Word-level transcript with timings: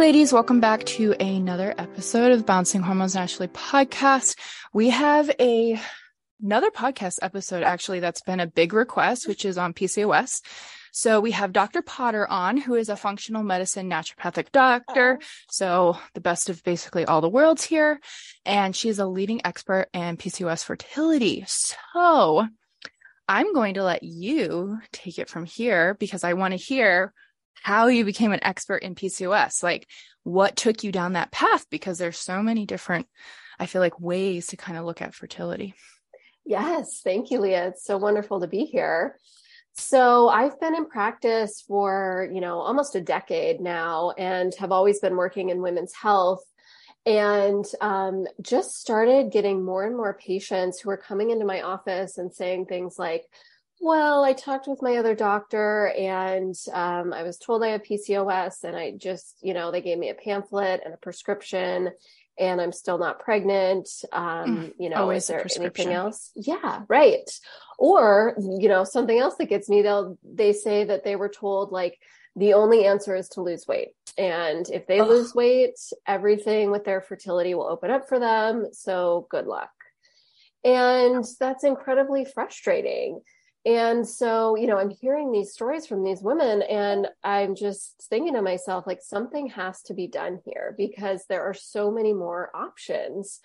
Ladies, 0.00 0.32
welcome 0.32 0.60
back 0.60 0.84
to 0.84 1.12
another 1.20 1.74
episode 1.76 2.32
of 2.32 2.46
Balancing 2.46 2.80
Hormones 2.80 3.14
Naturally 3.14 3.48
podcast. 3.48 4.34
We 4.72 4.88
have 4.88 5.30
a 5.38 5.78
another 6.42 6.70
podcast 6.70 7.18
episode 7.20 7.62
actually 7.62 8.00
that's 8.00 8.22
been 8.22 8.40
a 8.40 8.46
big 8.46 8.72
request, 8.72 9.28
which 9.28 9.44
is 9.44 9.58
on 9.58 9.74
PCOS. 9.74 10.40
So 10.90 11.20
we 11.20 11.32
have 11.32 11.52
Dr. 11.52 11.82
Potter 11.82 12.26
on, 12.26 12.56
who 12.56 12.76
is 12.76 12.88
a 12.88 12.96
functional 12.96 13.42
medicine 13.42 13.90
naturopathic 13.90 14.52
doctor. 14.52 15.18
So 15.50 15.98
the 16.14 16.22
best 16.22 16.48
of 16.48 16.64
basically 16.64 17.04
all 17.04 17.20
the 17.20 17.28
worlds 17.28 17.62
here. 17.62 18.00
And 18.46 18.74
she's 18.74 19.00
a 19.00 19.06
leading 19.06 19.44
expert 19.44 19.88
in 19.92 20.16
PCOS 20.16 20.64
fertility. 20.64 21.44
So 21.46 22.48
I'm 23.28 23.52
going 23.52 23.74
to 23.74 23.84
let 23.84 24.02
you 24.02 24.78
take 24.92 25.18
it 25.18 25.28
from 25.28 25.44
here 25.44 25.92
because 25.92 26.24
I 26.24 26.32
want 26.32 26.52
to 26.52 26.56
hear 26.56 27.12
how 27.54 27.88
you 27.88 28.04
became 28.04 28.32
an 28.32 28.44
expert 28.44 28.82
in 28.82 28.94
PCOS, 28.94 29.62
like 29.62 29.86
what 30.22 30.56
took 30.56 30.82
you 30.84 30.92
down 30.92 31.14
that 31.14 31.32
path, 31.32 31.66
because 31.70 31.98
there's 31.98 32.18
so 32.18 32.42
many 32.42 32.66
different, 32.66 33.06
I 33.58 33.66
feel 33.66 33.80
like, 33.80 34.00
ways 34.00 34.48
to 34.48 34.56
kind 34.56 34.78
of 34.78 34.84
look 34.84 35.02
at 35.02 35.14
fertility. 35.14 35.74
Yes, 36.44 37.00
thank 37.04 37.30
you, 37.30 37.40
Leah. 37.40 37.68
It's 37.68 37.84
so 37.84 37.98
wonderful 37.98 38.40
to 38.40 38.46
be 38.46 38.64
here. 38.64 39.18
So 39.74 40.28
I've 40.28 40.58
been 40.60 40.74
in 40.74 40.86
practice 40.86 41.62
for, 41.66 42.28
you 42.32 42.40
know, 42.40 42.58
almost 42.58 42.96
a 42.96 43.00
decade 43.00 43.60
now 43.60 44.12
and 44.18 44.54
have 44.56 44.72
always 44.72 44.98
been 45.00 45.16
working 45.16 45.50
in 45.50 45.62
women's 45.62 45.94
health 45.94 46.44
and 47.06 47.64
um, 47.80 48.26
just 48.42 48.80
started 48.80 49.32
getting 49.32 49.64
more 49.64 49.84
and 49.84 49.96
more 49.96 50.14
patients 50.14 50.80
who 50.80 50.90
are 50.90 50.96
coming 50.96 51.30
into 51.30 51.46
my 51.46 51.62
office 51.62 52.18
and 52.18 52.34
saying 52.34 52.66
things 52.66 52.98
like, 52.98 53.24
well, 53.80 54.22
I 54.24 54.34
talked 54.34 54.68
with 54.68 54.82
my 54.82 54.96
other 54.96 55.14
doctor 55.14 55.88
and 55.98 56.54
um, 56.72 57.14
I 57.14 57.22
was 57.22 57.38
told 57.38 57.64
I 57.64 57.68
have 57.68 57.82
PCOS 57.82 58.62
and 58.64 58.76
I 58.76 58.92
just, 58.92 59.38
you 59.40 59.54
know, 59.54 59.70
they 59.70 59.80
gave 59.80 59.98
me 59.98 60.10
a 60.10 60.14
pamphlet 60.14 60.82
and 60.84 60.92
a 60.92 60.98
prescription 60.98 61.90
and 62.38 62.60
I'm 62.60 62.72
still 62.72 62.98
not 62.98 63.20
pregnant. 63.20 63.88
Um, 64.12 64.56
mm, 64.56 64.72
you 64.78 64.90
know, 64.90 65.10
is 65.10 65.26
there 65.28 65.46
anything 65.56 65.92
else? 65.92 66.30
Yeah, 66.36 66.82
right. 66.88 67.28
Or, 67.78 68.34
you 68.38 68.68
know, 68.68 68.84
something 68.84 69.18
else 69.18 69.36
that 69.36 69.48
gets 69.48 69.68
me, 69.68 69.80
they'll, 69.80 70.18
they 70.24 70.52
say 70.52 70.84
that 70.84 71.02
they 71.02 71.16
were 71.16 71.30
told 71.30 71.72
like 71.72 71.98
the 72.36 72.52
only 72.52 72.84
answer 72.84 73.14
is 73.16 73.30
to 73.30 73.42
lose 73.42 73.66
weight. 73.66 73.88
And 74.18 74.68
if 74.68 74.86
they 74.86 75.00
Ugh. 75.00 75.08
lose 75.08 75.34
weight, 75.34 75.78
everything 76.06 76.70
with 76.70 76.84
their 76.84 77.00
fertility 77.00 77.54
will 77.54 77.66
open 77.68 77.90
up 77.90 78.08
for 78.08 78.18
them. 78.18 78.68
So 78.72 79.26
good 79.30 79.46
luck. 79.46 79.70
And 80.64 81.24
that's 81.38 81.64
incredibly 81.64 82.26
frustrating 82.26 83.22
and 83.66 84.06
so, 84.06 84.56
you 84.56 84.66
know, 84.66 84.78
I'm 84.78 84.90
hearing 84.90 85.32
these 85.32 85.52
stories 85.52 85.86
from 85.86 86.02
these 86.02 86.22
women, 86.22 86.62
and 86.62 87.08
I'm 87.22 87.54
just 87.54 88.06
thinking 88.08 88.34
to 88.34 88.42
myself, 88.42 88.86
like, 88.86 89.02
something 89.02 89.48
has 89.48 89.82
to 89.82 89.94
be 89.94 90.06
done 90.06 90.40
here 90.44 90.74
because 90.78 91.24
there 91.28 91.42
are 91.42 91.54
so 91.54 91.90
many 91.90 92.12
more 92.12 92.50
options 92.54 93.40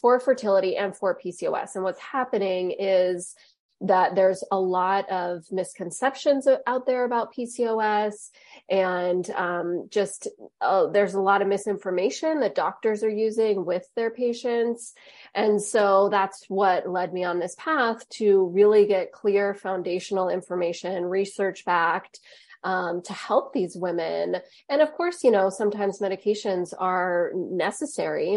for 0.00 0.18
fertility 0.18 0.76
and 0.76 0.96
for 0.96 1.18
PCOS. 1.18 1.74
And 1.74 1.84
what's 1.84 2.00
happening 2.00 2.74
is 2.78 3.34
that 3.82 4.14
there's 4.14 4.44
a 4.52 4.60
lot 4.60 5.10
of 5.10 5.44
misconceptions 5.50 6.46
out 6.66 6.86
there 6.86 7.04
about 7.04 7.34
PCOS, 7.34 8.30
and 8.68 9.28
um, 9.30 9.88
just 9.90 10.28
uh, 10.60 10.86
there's 10.88 11.14
a 11.14 11.20
lot 11.20 11.40
of 11.40 11.48
misinformation 11.48 12.40
that 12.40 12.54
doctors 12.54 13.02
are 13.02 13.10
using 13.10 13.64
with 13.64 13.88
their 13.96 14.10
patients. 14.10 14.94
And 15.34 15.62
so 15.62 16.08
that's 16.10 16.44
what 16.48 16.88
led 16.88 17.12
me 17.12 17.24
on 17.24 17.38
this 17.38 17.54
path 17.58 18.06
to 18.10 18.46
really 18.48 18.86
get 18.86 19.12
clear 19.12 19.54
foundational 19.54 20.28
information, 20.28 21.04
research 21.04 21.64
backed. 21.64 22.20
Um, 22.62 23.00
to 23.04 23.14
help 23.14 23.54
these 23.54 23.74
women. 23.74 24.36
And 24.68 24.82
of 24.82 24.92
course, 24.92 25.24
you 25.24 25.30
know, 25.30 25.48
sometimes 25.48 26.00
medications 26.00 26.74
are 26.78 27.32
necessary 27.34 28.36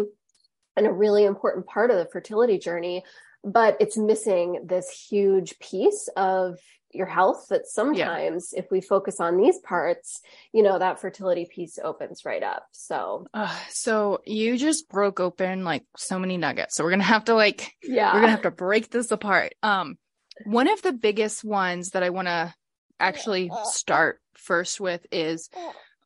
and 0.77 0.87
a 0.87 0.93
really 0.93 1.25
important 1.25 1.67
part 1.67 1.91
of 1.91 1.97
the 1.97 2.05
fertility 2.05 2.57
journey 2.57 3.03
but 3.43 3.77
it's 3.79 3.97
missing 3.97 4.61
this 4.65 4.89
huge 4.89 5.59
piece 5.59 6.09
of 6.15 6.57
your 6.91 7.07
health 7.07 7.47
that 7.49 7.65
sometimes 7.65 8.51
yeah. 8.53 8.59
if 8.59 8.69
we 8.69 8.79
focus 8.79 9.19
on 9.19 9.35
these 9.35 9.57
parts 9.57 10.21
you 10.51 10.61
know 10.61 10.77
that 10.77 11.01
fertility 11.01 11.45
piece 11.45 11.79
opens 11.83 12.23
right 12.23 12.43
up. 12.43 12.67
So 12.71 13.25
uh, 13.33 13.57
so 13.69 14.21
you 14.25 14.57
just 14.57 14.89
broke 14.89 15.19
open 15.19 15.63
like 15.63 15.83
so 15.97 16.19
many 16.19 16.37
nuggets. 16.37 16.75
So 16.75 16.83
we're 16.83 16.91
gonna 16.91 17.03
have 17.03 17.25
to 17.25 17.35
like 17.35 17.73
yeah 17.83 18.13
we're 18.13 18.21
gonna 18.21 18.31
have 18.31 18.43
to 18.43 18.51
break 18.51 18.89
this 18.89 19.11
apart. 19.11 19.53
Um 19.63 19.97
one 20.45 20.69
of 20.69 20.81
the 20.81 20.93
biggest 20.93 21.43
ones 21.43 21.91
that 21.91 22.03
i 22.03 22.09
want 22.09 22.27
to 22.27 22.53
actually 22.99 23.51
start 23.65 24.19
first 24.35 24.79
with 24.79 25.05
is 25.11 25.49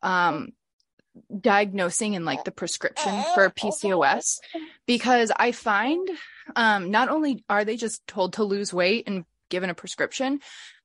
um 0.02 0.50
diagnosing 1.40 2.16
and 2.16 2.26
like 2.26 2.44
the 2.44 2.52
prescription 2.52 3.24
for 3.34 3.50
PCOS 3.50 4.40
because 4.86 5.32
I 5.36 5.52
find 5.52 6.10
um, 6.56 6.92
not 6.92 7.10
only 7.10 7.44
are 7.50 7.66
they 7.66 7.78
just 7.78 8.06
told 8.08 8.34
to 8.34 8.44
lose 8.44 8.74
weight 8.74 9.08
and 9.08 9.26
given 9.50 9.70
a 9.70 9.76
prescription, 9.76 10.40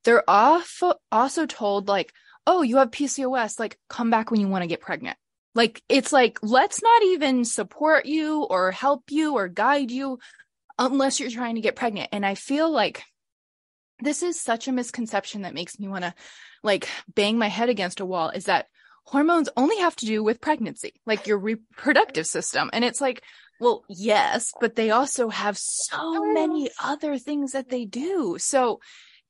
they're 0.04 0.28
also 0.28 0.94
also 1.10 1.47
told 1.47 1.88
like, 1.88 2.12
oh, 2.47 2.62
you 2.62 2.78
have 2.78 2.91
PCOS, 2.91 3.59
like 3.59 3.78
come 3.88 4.10
back 4.10 4.31
when 4.31 4.41
you 4.41 4.48
want 4.48 4.62
to 4.62 4.69
get 4.69 4.81
pregnant. 4.81 5.16
Like 5.54 5.82
it's 5.88 6.12
like 6.12 6.38
let's 6.43 6.82
not 6.82 7.03
even 7.03 7.44
support 7.44 8.06
you 8.06 8.43
or 8.44 8.70
help 8.70 9.04
you 9.10 9.34
or 9.34 9.49
guide 9.49 9.91
you 9.91 10.19
unless 10.78 11.20
you're 11.20 11.31
trying 11.31 11.56
to 11.56 11.60
get 11.60 11.76
pregnant. 11.76 12.09
And 12.12 12.25
I 12.25 12.34
feel 12.34 12.70
like 12.70 13.03
this 14.00 14.22
is 14.22 14.41
such 14.41 14.66
a 14.66 14.72
misconception 14.72 15.43
that 15.43 15.54
makes 15.54 15.78
me 15.78 15.88
want 15.88 16.04
to 16.04 16.14
like 16.62 16.88
bang 17.14 17.38
my 17.38 17.49
head 17.49 17.69
against 17.69 18.00
a 18.00 18.06
wall 18.06 18.31
is 18.31 18.47
that 18.47 18.66
hormones 19.05 19.49
only 19.57 19.79
have 19.79 19.97
to 19.97 20.07
do 20.07 20.23
with 20.23 20.41
pregnancy, 20.41 20.95
like 21.07 21.27
your 21.27 21.39
reproductive 21.39 22.27
system. 22.27 22.71
And 22.73 22.85
it's 22.85 23.01
like, 23.01 23.23
well, 23.61 23.85
yes, 23.89 24.53
but 24.61 24.75
they 24.75 24.91
also 24.91 25.29
have 25.29 25.57
so 25.57 26.33
many 26.33 26.71
other 26.83 27.19
things 27.19 27.53
that 27.53 27.69
they 27.69 27.85
do. 27.85 28.37
So, 28.39 28.81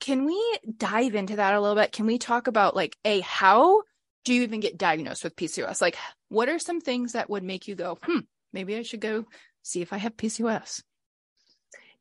can 0.00 0.24
we 0.24 0.58
dive 0.76 1.14
into 1.14 1.36
that 1.36 1.54
a 1.54 1.60
little 1.60 1.76
bit? 1.76 1.92
Can 1.92 2.06
we 2.06 2.18
talk 2.18 2.46
about 2.48 2.74
like 2.74 2.96
a 3.04 3.20
how 3.20 3.82
do 4.24 4.34
you 4.34 4.42
even 4.42 4.60
get 4.60 4.78
diagnosed 4.78 5.24
with 5.24 5.36
PCOS? 5.36 5.80
Like, 5.80 5.96
what 6.28 6.48
are 6.48 6.58
some 6.58 6.80
things 6.80 7.12
that 7.12 7.30
would 7.30 7.42
make 7.42 7.68
you 7.68 7.74
go, 7.74 7.98
hmm, 8.02 8.20
maybe 8.52 8.76
I 8.76 8.82
should 8.82 9.00
go 9.00 9.26
see 9.62 9.82
if 9.82 9.92
I 9.92 9.98
have 9.98 10.16
PCOS? 10.16 10.82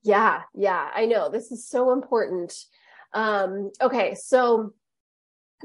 Yeah, 0.04 0.42
yeah, 0.56 0.90
I 0.94 1.06
know. 1.06 1.30
This 1.30 1.52
is 1.52 1.68
so 1.68 1.92
important. 1.92 2.54
Um, 3.14 3.72
okay, 3.82 4.16
so 4.16 4.74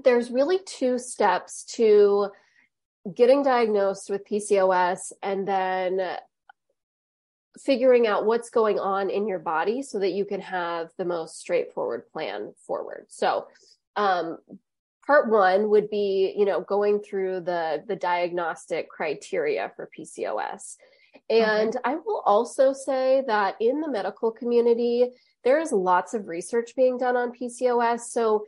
there's 0.05 0.31
really 0.31 0.59
two 0.65 0.99
steps 0.99 1.65
to 1.77 2.29
getting 3.15 3.43
diagnosed 3.43 4.11
with 4.11 4.27
PCOS 4.27 5.13
and 5.23 5.47
then 5.47 6.19
figuring 7.59 8.07
out 8.07 8.27
what's 8.27 8.51
going 8.51 8.79
on 8.79 9.11
in 9.11 9.27
your 9.27 9.39
body 9.39 9.83
so 9.83 9.99
that 9.99 10.13
you 10.13 10.25
can 10.25 10.41
have 10.41 10.91
the 10.99 11.05
most 11.05 11.39
straightforward 11.39 12.07
plan 12.13 12.53
forward. 12.67 13.07
So, 13.09 13.47
um, 13.97 14.39
part 15.07 15.31
one 15.31 15.71
would 15.71 15.89
be, 15.89 16.35
you 16.37 16.45
know, 16.45 16.61
going 16.61 17.01
through 17.01 17.41
the 17.41 17.83
the 17.87 17.97
diagnostic 17.97 18.89
criteria 18.91 19.73
for 19.77 19.89
PCOS. 19.97 20.77
And 21.31 21.73
mm-hmm. 21.73 21.91
I 21.91 21.97
will 21.97 22.23
also 22.27 22.73
say 22.73 23.23
that 23.27 23.57
in 23.61 23.81
the 23.81 23.91
medical 23.91 24.31
community, 24.31 25.09
there 25.45 25.61
is 25.61 25.73
lots 25.73 26.13
of 26.13 26.29
research 26.29 26.75
being 26.77 26.99
done 26.99 27.17
on 27.17 27.33
PCOS. 27.33 28.01
So 28.01 28.45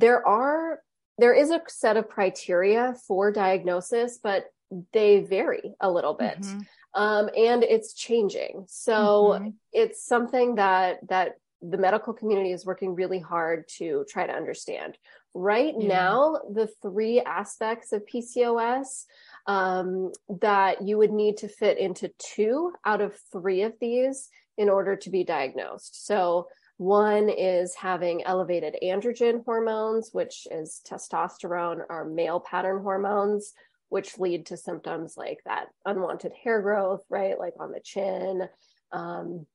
there 0.00 0.26
are 0.26 0.80
there 1.18 1.32
is 1.32 1.50
a 1.50 1.62
set 1.68 1.96
of 1.96 2.08
criteria 2.08 2.94
for 3.06 3.32
diagnosis, 3.32 4.18
but 4.22 4.46
they 4.92 5.20
vary 5.20 5.74
a 5.80 5.90
little 5.90 6.14
bit. 6.14 6.40
Mm-hmm. 6.40 6.60
Um, 6.94 7.30
and 7.36 7.62
it's 7.62 7.94
changing. 7.94 8.64
So 8.68 9.38
mm-hmm. 9.38 9.48
it's 9.72 10.04
something 10.04 10.56
that 10.56 10.98
that 11.08 11.36
the 11.62 11.78
medical 11.78 12.12
community 12.12 12.52
is 12.52 12.66
working 12.66 12.94
really 12.94 13.18
hard 13.18 13.66
to 13.78 14.04
try 14.08 14.26
to 14.26 14.32
understand. 14.32 14.98
Right 15.34 15.74
yeah. 15.78 15.88
now, 15.88 16.40
the 16.52 16.68
three 16.82 17.20
aspects 17.20 17.92
of 17.92 18.04
PCOS 18.06 19.04
um, 19.46 20.12
that 20.40 20.82
you 20.82 20.98
would 20.98 21.12
need 21.12 21.38
to 21.38 21.48
fit 21.48 21.78
into 21.78 22.10
two 22.18 22.72
out 22.84 23.00
of 23.00 23.18
three 23.32 23.62
of 23.62 23.74
these 23.80 24.28
in 24.58 24.68
order 24.68 24.96
to 24.96 25.10
be 25.10 25.24
diagnosed. 25.24 26.06
So 26.06 26.48
one 26.78 27.28
is 27.30 27.74
having 27.74 28.24
elevated 28.24 28.76
androgen 28.82 29.44
hormones, 29.44 30.10
which 30.12 30.46
is 30.50 30.82
testosterone 30.86 31.80
or 31.88 32.04
male 32.04 32.40
pattern 32.40 32.82
hormones, 32.82 33.54
which 33.88 34.18
lead 34.18 34.46
to 34.46 34.56
symptoms 34.56 35.16
like 35.16 35.38
that 35.46 35.66
unwanted 35.84 36.32
hair 36.32 36.60
growth, 36.60 37.02
right? 37.08 37.38
Like 37.38 37.54
on 37.58 37.72
the 37.72 37.80
chin, 37.80 38.48
um, 38.92 39.46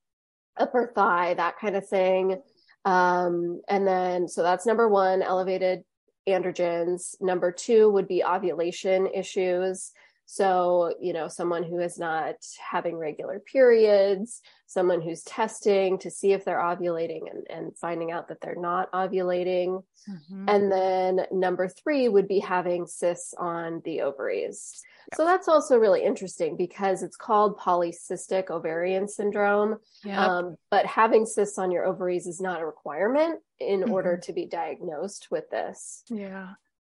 upper 0.57 0.91
thigh, 0.95 1.33
that 1.35 1.59
kind 1.59 1.75
of 1.75 1.87
thing. 1.87 2.41
Um, 2.85 3.61
and 3.67 3.85
then, 3.85 4.27
so 4.27 4.41
that's 4.41 4.65
number 4.65 4.87
one, 4.87 5.21
elevated 5.21 5.83
androgens. 6.27 7.15
Number 7.21 7.51
two 7.51 7.89
would 7.91 8.07
be 8.07 8.23
ovulation 8.23 9.07
issues. 9.13 9.91
So, 10.33 10.93
you 11.01 11.11
know, 11.11 11.27
someone 11.27 11.63
who 11.63 11.79
is 11.79 11.99
not 11.99 12.35
having 12.71 12.95
regular 12.95 13.41
periods, 13.41 14.41
someone 14.65 15.01
who's 15.01 15.23
testing 15.23 15.97
to 15.97 16.09
see 16.09 16.31
if 16.31 16.45
they're 16.45 16.57
ovulating 16.57 17.29
and, 17.29 17.45
and 17.49 17.77
finding 17.77 18.13
out 18.13 18.29
that 18.29 18.39
they're 18.39 18.55
not 18.55 18.89
ovulating. 18.93 19.83
Mm-hmm. 20.09 20.47
And 20.47 20.71
then 20.71 21.25
number 21.33 21.67
three 21.67 22.07
would 22.07 22.29
be 22.29 22.39
having 22.39 22.87
cysts 22.87 23.33
on 23.37 23.81
the 23.83 24.03
ovaries. 24.03 24.81
Yep. 25.11 25.17
So 25.17 25.25
that's 25.25 25.49
also 25.49 25.75
really 25.75 26.01
interesting 26.01 26.55
because 26.55 27.03
it's 27.03 27.17
called 27.17 27.59
polycystic 27.59 28.49
ovarian 28.51 29.09
syndrome. 29.09 29.79
Yep. 30.05 30.17
Um, 30.17 30.55
but 30.69 30.85
having 30.85 31.25
cysts 31.25 31.59
on 31.59 31.71
your 31.71 31.83
ovaries 31.83 32.25
is 32.25 32.39
not 32.39 32.61
a 32.61 32.65
requirement 32.65 33.41
in 33.59 33.81
mm-hmm. 33.81 33.91
order 33.91 34.15
to 34.23 34.31
be 34.31 34.45
diagnosed 34.45 35.27
with 35.29 35.49
this. 35.49 36.05
Yeah. 36.09 36.51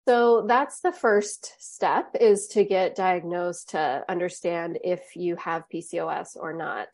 So 0.06 0.44
that's 0.48 0.80
the 0.80 0.92
first 0.92 1.54
step 1.58 2.16
is 2.20 2.48
to 2.48 2.64
get 2.64 2.96
diagnosed 2.96 3.70
to 3.70 4.04
understand 4.08 4.78
if 4.82 5.14
you 5.14 5.36
have 5.36 5.68
PCOS 5.72 6.36
or 6.36 6.52
not. 6.52 6.88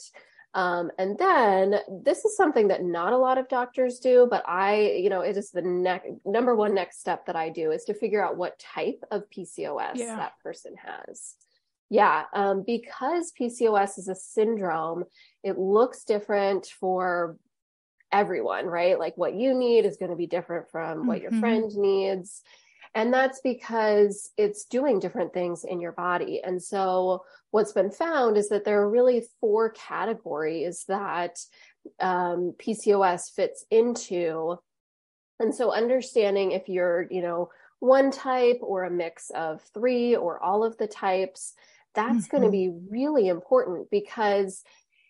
Um, 0.55 0.91
and 0.99 1.17
then 1.19 1.77
this 2.03 2.25
is 2.25 2.37
something 2.37 2.69
that 2.69 2.83
not 2.83 3.13
a 3.13 3.19
lot 3.19 3.39
of 3.39 3.49
doctors 3.49 3.99
do, 3.99 4.27
but 4.31 4.43
I, 4.47 4.99
you 5.03 5.11
know, 5.11 5.21
it 5.21 5.37
is 5.37 5.51
the 5.51 5.63
next 5.63 6.09
number 6.25 6.55
one 6.55 6.75
next 6.75 7.01
step 7.01 7.27
that 7.27 7.37
I 7.37 7.49
do 7.51 7.71
is 7.71 7.85
to 7.85 7.95
figure 7.95 8.25
out 8.25 8.37
what 8.37 8.59
type 8.59 9.03
of 9.11 9.25
PCOS 9.31 9.97
yeah. 9.97 10.17
that 10.17 10.33
person 10.43 10.75
has. 10.83 11.35
Yeah, 11.91 12.25
um, 12.35 12.65
because 12.67 13.33
PCOS 13.39 13.99
is 13.99 14.09
a 14.09 14.15
syndrome, 14.15 15.05
it 15.43 15.59
looks 15.59 16.05
different 16.05 16.67
for 16.67 17.37
everyone, 18.13 18.67
right? 18.67 18.99
Like 18.99 19.17
what 19.17 19.35
you 19.35 19.55
need 19.55 19.87
is 19.87 19.97
going 19.97 20.11
to 20.11 20.17
be 20.17 20.27
different 20.27 20.71
from 20.71 21.07
what 21.07 21.23
mm-hmm. 21.23 21.35
your 21.35 21.41
friend 21.41 21.71
needs. 21.77 22.43
And 22.95 23.13
that's 23.13 23.41
because 23.41 24.31
it's 24.37 24.65
doing 24.65 24.99
different 24.99 25.33
things 25.33 25.65
in 25.65 25.81
your 25.81 25.93
body. 25.93 26.41
And 26.43 26.63
so, 26.63 27.25
what's 27.51 27.73
been 27.73 27.91
found 27.91 28.37
is 28.37 28.49
that 28.49 28.65
there 28.65 28.81
are 28.81 28.91
really 28.91 29.25
four 29.41 29.71
categories 29.71 30.85
that 30.89 31.39
um, 32.01 32.55
PCOS 32.59 33.35
fits 33.35 33.65
into. 33.71 34.59
And 35.41 35.55
so, 35.55 35.73
understanding 35.73 36.53
if 36.53 36.69
you're, 36.69 37.07
you 37.11 37.23
know, 37.23 37.51
one 37.81 38.11
type 38.11 38.59
or 38.63 38.85
a 38.85 38.91
mix 38.91 39.31
of 39.31 39.63
three 39.75 40.17
or 40.17 40.43
all 40.43 40.65
of 40.65 40.77
the 40.79 40.89
types, 40.89 41.55
that's 41.95 42.27
mm-hmm. 42.27 42.37
going 42.37 42.43
to 42.45 42.51
be 42.51 42.71
really 42.91 43.29
important 43.29 43.91
because 43.91 44.63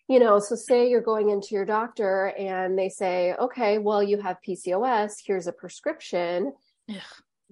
you 0.07 0.17
know, 0.17 0.39
so 0.39 0.55
say 0.55 0.89
you're 0.89 1.01
going 1.01 1.29
into 1.29 1.53
your 1.53 1.65
doctor 1.65 2.33
and 2.35 2.75
they 2.75 2.89
say, 2.89 3.35
okay, 3.35 3.77
well, 3.77 4.01
you 4.01 4.19
have 4.19 4.37
PCOS, 4.41 5.17
here's 5.23 5.45
a 5.45 5.51
prescription. 5.51 6.51
Ugh 6.89 6.97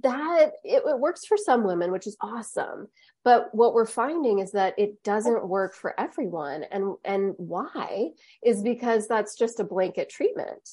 that 0.04 0.52
it, 0.64 0.84
it, 0.86 1.00
works 1.00 1.26
for 1.26 1.38
some 1.38 1.64
women 1.64 1.92
which 1.92 2.08
is 2.08 2.18
awesome 2.22 2.88
but 3.24 3.50
what 3.54 3.74
we're 3.74 3.86
finding 3.86 4.40
is 4.40 4.52
that 4.52 4.78
it 4.78 5.02
doesn't 5.04 5.48
work 5.48 5.74
for 5.74 6.00
everyone 6.00 6.64
and 6.72 6.96
and 7.04 7.34
why 7.38 8.10
is 8.44 8.62
because 8.62 9.08
that's 9.08 9.36
just 9.36 9.60
a 9.60 9.64
blanket 9.64 10.10
treatment 10.10 10.70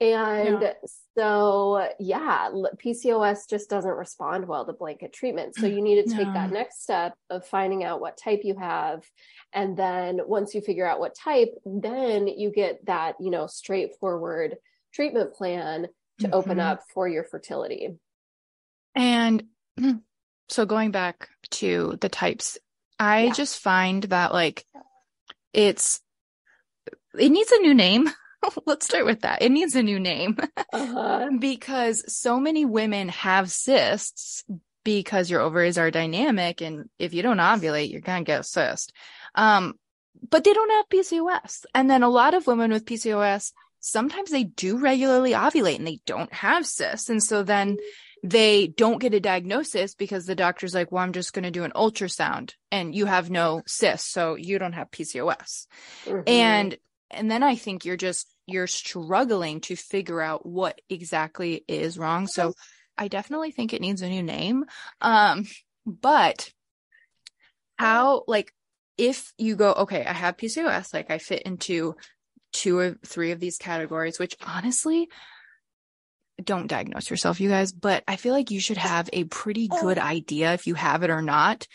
and 0.00 0.60
yeah. 0.60 0.72
so 1.16 1.88
yeah 2.00 2.50
pcos 2.84 3.48
just 3.48 3.70
doesn't 3.70 3.92
respond 3.92 4.46
well 4.46 4.66
to 4.66 4.72
blanket 4.72 5.12
treatment 5.12 5.54
so 5.54 5.66
you 5.66 5.80
need 5.80 6.04
to 6.04 6.14
take 6.14 6.26
no. 6.26 6.34
that 6.34 6.50
next 6.50 6.82
step 6.82 7.14
of 7.30 7.46
finding 7.46 7.84
out 7.84 8.00
what 8.00 8.16
type 8.16 8.40
you 8.42 8.56
have 8.58 9.04
and 9.52 9.76
then 9.76 10.20
once 10.26 10.52
you 10.52 10.60
figure 10.60 10.86
out 10.86 10.98
what 10.98 11.14
type 11.14 11.54
then 11.64 12.26
you 12.26 12.50
get 12.50 12.84
that 12.86 13.14
you 13.20 13.30
know 13.30 13.46
straightforward 13.46 14.56
treatment 14.92 15.32
plan 15.32 15.86
to 16.18 16.26
mm-hmm. 16.26 16.34
open 16.34 16.58
up 16.58 16.82
for 16.92 17.06
your 17.06 17.24
fertility 17.24 17.90
and 18.94 19.44
so 20.48 20.66
going 20.66 20.90
back 20.90 21.28
to 21.50 21.98
the 22.00 22.08
types, 22.08 22.58
I 22.98 23.24
yeah. 23.24 23.32
just 23.32 23.60
find 23.60 24.04
that 24.04 24.32
like 24.32 24.64
it's 25.52 26.00
it 27.18 27.30
needs 27.30 27.52
a 27.52 27.60
new 27.60 27.74
name. 27.74 28.10
Let's 28.66 28.86
start 28.86 29.06
with 29.06 29.22
that. 29.22 29.42
It 29.42 29.50
needs 29.50 29.74
a 29.74 29.82
new 29.82 29.98
name 29.98 30.36
uh-huh. 30.72 31.30
because 31.38 32.04
so 32.14 32.38
many 32.38 32.64
women 32.64 33.08
have 33.08 33.50
cysts 33.50 34.44
because 34.84 35.30
your 35.30 35.40
ovaries 35.40 35.78
are 35.78 35.90
dynamic 35.90 36.60
and 36.60 36.90
if 36.98 37.14
you 37.14 37.22
don't 37.22 37.38
ovulate, 37.38 37.90
you're 37.90 38.02
going 38.02 38.24
to 38.24 38.26
get 38.26 38.40
a 38.40 38.44
cyst. 38.44 38.92
Um, 39.34 39.74
but 40.30 40.44
they 40.44 40.52
don't 40.52 40.70
have 40.70 40.88
PCOS. 40.88 41.64
And 41.74 41.90
then 41.90 42.02
a 42.02 42.08
lot 42.08 42.34
of 42.34 42.46
women 42.46 42.70
with 42.70 42.84
PCOS, 42.84 43.52
sometimes 43.80 44.30
they 44.30 44.44
do 44.44 44.78
regularly 44.78 45.32
ovulate 45.32 45.78
and 45.78 45.86
they 45.86 46.00
don't 46.06 46.32
have 46.32 46.66
cysts. 46.66 47.08
And 47.08 47.22
so 47.22 47.42
then 47.42 47.78
they 48.24 48.68
don't 48.68 49.02
get 49.02 49.12
a 49.12 49.20
diagnosis 49.20 49.94
because 49.94 50.24
the 50.24 50.34
doctor's 50.34 50.72
like, 50.72 50.90
well, 50.90 51.04
I'm 51.04 51.12
just 51.12 51.34
going 51.34 51.42
to 51.42 51.50
do 51.50 51.64
an 51.64 51.72
ultrasound 51.72 52.54
and 52.72 52.94
you 52.94 53.04
have 53.04 53.28
no 53.28 53.60
cysts. 53.66 54.10
So 54.10 54.34
you 54.34 54.58
don't 54.58 54.72
have 54.72 54.90
PCOS. 54.90 55.66
Mm-hmm. 56.06 56.22
And, 56.26 56.78
and 57.10 57.30
then 57.30 57.42
I 57.42 57.56
think 57.56 57.84
you're 57.84 57.98
just, 57.98 58.34
you're 58.46 58.66
struggling 58.66 59.60
to 59.62 59.76
figure 59.76 60.22
out 60.22 60.46
what 60.46 60.80
exactly 60.88 61.66
is 61.68 61.98
wrong. 61.98 62.26
So 62.26 62.54
I 62.96 63.08
definitely 63.08 63.50
think 63.50 63.74
it 63.74 63.82
needs 63.82 64.00
a 64.00 64.08
new 64.08 64.22
name. 64.22 64.64
Um, 65.02 65.44
but 65.84 66.50
how, 67.78 68.24
like, 68.26 68.54
if 68.96 69.34
you 69.36 69.54
go, 69.54 69.70
okay, 69.72 70.02
I 70.02 70.14
have 70.14 70.38
PCOS, 70.38 70.94
like 70.94 71.10
I 71.10 71.18
fit 71.18 71.42
into 71.42 71.94
two 72.54 72.78
or 72.78 72.96
three 73.04 73.32
of 73.32 73.40
these 73.40 73.58
categories, 73.58 74.18
which 74.18 74.34
honestly, 74.46 75.10
don't 76.42 76.66
diagnose 76.66 77.10
yourself, 77.10 77.40
you 77.40 77.48
guys, 77.48 77.72
but 77.72 78.02
I 78.08 78.16
feel 78.16 78.32
like 78.32 78.50
you 78.50 78.60
should 78.60 78.76
have 78.76 79.08
a 79.12 79.24
pretty 79.24 79.68
good 79.68 79.98
idea 79.98 80.52
if 80.54 80.66
you 80.66 80.74
have 80.74 81.02
it 81.02 81.10
or 81.10 81.22
not. 81.22 81.66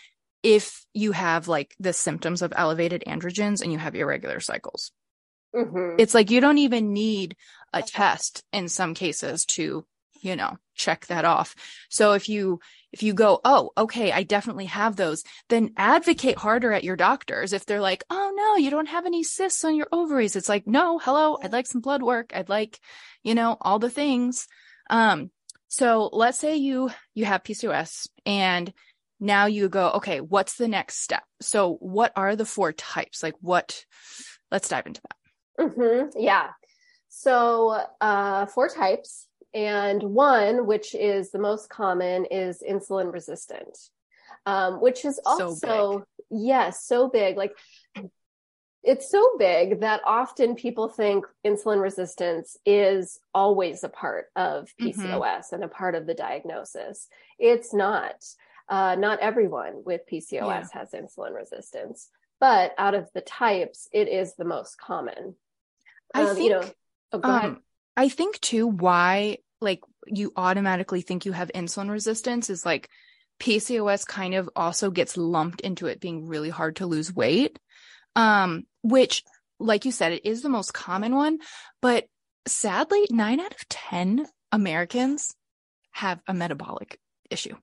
If 0.44 0.86
you 0.94 1.12
have 1.12 1.48
like 1.48 1.76
the 1.80 1.94
symptoms 1.94 2.42
of 2.42 2.54
elevated 2.56 3.04
androgens 3.06 3.62
and 3.62 3.72
you 3.72 3.78
have 3.78 3.96
irregular 3.96 4.40
cycles, 4.40 4.92
mm-hmm. 5.56 5.96
it's 6.00 6.14
like 6.14 6.32
you 6.32 6.42
don't 6.42 6.58
even 6.60 6.94
need 6.94 7.36
a 7.74 7.82
test 7.82 8.44
in 8.52 8.70
some 8.70 8.94
cases 8.94 9.46
to, 9.46 9.86
you 10.22 10.36
know, 10.36 10.58
check 10.76 11.06
that 11.08 11.26
off. 11.26 11.56
So 11.90 12.14
if 12.14 12.30
you, 12.30 12.60
if 12.92 13.04
you 13.04 13.14
go, 13.14 13.40
oh, 13.44 13.72
okay, 13.78 14.12
I 14.12 14.24
definitely 14.24 14.66
have 14.66 14.96
those, 14.96 15.24
then 15.50 15.74
advocate 15.78 16.38
harder 16.38 16.72
at 16.72 16.84
your 16.84 16.96
doctors. 16.96 17.54
If 17.54 17.66
they're 17.66 17.82
like, 17.82 18.04
oh 18.10 18.34
no, 18.36 18.56
you 18.56 18.70
don't 18.72 18.88
have 18.88 19.06
any 19.06 19.24
cysts 19.24 19.64
on 19.64 19.76
your 19.76 19.88
ovaries. 19.92 20.36
It's 20.36 20.50
like, 20.50 20.66
no, 20.66 20.98
hello, 21.00 21.38
I'd 21.42 21.52
like 21.52 21.68
some 21.68 21.82
blood 21.82 22.02
work. 22.02 22.32
I'd 22.34 22.50
like, 22.50 22.80
you 23.24 23.36
know, 23.36 23.58
all 23.62 23.80
the 23.80 23.90
things. 23.90 24.48
Um, 24.90 25.30
so 25.68 26.10
let's 26.12 26.40
say 26.40 26.56
you, 26.56 26.90
you 27.14 27.26
have 27.26 27.44
PCOS 27.44 28.08
and 28.26 28.74
now 29.20 29.46
you 29.46 29.70
go, 29.70 29.92
okay, 29.92 30.22
what's 30.22 30.56
the 30.56 30.68
next 30.68 31.02
step? 31.02 31.24
So 31.42 31.76
what 31.76 32.12
are 32.16 32.36
the 32.36 32.46
four 32.46 32.72
types? 32.74 33.22
Like 33.22 33.36
what, 33.42 33.86
let's 34.52 34.70
dive 34.70 34.88
into 34.88 35.02
that. 35.02 35.70
Mm-hmm. 35.70 36.20
Yeah. 36.20 36.48
So, 37.10 37.84
uh, 38.00 38.46
four 38.46 38.70
types 38.70 39.28
and 39.54 40.02
one, 40.04 40.66
which 40.66 40.94
is 40.96 41.32
the 41.32 41.40
most 41.40 41.70
common 41.70 42.26
is 42.26 42.64
insulin 42.68 43.12
resistant. 43.12 43.78
Um, 44.46 44.82
which 44.82 45.06
is 45.06 45.20
also, 45.26 45.54
so 45.54 46.06
yes, 46.30 46.86
so 46.86 47.10
big. 47.10 47.38
Like 47.38 47.52
it's 48.84 49.12
so 49.12 49.38
big 49.38 49.82
that 49.82 50.02
often 50.06 50.56
people 50.56 50.88
think 50.88 51.26
insulin 51.46 51.82
resistance 51.82 52.58
is 52.66 53.20
always 53.34 53.84
a 53.84 53.90
part 53.90 54.28
of 54.36 54.70
PCOS 54.80 54.96
mm-hmm. 54.96 55.56
and 55.56 55.64
a 55.64 55.68
part 55.68 55.96
of 55.96 56.08
the 56.08 56.14
diagnosis. 56.14 57.08
It's 57.38 57.74
not. 57.74 58.24
Uh, 58.70 58.96
not 58.96 59.20
everyone 59.20 59.82
with 59.84 60.02
PCOS 60.10 60.32
yeah. 60.32 60.64
has 60.74 60.92
insulin 60.92 61.34
resistance, 61.34 62.08
but 62.40 62.74
out 62.78 62.94
of 62.94 63.10
the 63.16 63.22
types, 63.22 63.90
it 63.92 64.08
is 64.08 64.36
the 64.36 64.46
most 64.46 64.80
common. 64.80 65.36
I 66.14 66.22
um, 66.22 66.36
think, 66.36 66.46
you 66.46 66.52
know, 66.52 66.72
oh, 67.14 67.22
um, 67.24 67.64
I 68.00 68.10
think 68.10 68.40
too, 68.40 68.66
why 68.68 69.40
like 69.62 69.82
you 70.08 70.32
automatically 70.36 71.02
think 71.02 71.26
you 71.26 71.34
have 71.34 71.52
insulin 71.54 71.90
resistance 71.92 72.50
is 72.50 72.66
like 72.66 72.90
PCOS 73.40 74.06
kind 74.06 74.36
of 74.36 74.50
also 74.56 74.90
gets 74.90 75.18
lumped 75.18 75.62
into 75.62 75.88
it 75.88 76.00
being 76.00 76.26
really 76.26 76.50
hard 76.50 76.78
to 76.78 76.88
lose 76.88 77.14
weight 77.14 77.60
um, 78.16 78.66
which, 78.82 79.24
like 79.60 79.86
you 79.86 79.92
said, 79.92 80.12
it 80.12 80.26
is 80.26 80.42
the 80.42 80.50
most 80.50 80.74
common 80.74 81.16
one. 81.16 81.40
But 81.82 82.06
sadly, 82.48 83.06
nine 83.10 83.40
out 83.40 83.54
of 83.54 83.70
10 83.70 84.26
Americans 84.52 85.36
have 85.92 86.20
a 86.28 86.34
metabolic 86.34 87.00
issue. 87.30 87.56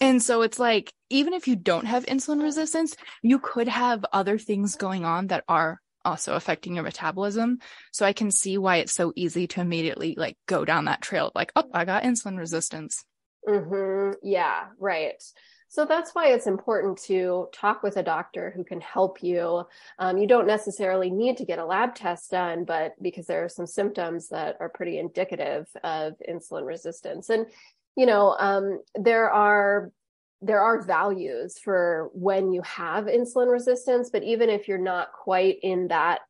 And 0.00 0.22
so 0.22 0.42
it's 0.42 0.58
like, 0.58 0.92
even 1.10 1.34
if 1.34 1.46
you 1.46 1.56
don't 1.56 1.86
have 1.86 2.06
insulin 2.06 2.42
resistance, 2.42 2.96
you 3.22 3.38
could 3.38 3.68
have 3.68 4.04
other 4.12 4.38
things 4.38 4.76
going 4.76 5.04
on 5.04 5.28
that 5.28 5.44
are 5.48 5.80
also 6.04 6.34
affecting 6.34 6.74
your 6.74 6.84
metabolism. 6.84 7.58
So 7.92 8.06
I 8.06 8.12
can 8.12 8.30
see 8.30 8.58
why 8.58 8.76
it's 8.76 8.94
so 8.94 9.12
easy 9.16 9.46
to 9.48 9.60
immediately 9.60 10.14
like 10.16 10.36
go 10.46 10.64
down 10.64 10.86
that 10.86 11.02
trail 11.02 11.28
of 11.28 11.32
like, 11.34 11.52
oh, 11.56 11.68
I 11.72 11.84
got 11.84 12.02
insulin 12.02 12.38
resistance. 12.38 13.04
Mm-hmm. 13.46 14.18
Yeah, 14.22 14.66
right. 14.78 15.22
So 15.68 15.84
that's 15.84 16.16
why 16.16 16.32
it's 16.32 16.48
important 16.48 16.98
to 17.04 17.48
talk 17.52 17.84
with 17.84 17.96
a 17.96 18.02
doctor 18.02 18.52
who 18.56 18.64
can 18.64 18.80
help 18.80 19.22
you. 19.22 19.62
Um, 20.00 20.18
you 20.18 20.26
don't 20.26 20.48
necessarily 20.48 21.10
need 21.10 21.36
to 21.36 21.44
get 21.44 21.60
a 21.60 21.64
lab 21.64 21.94
test 21.94 22.32
done, 22.32 22.64
but 22.64 23.00
because 23.00 23.26
there 23.26 23.44
are 23.44 23.48
some 23.48 23.68
symptoms 23.68 24.30
that 24.30 24.56
are 24.58 24.68
pretty 24.68 24.98
indicative 24.98 25.68
of 25.84 26.14
insulin 26.28 26.66
resistance. 26.66 27.30
And, 27.30 27.46
you 27.96 28.06
know, 28.06 28.34
um, 28.36 28.80
there 28.96 29.30
are 29.30 29.92
there 30.42 30.60
are 30.60 30.82
values 30.82 31.58
for 31.58 32.10
when 32.14 32.52
you 32.52 32.62
have 32.62 33.04
insulin 33.04 33.50
resistance, 33.50 34.10
but 34.10 34.22
even 34.22 34.48
if 34.48 34.68
you're 34.68 34.78
not 34.78 35.12
quite 35.12 35.58
in 35.62 35.88
that 35.88 36.20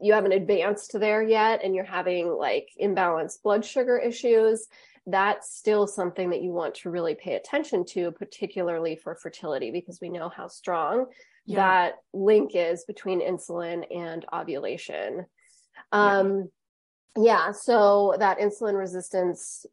you 0.00 0.12
haven't 0.12 0.32
advanced 0.32 0.92
there 0.98 1.22
yet 1.22 1.64
and 1.64 1.74
you're 1.74 1.84
having 1.84 2.28
like 2.28 2.68
imbalanced 2.80 3.42
blood 3.42 3.64
sugar 3.64 3.96
issues, 3.96 4.66
that's 5.06 5.56
still 5.56 5.86
something 5.86 6.30
that 6.30 6.42
you 6.42 6.50
want 6.50 6.74
to 6.74 6.90
really 6.90 7.14
pay 7.14 7.34
attention 7.34 7.84
to, 7.84 8.10
particularly 8.12 8.96
for 8.96 9.14
fertility, 9.14 9.70
because 9.70 10.00
we 10.00 10.10
know 10.10 10.28
how 10.28 10.48
strong 10.48 11.06
yeah. 11.46 11.56
that 11.56 11.94
link 12.12 12.52
is 12.54 12.84
between 12.84 13.20
insulin 13.20 13.84
and 13.94 14.24
ovulation. 14.32 15.24
Um, 15.92 16.50
yeah. 17.16 17.46
yeah, 17.46 17.52
so 17.52 18.16
that 18.18 18.38
insulin 18.38 18.78
resistance 18.78 19.64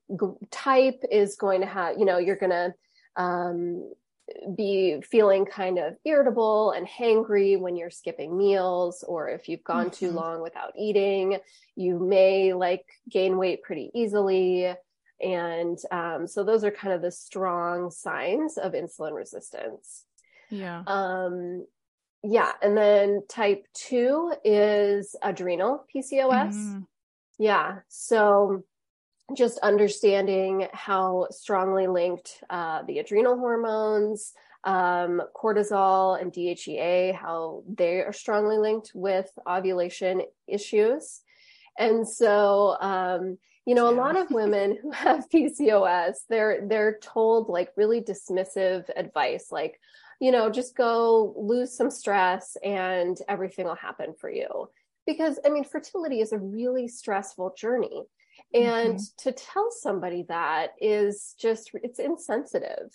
type 0.51 1.01
is 1.12 1.36
going 1.36 1.62
to 1.62 1.68
have, 1.68 1.98
you 1.98 2.06
know, 2.06 2.18
you're 2.18 2.36
going 2.36 2.51
to 2.51 2.74
um, 3.15 3.91
be 4.56 5.01
feeling 5.01 5.46
kind 5.46 5.77
of 5.77 5.96
irritable 6.06 6.72
and 6.72 6.88
hangry 6.88 7.60
when 7.60 7.75
you're 7.75 7.89
skipping 7.89 8.38
meals 8.38 9.03
or 9.08 9.30
if 9.30 9.50
you've 9.50 9.63
gone 9.63 9.88
mm-hmm. 9.88 10.06
too 10.06 10.12
long 10.12 10.41
without 10.41 10.72
eating 10.77 11.38
you 11.75 12.00
may 12.00 12.53
like 12.53 12.86
gain 13.10 13.38
weight 13.38 13.62
pretty 13.62 13.91
easily 13.94 14.74
and 15.22 15.77
um, 15.91 16.27
so 16.27 16.44
those 16.44 16.63
are 16.63 16.72
kind 16.72 16.94
of 16.94 17.01
the 17.01 17.12
strong 17.12 17.91
signs 17.91 18.58
of 18.58 18.74
insulin 18.74 19.13
resistance. 19.13 20.06
Yeah. 20.50 20.84
Um, 20.88 21.65
yeah. 22.24 22.51
And 22.62 22.75
then 22.75 23.22
type 23.30 23.65
two 23.74 24.34
is 24.44 25.15
adrenal 25.22 25.86
PCOS. 25.96 26.53
Mm. 26.53 26.86
Yeah. 27.38 27.80
So 27.88 28.63
just 29.36 29.60
understanding 29.60 30.68
how 30.74 31.28
strongly 31.32 31.88
linked 31.88 32.44
uh, 32.50 32.84
the 32.84 33.00
adrenal 33.00 33.38
hormones, 33.38 34.34
um, 34.63 35.22
cortisol 35.36 36.22
and 36.22 36.32
DHEA, 36.32 37.16
how 37.16 37.63
they 37.68 38.01
are 38.01 38.13
strongly 38.13 38.58
linked 38.58 38.92
with 38.94 39.30
ovulation 39.48 40.22
issues. 40.48 41.22
And 41.78 42.08
so, 42.08 42.78
um, 42.80 43.38
you 43.66 43.75
know, 43.75 43.90
yeah. 43.90 43.96
a 43.96 44.00
lot 44.00 44.18
of 44.18 44.32
women 44.32 44.78
who 44.82 44.92
have 44.92 45.30
PCOS, 45.30 46.18
they're 46.30 46.66
they're 46.68 47.00
told 47.01 47.50
like 47.50 47.72
really 47.75 48.01
dismissive 48.01 48.90
advice, 48.96 49.48
like, 49.51 49.80
you 50.20 50.32
know, 50.32 50.50
just 50.50 50.75
go 50.75 51.34
lose 51.38 51.75
some 51.75 51.90
stress 51.90 52.58
and 52.63 53.18
everything 53.28 53.66
will 53.66 53.75
happen 53.75 54.13
for 54.20 54.30
you. 54.30 54.70
Because 55.08 55.40
I 55.46 55.50
mean, 55.50 55.63
fertility 55.63 56.22
is 56.22 56.32
a 56.32 56.38
really 56.38 56.88
stressful 56.88 57.56
journey. 57.58 58.04
And 58.53 58.96
mm-hmm. 58.96 59.29
to 59.29 59.31
tell 59.31 59.72
somebody 59.72 60.25
that 60.27 60.72
is 60.79 61.36
just 61.39 61.72
it's 61.75 62.00
insensitive. 62.00 62.91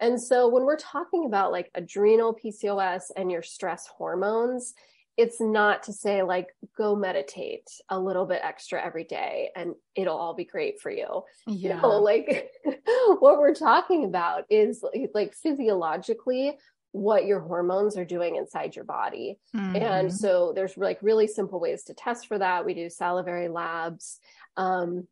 And 0.00 0.20
so 0.20 0.48
when 0.48 0.64
we're 0.64 0.76
talking 0.76 1.24
about 1.26 1.52
like 1.52 1.70
adrenal 1.74 2.34
PCOS 2.34 3.04
and 3.16 3.30
your 3.30 3.42
stress 3.42 3.86
hormones, 3.86 4.74
it's 5.16 5.40
not 5.40 5.82
to 5.82 5.92
say 5.92 6.22
like 6.22 6.46
go 6.76 6.94
meditate 6.94 7.68
a 7.88 7.98
little 7.98 8.24
bit 8.24 8.40
extra 8.44 8.84
every 8.84 9.02
day 9.02 9.50
and 9.56 9.74
it'll 9.96 10.16
all 10.16 10.34
be 10.34 10.44
great 10.44 10.80
for 10.80 10.90
you. 10.90 11.24
Yeah. 11.48 11.80
No, 11.80 11.98
like 11.98 12.52
what 13.18 13.40
we're 13.40 13.54
talking 13.54 14.04
about 14.04 14.44
is 14.48 14.84
like 15.14 15.34
physiologically 15.34 16.56
what 16.92 17.26
your 17.26 17.40
hormones 17.40 17.98
are 17.98 18.04
doing 18.04 18.36
inside 18.36 18.74
your 18.74 18.84
body. 18.84 19.38
Mm-hmm. 19.54 19.76
And 19.76 20.14
so 20.14 20.52
there's 20.54 20.76
like 20.76 20.98
really 21.02 21.26
simple 21.26 21.60
ways 21.60 21.82
to 21.84 21.94
test 21.94 22.28
for 22.28 22.38
that. 22.38 22.64
We 22.64 22.74
do 22.74 22.88
salivary 22.88 23.48
labs. 23.48 24.20
Um, 24.58 25.06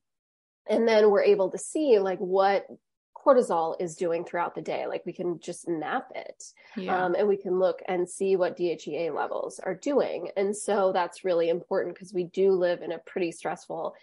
and 0.68 0.86
then 0.86 1.10
we're 1.10 1.22
able 1.22 1.50
to 1.50 1.58
see 1.58 1.98
like 1.98 2.18
what 2.18 2.66
cortisol 3.16 3.74
is 3.80 3.96
doing 3.96 4.24
throughout 4.24 4.54
the 4.54 4.62
day. 4.62 4.86
Like 4.86 5.04
we 5.06 5.12
can 5.12 5.40
just 5.40 5.68
map 5.68 6.10
it 6.14 6.44
yeah. 6.76 7.04
um, 7.04 7.14
and 7.14 7.26
we 7.26 7.36
can 7.36 7.58
look 7.58 7.82
and 7.88 8.08
see 8.08 8.36
what 8.36 8.56
DHEA 8.56 9.14
levels 9.14 9.58
are 9.58 9.74
doing. 9.74 10.30
And 10.36 10.56
so 10.56 10.92
that's 10.92 11.24
really 11.24 11.48
important 11.48 11.94
because 11.94 12.12
we 12.12 12.24
do 12.24 12.52
live 12.52 12.82
in 12.82 12.92
a 12.92 12.98
pretty 12.98 13.32
stressful 13.32 13.94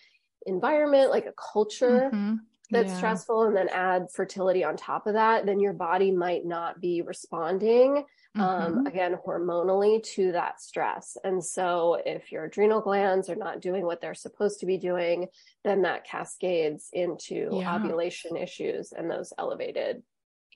environment, 0.45 1.12
like 1.12 1.25
a 1.25 1.33
culture. 1.33 2.09
Mm-hmm. 2.13 2.35
That's 2.72 2.89
yeah. 2.89 2.98
stressful, 2.98 3.43
and 3.43 3.55
then 3.55 3.70
add 3.70 4.08
fertility 4.12 4.63
on 4.63 4.77
top 4.77 5.05
of 5.05 5.13
that, 5.13 5.46
then 5.46 5.60
your 5.60 5.74
body 5.74 6.12
might 6.12 6.46
not 6.46 6.79
be 6.79 7.01
responding 7.01 8.05
um, 8.36 8.41
mm-hmm. 8.41 8.77
um, 8.79 8.88
again 8.88 9.17
hormonally 9.25 10.01
to 10.15 10.32
that 10.32 10.62
stress. 10.62 11.17
And 11.24 11.43
so, 11.43 12.00
if 12.05 12.32
your 12.32 12.46
adrenal 12.46 12.82
glands 12.82 13.29
are 13.29 13.36
not 13.36 13.62
doing 13.62 13.86
what 13.86 14.01
they're 14.01 14.15
supposed 14.15 14.62
to 14.62 14.65
be 14.65 14.77
doing, 14.77 15.27
then 15.63 15.84
that 15.84 16.05
cascades 16.05 16.89
into 16.93 17.50
yeah. 17.51 17.75
ovulation 17.75 18.38
issues 18.38 18.91
and 18.91 19.10
those 19.10 19.34
elevated 19.38 20.01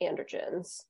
androgens. 0.02 0.82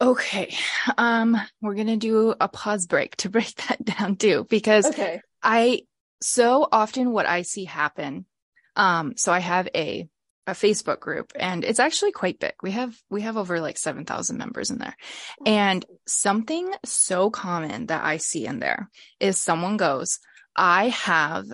Okay. 0.00 0.54
Um, 0.98 1.36
we're 1.60 1.74
going 1.74 1.86
to 1.86 1.96
do 1.96 2.34
a 2.40 2.48
pause 2.48 2.86
break 2.86 3.16
to 3.16 3.30
break 3.30 3.54
that 3.68 3.84
down 3.84 4.16
too, 4.16 4.46
because 4.48 4.86
okay. 4.86 5.20
I, 5.42 5.82
so 6.20 6.68
often 6.70 7.12
what 7.12 7.26
I 7.26 7.42
see 7.42 7.64
happen, 7.64 8.26
um, 8.74 9.14
so 9.16 9.32
I 9.32 9.38
have 9.38 9.68
a 9.74 10.08
a 10.46 10.52
Facebook 10.52 11.00
group 11.00 11.32
and 11.34 11.64
it's 11.64 11.80
actually 11.80 12.12
quite 12.12 12.38
big. 12.38 12.54
We 12.62 12.70
have, 12.72 12.96
we 13.10 13.22
have 13.22 13.36
over 13.36 13.60
like 13.60 13.78
7,000 13.78 14.36
members 14.36 14.70
in 14.70 14.78
there. 14.78 14.96
And 15.44 15.84
something 16.06 16.72
so 16.84 17.30
common 17.30 17.86
that 17.86 18.04
I 18.04 18.18
see 18.18 18.46
in 18.46 18.60
there 18.60 18.88
is 19.18 19.40
someone 19.40 19.76
goes, 19.76 20.18
I 20.54 20.88
have 20.88 21.46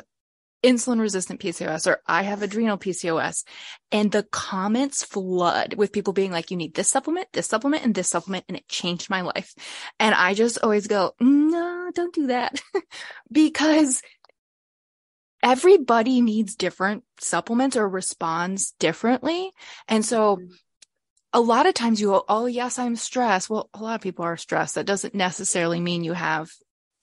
insulin 0.62 1.00
resistant 1.00 1.40
PCOS 1.40 1.87
or 1.87 2.00
I 2.06 2.22
have 2.22 2.42
adrenal 2.42 2.78
PCOS. 2.78 3.44
And 3.90 4.11
the 4.11 4.22
comments 4.22 5.04
flood 5.04 5.75
with 5.75 5.92
people 5.92 6.12
being 6.12 6.30
like, 6.30 6.50
you 6.50 6.56
need 6.56 6.75
this 6.75 6.88
supplement, 6.88 7.28
this 7.32 7.49
supplement, 7.49 7.84
and 7.84 7.94
this 7.94 8.08
supplement. 8.08 8.44
And 8.49 8.56
it 8.56 8.68
changed 8.68 9.11
my 9.11 9.22
life. 9.22 9.54
And 9.99 10.14
I 10.14 10.34
just 10.34 10.58
always 10.62 10.87
go, 10.87 11.14
no, 11.20 11.90
don't 11.94 12.14
do 12.14 12.28
that 12.28 12.62
because 13.32 14.02
everybody 15.42 16.20
needs 16.20 16.54
different 16.54 17.04
supplements 17.18 17.76
or 17.76 17.88
responds 17.88 18.72
differently. 18.78 19.50
And 19.88 20.04
so 20.04 20.37
mm-hmm. 20.37 20.52
a 21.32 21.40
lot 21.40 21.66
of 21.66 21.75
times 21.75 22.00
you 22.00 22.08
go, 22.08 22.25
Oh, 22.28 22.46
yes, 22.46 22.78
I'm 22.78 22.96
stressed. 22.96 23.50
Well, 23.50 23.68
a 23.75 23.82
lot 23.82 23.96
of 23.96 24.00
people 24.00 24.25
are 24.25 24.37
stressed. 24.37 24.76
That 24.76 24.87
doesn't 24.87 25.14
necessarily 25.14 25.80
mean 25.80 26.04
you 26.04 26.12
have 26.12 26.50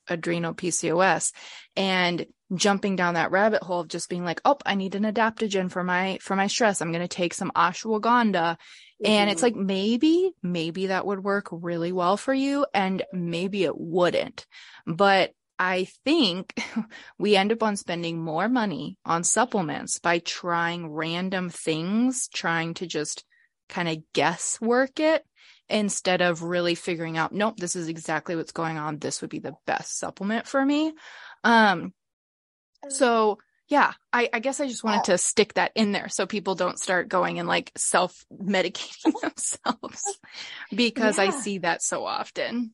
adrenal 0.08 0.54
PCOS 0.54 1.34
and 1.76 2.26
jumping 2.56 2.96
down 2.96 3.14
that 3.14 3.30
rabbit 3.30 3.62
hole 3.62 3.82
of 3.82 3.90
just 3.90 4.10
being 4.10 4.24
like, 4.24 4.42
Oh, 4.46 4.58
I 4.66 4.76
need 4.76 4.96
an 4.96 5.04
adaptogen 5.04 5.70
for 5.70 5.84
my, 5.84 6.18
for 6.22 6.36
my 6.36 6.48
stress. 6.48 6.82
I'm 6.82 6.92
going 6.92 7.08
to 7.08 7.08
take 7.08 7.34
some 7.34 7.52
ashwagandha. 7.56 8.32
Mm-hmm. 8.34 9.06
And 9.06 9.30
it's 9.30 9.42
mm-hmm. 9.42 9.58
like, 9.60 9.68
maybe, 9.68 10.32
maybe 10.42 10.88
that 10.88 11.06
would 11.06 11.24
work 11.24 11.48
really 11.52 11.92
well 11.92 12.16
for 12.16 12.34
you 12.34 12.66
and 12.74 13.04
maybe 13.12 13.66
it 13.66 13.78
wouldn't, 13.78 14.46
but 14.88 15.34
I 15.60 15.88
think 16.06 16.58
we 17.20 17.36
end 17.36 17.52
up 17.52 17.62
on 17.62 17.76
spending 17.76 18.20
more 18.20 18.48
money 18.48 18.98
on 19.06 19.26
supplements 19.26 20.00
by 20.00 20.20
trying 20.20 20.90
random 20.90 21.50
things, 21.50 22.30
trying 22.30 22.74
to 22.76 22.88
just 22.88 23.26
kind 23.68 23.90
of 23.90 23.98
guesswork 24.14 25.00
it 25.00 25.26
instead 25.68 26.22
of 26.22 26.42
really 26.42 26.74
figuring 26.74 27.18
out, 27.18 27.34
nope, 27.34 27.58
this 27.58 27.76
is 27.76 27.90
exactly 27.90 28.36
what's 28.36 28.54
going 28.54 28.78
on. 28.78 28.98
This 28.98 29.22
would 29.22 29.30
be 29.30 29.40
the 29.40 29.56
best 29.68 30.00
supplement 30.00 30.48
for 30.48 30.66
me. 30.66 30.94
Um, 31.44 31.94
so 32.88 33.38
yeah, 33.68 33.94
I, 34.12 34.30
I 34.34 34.40
guess 34.40 34.60
I 34.60 34.68
just 34.68 34.84
wanted 34.84 35.04
to 35.06 35.18
stick 35.20 35.54
that 35.54 35.72
in 35.76 35.92
there 35.92 36.10
so 36.10 36.26
people 36.26 36.56
don't 36.56 36.80
start 36.80 37.08
going 37.08 37.38
and 37.38 37.48
like 37.48 37.72
self 37.78 38.26
medicating 38.34 39.14
themselves 39.22 40.02
because 40.76 41.18
yeah. 41.18 41.26
I 41.26 41.30
see 41.30 41.60
that 41.60 41.84
so 41.84 42.04
often. 42.04 42.74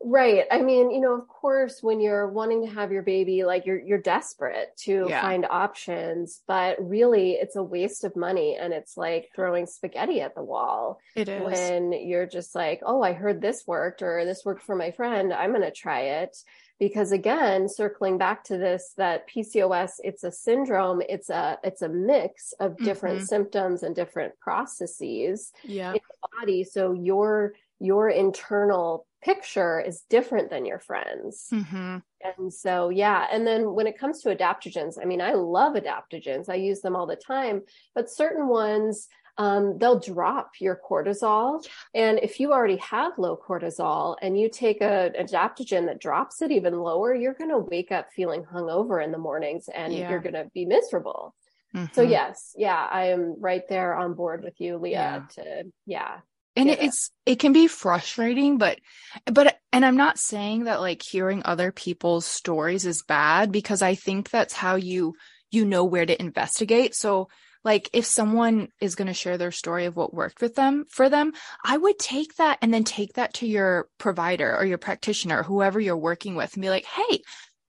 Right. 0.00 0.44
I 0.50 0.62
mean, 0.62 0.92
you 0.92 1.00
know, 1.00 1.14
of 1.14 1.26
course, 1.26 1.82
when 1.82 2.00
you're 2.00 2.28
wanting 2.28 2.64
to 2.64 2.72
have 2.72 2.92
your 2.92 3.02
baby, 3.02 3.44
like 3.44 3.66
you're 3.66 3.80
you're 3.80 3.98
desperate 3.98 4.76
to 4.84 5.06
yeah. 5.08 5.20
find 5.20 5.44
options, 5.50 6.40
but 6.46 6.76
really 6.80 7.32
it's 7.32 7.56
a 7.56 7.62
waste 7.62 8.04
of 8.04 8.14
money 8.14 8.56
and 8.56 8.72
it's 8.72 8.96
like 8.96 9.30
throwing 9.34 9.66
spaghetti 9.66 10.20
at 10.20 10.36
the 10.36 10.42
wall. 10.42 11.00
It 11.16 11.28
is. 11.28 11.42
When 11.42 11.92
you're 11.92 12.26
just 12.26 12.54
like, 12.54 12.80
"Oh, 12.86 13.02
I 13.02 13.12
heard 13.12 13.40
this 13.40 13.64
worked 13.66 14.02
or 14.02 14.24
this 14.24 14.44
worked 14.44 14.62
for 14.62 14.76
my 14.76 14.92
friend. 14.92 15.32
I'm 15.32 15.50
going 15.50 15.62
to 15.62 15.72
try 15.72 16.00
it." 16.00 16.36
Because 16.78 17.10
again, 17.10 17.68
circling 17.68 18.18
back 18.18 18.44
to 18.44 18.56
this 18.56 18.92
that 18.98 19.28
PCOS, 19.28 19.94
it's 20.04 20.22
a 20.22 20.30
syndrome, 20.30 21.02
it's 21.08 21.28
a 21.28 21.58
it's 21.64 21.82
a 21.82 21.88
mix 21.88 22.52
of 22.60 22.76
different 22.76 23.16
mm-hmm. 23.16 23.26
symptoms 23.26 23.82
and 23.82 23.96
different 23.96 24.38
processes 24.38 25.50
yeah. 25.64 25.88
in 25.88 25.94
the 25.94 26.28
body. 26.38 26.62
So 26.62 26.92
your 26.92 27.54
your 27.80 28.08
internal 28.08 29.07
picture 29.22 29.80
is 29.80 30.02
different 30.08 30.50
than 30.50 30.64
your 30.64 30.78
friends. 30.78 31.48
Mm-hmm. 31.52 31.98
And 32.22 32.52
so, 32.52 32.88
yeah. 32.88 33.26
And 33.30 33.46
then 33.46 33.74
when 33.74 33.86
it 33.86 33.98
comes 33.98 34.20
to 34.22 34.34
adaptogens, 34.34 34.98
I 35.00 35.04
mean, 35.04 35.20
I 35.20 35.32
love 35.32 35.74
adaptogens, 35.74 36.48
I 36.48 36.54
use 36.54 36.80
them 36.80 36.96
all 36.96 37.06
the 37.06 37.16
time, 37.16 37.62
but 37.94 38.10
certain 38.10 38.48
ones, 38.48 39.08
um, 39.38 39.78
they'll 39.78 40.00
drop 40.00 40.52
your 40.60 40.78
cortisol. 40.88 41.64
And 41.94 42.18
if 42.22 42.40
you 42.40 42.52
already 42.52 42.76
have 42.78 43.18
low 43.18 43.36
cortisol 43.36 44.16
and 44.20 44.38
you 44.38 44.50
take 44.50 44.80
a 44.80 45.12
adaptogen 45.18 45.86
that 45.86 46.00
drops 46.00 46.42
it 46.42 46.50
even 46.50 46.80
lower, 46.80 47.14
you're 47.14 47.34
going 47.34 47.50
to 47.50 47.58
wake 47.58 47.92
up 47.92 48.12
feeling 48.12 48.42
hungover 48.42 49.02
in 49.02 49.12
the 49.12 49.18
mornings 49.18 49.68
and 49.72 49.94
yeah. 49.94 50.10
you're 50.10 50.20
going 50.20 50.34
to 50.34 50.50
be 50.54 50.64
miserable. 50.64 51.34
Mm-hmm. 51.74 51.94
So 51.94 52.02
yes, 52.02 52.54
yeah, 52.56 52.88
I 52.90 53.08
am 53.08 53.36
right 53.38 53.62
there 53.68 53.94
on 53.94 54.14
board 54.14 54.42
with 54.42 54.60
you, 54.60 54.78
Leah. 54.78 55.26
Yeah. 55.36 55.44
To 55.44 55.62
yeah, 55.86 56.16
and 56.58 56.70
it's 56.70 57.10
it 57.24 57.38
can 57.38 57.52
be 57.52 57.68
frustrating, 57.68 58.58
but 58.58 58.78
but 59.26 59.58
and 59.72 59.84
I'm 59.84 59.96
not 59.96 60.18
saying 60.18 60.64
that 60.64 60.80
like 60.80 61.02
hearing 61.02 61.42
other 61.44 61.72
people's 61.72 62.26
stories 62.26 62.84
is 62.84 63.02
bad 63.02 63.52
because 63.52 63.80
I 63.80 63.94
think 63.94 64.30
that's 64.30 64.54
how 64.54 64.76
you 64.76 65.14
you 65.50 65.64
know 65.64 65.84
where 65.84 66.04
to 66.04 66.20
investigate. 66.20 66.94
So 66.94 67.28
like 67.64 67.90
if 67.92 68.04
someone 68.04 68.68
is 68.80 68.94
going 68.94 69.08
to 69.08 69.14
share 69.14 69.38
their 69.38 69.50
story 69.50 69.84
of 69.84 69.96
what 69.96 70.14
worked 70.14 70.40
with 70.40 70.54
them 70.54 70.84
for 70.90 71.08
them, 71.08 71.32
I 71.64 71.76
would 71.76 71.98
take 71.98 72.36
that 72.36 72.58
and 72.60 72.72
then 72.72 72.84
take 72.84 73.14
that 73.14 73.34
to 73.34 73.46
your 73.46 73.88
provider 73.98 74.56
or 74.56 74.64
your 74.64 74.78
practitioner, 74.78 75.42
whoever 75.42 75.80
you're 75.80 75.96
working 75.96 76.34
with 76.34 76.54
and 76.54 76.62
be 76.62 76.70
like, 76.70 76.84
"Hey, 76.84 77.22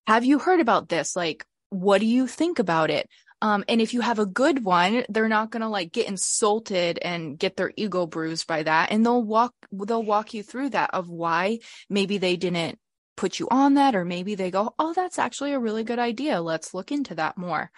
have 0.08 0.26
you 0.26 0.40
heard 0.40 0.60
about 0.60 0.90
this? 0.90 1.16
Like 1.16 1.46
what 1.70 2.00
do 2.00 2.08
you 2.08 2.28
think 2.28 2.60
about 2.60 2.90
it? 2.90 3.08
Um, 3.42 3.64
and 3.68 3.82
if 3.82 3.94
you 3.94 4.02
have 4.02 4.20
a 4.20 4.26
good 4.26 4.64
one, 4.64 5.06
they're 5.10 5.30
not 5.30 5.50
going 5.50 5.62
to 5.62 5.70
like 5.70 5.92
get 5.92 6.08
insulted 6.08 7.00
and 7.02 7.40
get 7.40 7.56
their 7.56 7.72
ego 7.76 8.06
bruised 8.06 8.48
by 8.48 8.64
that. 8.64 8.92
And 8.92 9.06
they'll 9.06 9.24
walk, 9.24 9.54
they'll 9.72 10.04
walk 10.04 10.34
you 10.34 10.44
through 10.44 10.72
that 10.72 10.90
of 10.94 11.10
why 11.10 11.60
maybe 11.90 12.18
they 12.18 12.36
didn't 12.36 12.80
put 13.16 13.40
you 13.40 13.48
on 13.50 13.76
that, 13.76 13.96
or 13.96 14.06
maybe 14.06 14.36
they 14.36 14.52
go, 14.52 14.74
Oh, 14.78 14.94
that's 14.94 15.20
actually 15.20 15.54
a 15.54 15.60
really 15.60 15.84
good 15.84 16.00
idea. 16.00 16.42
Let's 16.42 16.74
look 16.74 16.92
into 16.92 17.16
that 17.16 17.38
more. 17.38 17.72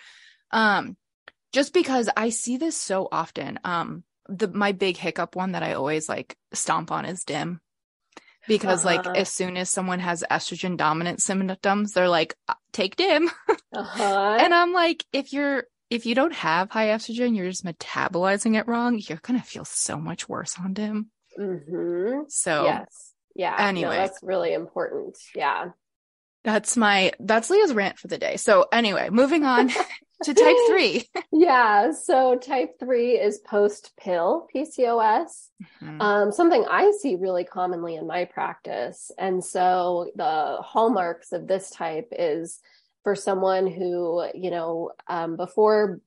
Um, 0.51 0.97
just 1.53 1.73
because 1.73 2.09
I 2.15 2.29
see 2.29 2.57
this 2.57 2.77
so 2.77 3.07
often. 3.11 3.59
Um, 3.63 4.03
the, 4.27 4.47
my 4.47 4.71
big 4.71 4.97
hiccup 4.97 5.35
one 5.35 5.53
that 5.53 5.63
I 5.63 5.73
always 5.73 6.07
like 6.07 6.37
stomp 6.53 6.91
on 6.91 7.05
is 7.05 7.23
DIM 7.23 7.59
because 8.47 8.85
uh-huh. 8.85 9.03
like 9.05 9.17
as 9.17 9.29
soon 9.29 9.57
as 9.57 9.69
someone 9.69 9.99
has 9.99 10.23
estrogen 10.29 10.77
dominant 10.77 11.21
symptoms 11.21 11.93
they're 11.93 12.09
like 12.09 12.35
uh, 12.47 12.53
take 12.71 12.95
DIM. 12.95 13.29
Uh-huh. 13.73 14.37
and 14.37 14.53
i'm 14.53 14.73
like 14.73 15.05
if 15.13 15.31
you're 15.31 15.63
if 15.89 16.05
you 16.05 16.13
don't 16.13 16.33
have 16.33 16.69
high 16.69 16.87
estrogen 16.87 17.37
you're 17.37 17.49
just 17.49 17.63
metabolizing 17.63 18.59
it 18.59 18.67
wrong 18.67 19.01
you're 19.07 19.21
gonna 19.21 19.41
feel 19.41 19.63
so 19.63 19.97
much 19.97 20.27
worse 20.27 20.57
on 20.59 20.73
DIM. 20.73 21.09
Mm-hmm. 21.39 22.23
so 22.27 22.65
yes. 22.65 23.13
Yeah. 23.35 23.55
Anyway 23.57 23.95
no, 23.95 24.01
that's 24.01 24.19
really 24.21 24.53
important. 24.53 25.17
Yeah. 25.35 25.69
That's 26.43 26.75
my 26.75 27.13
that's 27.19 27.49
leah's 27.49 27.73
rant 27.73 27.99
for 27.99 28.07
the 28.07 28.17
day. 28.17 28.37
So 28.37 28.65
anyway 28.71 29.09
moving 29.09 29.45
on 29.45 29.69
to 30.23 30.33
type 30.33 30.55
three. 30.67 31.07
yeah. 31.31 31.91
So 31.91 32.37
type 32.37 32.79
three 32.79 33.19
is 33.19 33.39
post 33.39 33.91
pill 33.99 34.47
PCOS. 34.55 35.49
Mm-hmm. 35.83 36.01
Um, 36.01 36.31
something 36.31 36.65
I 36.69 36.91
see 36.99 37.15
really 37.15 37.43
commonly 37.43 37.95
in 37.95 38.07
my 38.07 38.25
practice. 38.25 39.11
And 39.17 39.43
so 39.43 40.11
the 40.15 40.57
hallmarks 40.61 41.31
of 41.31 41.47
this 41.47 41.69
type 41.71 42.09
is 42.11 42.59
for 43.03 43.15
someone 43.15 43.67
who, 43.67 44.25
you 44.33 44.51
know, 44.51 44.91
um, 45.07 45.35
before 45.37 45.99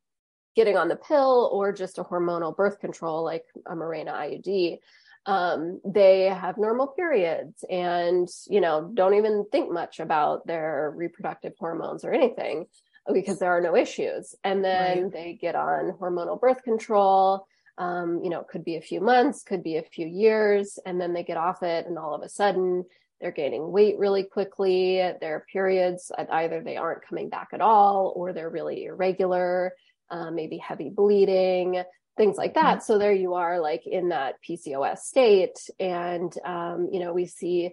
getting 0.54 0.76
on 0.76 0.88
the 0.88 0.97
pill 0.97 1.50
or 1.52 1.73
just 1.73 1.99
a 1.99 2.04
hormonal 2.04 2.56
birth 2.56 2.78
control 2.78 3.25
like 3.25 3.44
a 3.66 3.75
Mirena 3.75 4.12
IUD, 4.12 4.78
um, 5.26 5.80
they 5.85 6.25
have 6.25 6.59
normal 6.59 6.88
periods 6.88 7.64
and, 7.68 8.28
you 8.47 8.61
know, 8.61 8.90
don't 8.92 9.14
even 9.14 9.47
think 9.50 9.73
much 9.73 9.99
about 9.99 10.47
their 10.47 10.92
reproductive 10.94 11.54
hormones 11.59 12.04
or 12.04 12.12
anything 12.12 12.66
because 13.12 13.38
there 13.38 13.50
are 13.50 13.61
no 13.61 13.76
issues. 13.76 14.34
And 14.44 14.64
then 14.64 15.02
right. 15.04 15.12
they 15.12 15.38
get 15.40 15.54
on 15.54 15.92
hormonal 16.00 16.40
birth 16.40 16.62
control. 16.62 17.46
Um, 17.76 18.20
you 18.23 18.30
know, 18.30 18.40
it 18.40 18.49
could 18.49 18.64
be 18.64 18.76
a 18.76 18.80
few 18.80 19.00
months, 19.00 19.42
could 19.42 19.62
be 19.62 19.76
a 19.76 19.82
few 19.82 20.06
years, 20.06 20.78
and 20.87 21.00
then 21.00 21.12
they 21.12 21.25
get 21.25 21.37
off 21.37 21.62
it, 21.62 21.87
and 21.87 21.99
all 21.99 22.14
of 22.14 22.23
a 22.23 22.28
sudden 22.28 22.84
they're 23.20 23.32
gaining 23.32 23.72
weight 23.72 23.98
really 23.98 24.22
quickly. 24.22 24.98
Their 25.20 25.44
periods, 25.52 26.12
either 26.16 26.62
they 26.62 26.76
aren't 26.76 27.07
coming 27.07 27.28
back 27.28 27.48
at 27.52 27.61
all, 27.61 28.12
or 28.14 28.33
they're 28.33 28.50
really 28.50 28.85
irregular, 28.85 29.74
uh, 30.09 30.31
maybe 30.31 30.59
heavy 30.59 30.88
bleeding, 30.88 31.83
things 32.16 32.37
like 32.37 32.55
that. 32.55 32.78
Mm-hmm. 32.78 32.85
So 32.85 32.98
there 32.98 33.12
you 33.12 33.35
are, 33.35 33.61
like 33.61 33.87
in 33.87 34.11
that 34.11 34.37
PCOS 34.48 34.98
state, 34.98 35.59
and 35.81 36.33
um, 36.44 36.88
you 36.92 37.00
know, 37.00 37.12
we 37.12 37.26
see 37.26 37.70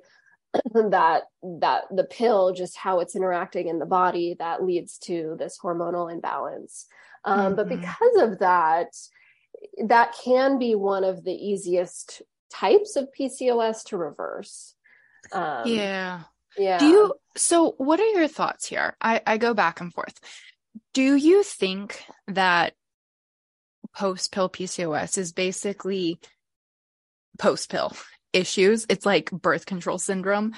that 0.73 1.23
that 1.43 1.83
the 1.91 2.03
pill 2.03 2.53
just 2.53 2.77
how 2.77 2.99
it's 2.99 3.15
interacting 3.15 3.67
in 3.67 3.79
the 3.79 3.85
body 3.85 4.35
that 4.39 4.63
leads 4.63 4.97
to 4.99 5.35
this 5.39 5.57
hormonal 5.61 6.11
imbalance. 6.11 6.87
Um, 7.23 7.39
mm-hmm. 7.39 7.55
but 7.55 7.69
because 7.69 8.15
of 8.17 8.39
that 8.39 8.87
that 9.85 10.15
can 10.23 10.57
be 10.57 10.75
one 10.75 11.03
of 11.03 11.23
the 11.23 11.33
easiest 11.33 12.21
types 12.51 12.95
of 12.95 13.09
pcos 13.17 13.83
to 13.85 13.97
reverse. 13.97 14.75
Um, 15.31 15.67
yeah. 15.67 16.21
Yeah 16.57 16.79
do 16.79 16.87
you 16.87 17.13
so 17.37 17.75
what 17.77 17.99
are 17.99 18.07
your 18.09 18.27
thoughts 18.27 18.67
here? 18.67 18.95
I 18.99 19.21
i 19.25 19.37
go 19.37 19.53
back 19.53 19.79
and 19.79 19.93
forth. 19.93 20.19
Do 20.93 21.15
you 21.15 21.43
think 21.43 22.03
that 22.27 22.73
post 23.95 24.31
pill 24.31 24.49
pcos 24.49 25.17
is 25.17 25.31
basically 25.31 26.19
post 27.37 27.69
pill 27.69 27.93
issues. 28.33 28.85
It's 28.89 29.05
like 29.05 29.31
birth 29.31 29.65
control 29.65 29.97
syndrome 29.97 30.53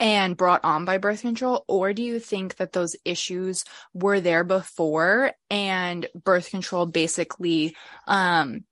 and 0.00 0.36
brought 0.36 0.64
on 0.64 0.84
by 0.84 0.98
birth 0.98 1.22
control. 1.22 1.64
Or 1.68 1.92
do 1.92 2.02
you 2.02 2.18
think 2.18 2.56
that 2.56 2.72
those 2.72 2.96
issues 3.04 3.64
were 3.92 4.20
there 4.20 4.44
before 4.44 5.32
and 5.50 6.06
birth 6.14 6.50
control 6.50 6.86
basically 6.86 7.76
um 8.06 8.64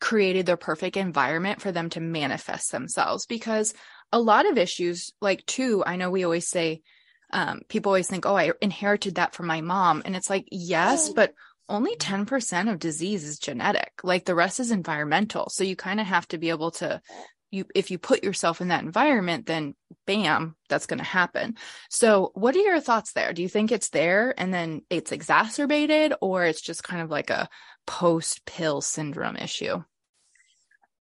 created 0.00 0.46
the 0.46 0.56
perfect 0.56 0.96
environment 0.96 1.60
for 1.60 1.72
them 1.72 1.90
to 1.90 2.00
manifest 2.00 2.72
themselves? 2.72 3.26
Because 3.26 3.74
a 4.12 4.20
lot 4.20 4.48
of 4.48 4.58
issues 4.58 5.12
like 5.20 5.46
too 5.46 5.84
i 5.86 5.94
know 5.94 6.10
we 6.10 6.24
always 6.24 6.48
say 6.48 6.80
um, 7.32 7.60
people 7.68 7.90
always 7.90 8.08
think 8.08 8.26
oh 8.26 8.36
i 8.36 8.50
inherited 8.60 9.14
that 9.16 9.34
from 9.34 9.46
my 9.46 9.60
mom. 9.60 10.02
And 10.04 10.16
it's 10.16 10.28
like 10.28 10.46
yes 10.50 11.10
but 11.10 11.32
only 11.70 11.94
10% 11.94 12.70
of 12.70 12.80
disease 12.80 13.24
is 13.24 13.38
genetic. 13.38 13.92
Like 14.02 14.24
the 14.24 14.34
rest 14.34 14.58
is 14.58 14.72
environmental. 14.72 15.48
So 15.50 15.62
you 15.62 15.76
kind 15.76 16.00
of 16.00 16.06
have 16.06 16.26
to 16.28 16.38
be 16.38 16.50
able 16.50 16.72
to 16.72 17.00
you 17.50 17.64
if 17.74 17.90
you 17.90 17.98
put 17.98 18.22
yourself 18.22 18.60
in 18.60 18.68
that 18.68 18.84
environment 18.84 19.46
then 19.46 19.74
bam 20.06 20.56
that's 20.68 20.86
going 20.86 20.98
to 20.98 21.04
happen 21.04 21.56
so 21.88 22.30
what 22.34 22.54
are 22.54 22.60
your 22.60 22.80
thoughts 22.80 23.12
there 23.12 23.32
do 23.32 23.42
you 23.42 23.48
think 23.48 23.72
it's 23.72 23.90
there 23.90 24.34
and 24.38 24.52
then 24.52 24.82
it's 24.90 25.12
exacerbated 25.12 26.12
or 26.20 26.44
it's 26.44 26.60
just 26.60 26.84
kind 26.84 27.02
of 27.02 27.10
like 27.10 27.30
a 27.30 27.48
post 27.86 28.44
pill 28.46 28.80
syndrome 28.80 29.36
issue 29.36 29.82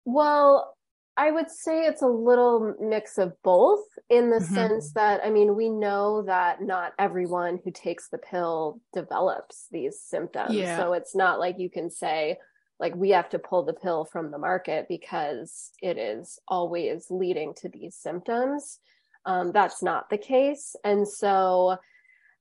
well 0.05 0.75
i 1.17 1.31
would 1.31 1.49
say 1.49 1.85
it's 1.85 2.01
a 2.01 2.07
little 2.07 2.75
mix 2.79 3.17
of 3.17 3.33
both 3.43 3.83
in 4.09 4.29
the 4.29 4.37
mm-hmm. 4.37 4.53
sense 4.53 4.93
that 4.93 5.21
i 5.23 5.29
mean 5.29 5.55
we 5.55 5.69
know 5.69 6.23
that 6.23 6.61
not 6.61 6.93
everyone 6.99 7.59
who 7.63 7.71
takes 7.71 8.09
the 8.09 8.17
pill 8.17 8.79
develops 8.93 9.67
these 9.71 9.99
symptoms 9.99 10.53
yeah. 10.53 10.77
so 10.77 10.93
it's 10.93 11.15
not 11.15 11.39
like 11.39 11.55
you 11.57 11.69
can 11.69 11.89
say 11.89 12.37
like 12.79 12.95
we 12.95 13.11
have 13.11 13.29
to 13.29 13.39
pull 13.39 13.63
the 13.63 13.73
pill 13.73 14.05
from 14.05 14.31
the 14.31 14.37
market 14.37 14.87
because 14.89 15.71
it 15.81 15.97
is 15.97 16.39
always 16.47 17.07
leading 17.09 17.53
to 17.55 17.69
these 17.69 17.95
symptoms. 17.95 18.79
Um, 19.25 19.51
that's 19.51 19.81
not 19.81 20.09
the 20.09 20.17
case. 20.17 20.75
And 20.83 21.07
so 21.07 21.77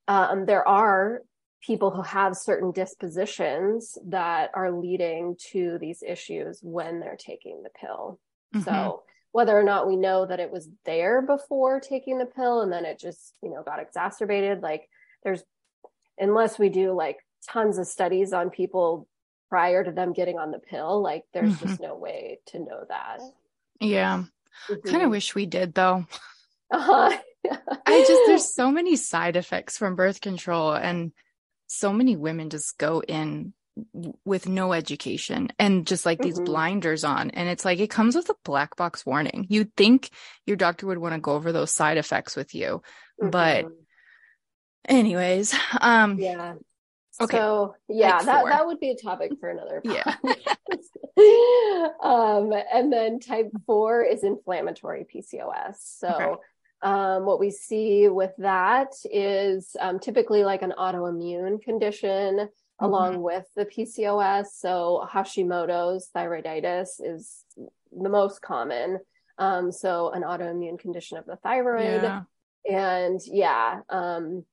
um, 0.08 0.44
there 0.46 0.66
are 0.66 1.22
people 1.62 1.90
who 1.90 2.02
have 2.02 2.36
certain 2.36 2.72
dispositions 2.72 3.96
that 4.06 4.50
are 4.54 4.70
leading 4.70 5.36
to 5.52 5.78
these 5.78 6.02
issues 6.06 6.58
when 6.62 7.00
they're 7.00 7.16
taking 7.16 7.62
the 7.62 7.70
pill. 7.70 8.20
Mm-hmm. 8.54 8.64
So 8.64 9.02
whether 9.32 9.58
or 9.58 9.64
not 9.64 9.88
we 9.88 9.96
know 9.96 10.26
that 10.26 10.40
it 10.40 10.50
was 10.50 10.68
there 10.84 11.22
before 11.22 11.80
taking 11.80 12.18
the 12.18 12.26
pill 12.26 12.60
and 12.60 12.72
then 12.72 12.84
it 12.84 12.98
just, 12.98 13.34
you 13.42 13.50
know, 13.50 13.62
got 13.62 13.80
exacerbated, 13.80 14.62
like 14.62 14.88
there's, 15.22 15.42
unless 16.18 16.58
we 16.58 16.68
do 16.68 16.92
like 16.92 17.16
tons 17.48 17.78
of 17.78 17.86
studies 17.86 18.32
on 18.32 18.50
people 18.50 19.08
prior 19.54 19.84
to 19.84 19.92
them 19.92 20.12
getting 20.12 20.36
on 20.36 20.50
the 20.50 20.58
pill 20.58 21.00
like 21.00 21.22
there's 21.32 21.54
mm-hmm. 21.54 21.68
just 21.68 21.80
no 21.80 21.94
way 21.94 22.40
to 22.44 22.58
know 22.58 22.84
that 22.88 23.20
yeah 23.78 24.24
mm-hmm. 24.68 24.88
kind 24.88 25.04
of 25.04 25.10
wish 25.10 25.32
we 25.36 25.46
did 25.46 25.72
though 25.74 26.04
uh-huh. 26.72 27.16
i 27.86 28.04
just 28.04 28.22
there's 28.26 28.52
so 28.56 28.72
many 28.72 28.96
side 28.96 29.36
effects 29.36 29.78
from 29.78 29.94
birth 29.94 30.20
control 30.20 30.72
and 30.72 31.12
so 31.68 31.92
many 31.92 32.16
women 32.16 32.50
just 32.50 32.76
go 32.78 33.00
in 33.00 33.52
with 34.24 34.48
no 34.48 34.72
education 34.72 35.50
and 35.56 35.86
just 35.86 36.04
like 36.04 36.18
these 36.18 36.34
mm-hmm. 36.34 36.46
blinders 36.46 37.04
on 37.04 37.30
and 37.30 37.48
it's 37.48 37.64
like 37.64 37.78
it 37.78 37.90
comes 37.90 38.16
with 38.16 38.28
a 38.30 38.34
black 38.44 38.74
box 38.74 39.06
warning 39.06 39.46
you'd 39.48 39.72
think 39.76 40.10
your 40.46 40.56
doctor 40.56 40.88
would 40.88 40.98
want 40.98 41.14
to 41.14 41.20
go 41.20 41.34
over 41.34 41.52
those 41.52 41.70
side 41.70 41.96
effects 41.96 42.34
with 42.34 42.56
you 42.56 42.82
but 43.20 43.66
mm-hmm. 43.66 43.74
anyways 44.88 45.54
um 45.80 46.18
yeah 46.18 46.54
Okay. 47.20 47.36
So 47.36 47.74
yeah, 47.88 48.22
that, 48.22 48.44
that 48.46 48.66
would 48.66 48.80
be 48.80 48.90
a 48.90 48.96
topic 48.96 49.32
for 49.40 49.48
another. 49.48 49.82
Yeah. 49.94 50.16
um, 52.02 52.52
and 52.72 52.92
then 52.92 53.20
type 53.20 53.50
four 53.66 54.02
is 54.02 54.24
inflammatory 54.24 55.06
PCOS. 55.12 55.76
So 55.78 56.08
okay. 56.08 56.34
um, 56.82 57.24
what 57.24 57.38
we 57.38 57.50
see 57.50 58.08
with 58.08 58.32
that 58.38 58.92
is 59.04 59.76
um, 59.80 60.00
typically 60.00 60.44
like 60.44 60.62
an 60.62 60.74
autoimmune 60.76 61.62
condition. 61.62 62.48
mm-hmm. 62.80 62.84
along 62.84 63.22
with 63.22 63.46
the 63.56 63.64
PCOS. 63.64 64.46
So 64.56 65.06
Hashimoto's 65.10 66.10
thyroiditis 66.14 67.00
is 67.00 67.44
the 67.92 68.08
most 68.08 68.42
common. 68.42 68.98
Um, 69.38 69.72
so 69.72 70.10
an 70.10 70.22
autoimmune 70.22 70.78
condition 70.78 71.18
of 71.18 71.26
the 71.26 71.36
thyroid. 71.36 72.02
Yeah. 72.02 72.22
And 72.68 73.20
yeah, 73.26 73.80
um, 73.88 74.44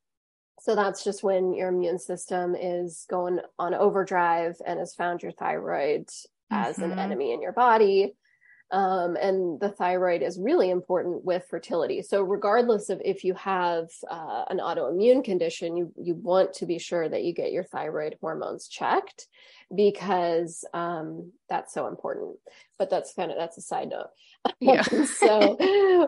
so 0.62 0.76
that's 0.76 1.04
just 1.04 1.24
when 1.24 1.56
your 1.56 1.70
immune 1.70 1.98
system 1.98 2.56
is 2.56 3.08
going 3.10 3.40
on 3.58 3.74
overdrive 3.74 4.58
and 4.64 4.78
has 4.78 4.94
found 4.94 5.24
your 5.24 5.32
thyroid 5.32 6.06
mm-hmm. 6.06 6.56
as 6.56 6.78
an 6.78 6.92
mm-hmm. 6.92 7.00
enemy 7.00 7.34
in 7.34 7.42
your 7.42 7.52
body. 7.52 8.14
Um, 8.72 9.18
and 9.18 9.60
the 9.60 9.70
thyroid 9.70 10.22
is 10.22 10.40
really 10.40 10.70
important 10.70 11.26
with 11.26 11.46
fertility. 11.50 12.02
So, 12.02 12.24
regardless 12.24 12.90
of 12.90 13.02
if 13.04 13.26
you 13.26 13.34
have 13.34 13.90
uh, 14.10 14.46
an 14.50 14.60
autoimmune 14.60 15.24
condition, 15.24 15.76
you 15.76 15.92
you 16.02 16.16
want 16.16 16.54
to 16.54 16.66
be 16.66 16.80
sure 16.80 17.10
that 17.10 17.24
you 17.24 17.34
get 17.34 17.52
your 17.52 17.66
thyroid 17.66 18.18
hormones 18.22 18.70
checked 18.70 19.28
because 19.76 20.64
um, 20.74 21.32
that's 21.50 21.74
so 21.74 21.88
important. 21.88 22.38
But 22.80 22.90
that's 22.90 23.14
kind 23.14 23.30
of 23.30 23.38
that's 23.38 23.58
a 23.58 23.62
side 23.62 23.90
note. 23.90 24.08
Yeah. 24.60 24.82
so, 25.06 25.58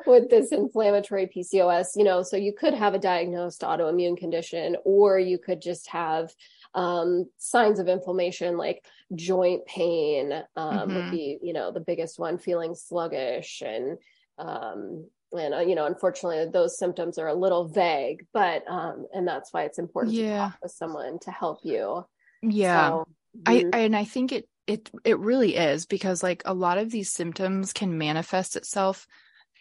with 0.06 0.30
this 0.30 0.54
inflammatory 0.54 1.28
PCOS, 1.28 1.98
you 1.98 2.06
know, 2.06 2.24
so 2.24 2.38
you 2.38 2.54
could 2.54 2.74
have 2.74 2.94
a 2.94 3.00
diagnosed 3.00 3.62
autoimmune 3.62 4.18
condition, 4.18 4.78
or 4.86 5.20
you 5.20 5.38
could 5.38 5.62
just 5.62 5.90
have 5.90 6.34
um, 6.76 7.30
signs 7.38 7.80
of 7.80 7.88
inflammation 7.88 8.58
like 8.58 8.84
joint 9.16 9.66
pain 9.66 10.32
um, 10.56 10.78
mm-hmm. 10.78 10.96
would 10.96 11.12
be 11.12 11.38
you 11.42 11.54
know 11.54 11.72
the 11.72 11.80
biggest 11.80 12.20
one 12.20 12.38
feeling 12.38 12.76
sluggish 12.76 13.62
and 13.66 13.98
um, 14.40 15.06
and 15.34 15.54
uh, 15.54 15.60
you 15.60 15.76
know 15.76 15.86
unfortunately 15.86 16.46
those 16.52 16.78
symptoms 16.78 17.18
are 17.18 17.28
a 17.28 17.34
little 17.34 17.68
vague 17.68 18.26
but 18.34 18.64
um 18.70 19.06
and 19.14 19.28
that's 19.28 19.52
why 19.54 19.64
it's 19.64 19.80
important 19.80 20.16
yeah. 20.16 20.24
to 20.26 20.38
talk 20.38 20.58
with 20.62 20.72
someone 20.72 21.20
to 21.20 21.32
help 21.32 21.60
you 21.64 22.06
yeah 22.42 22.90
so, 22.90 23.08
I, 23.46 23.56
mm-hmm. 23.56 23.70
I 23.74 23.78
and 23.80 23.96
i 23.96 24.04
think 24.04 24.32
it 24.32 24.48
it 24.68 24.90
it 25.04 25.20
really 25.20 25.56
is 25.56 25.86
because 25.86 26.24
like 26.24 26.44
a 26.46 26.54
lot 26.54 26.78
of 26.78 26.90
these 26.92 27.12
symptoms 27.12 27.74
can 27.74 27.98
manifest 27.98 28.56
itself 28.56 29.08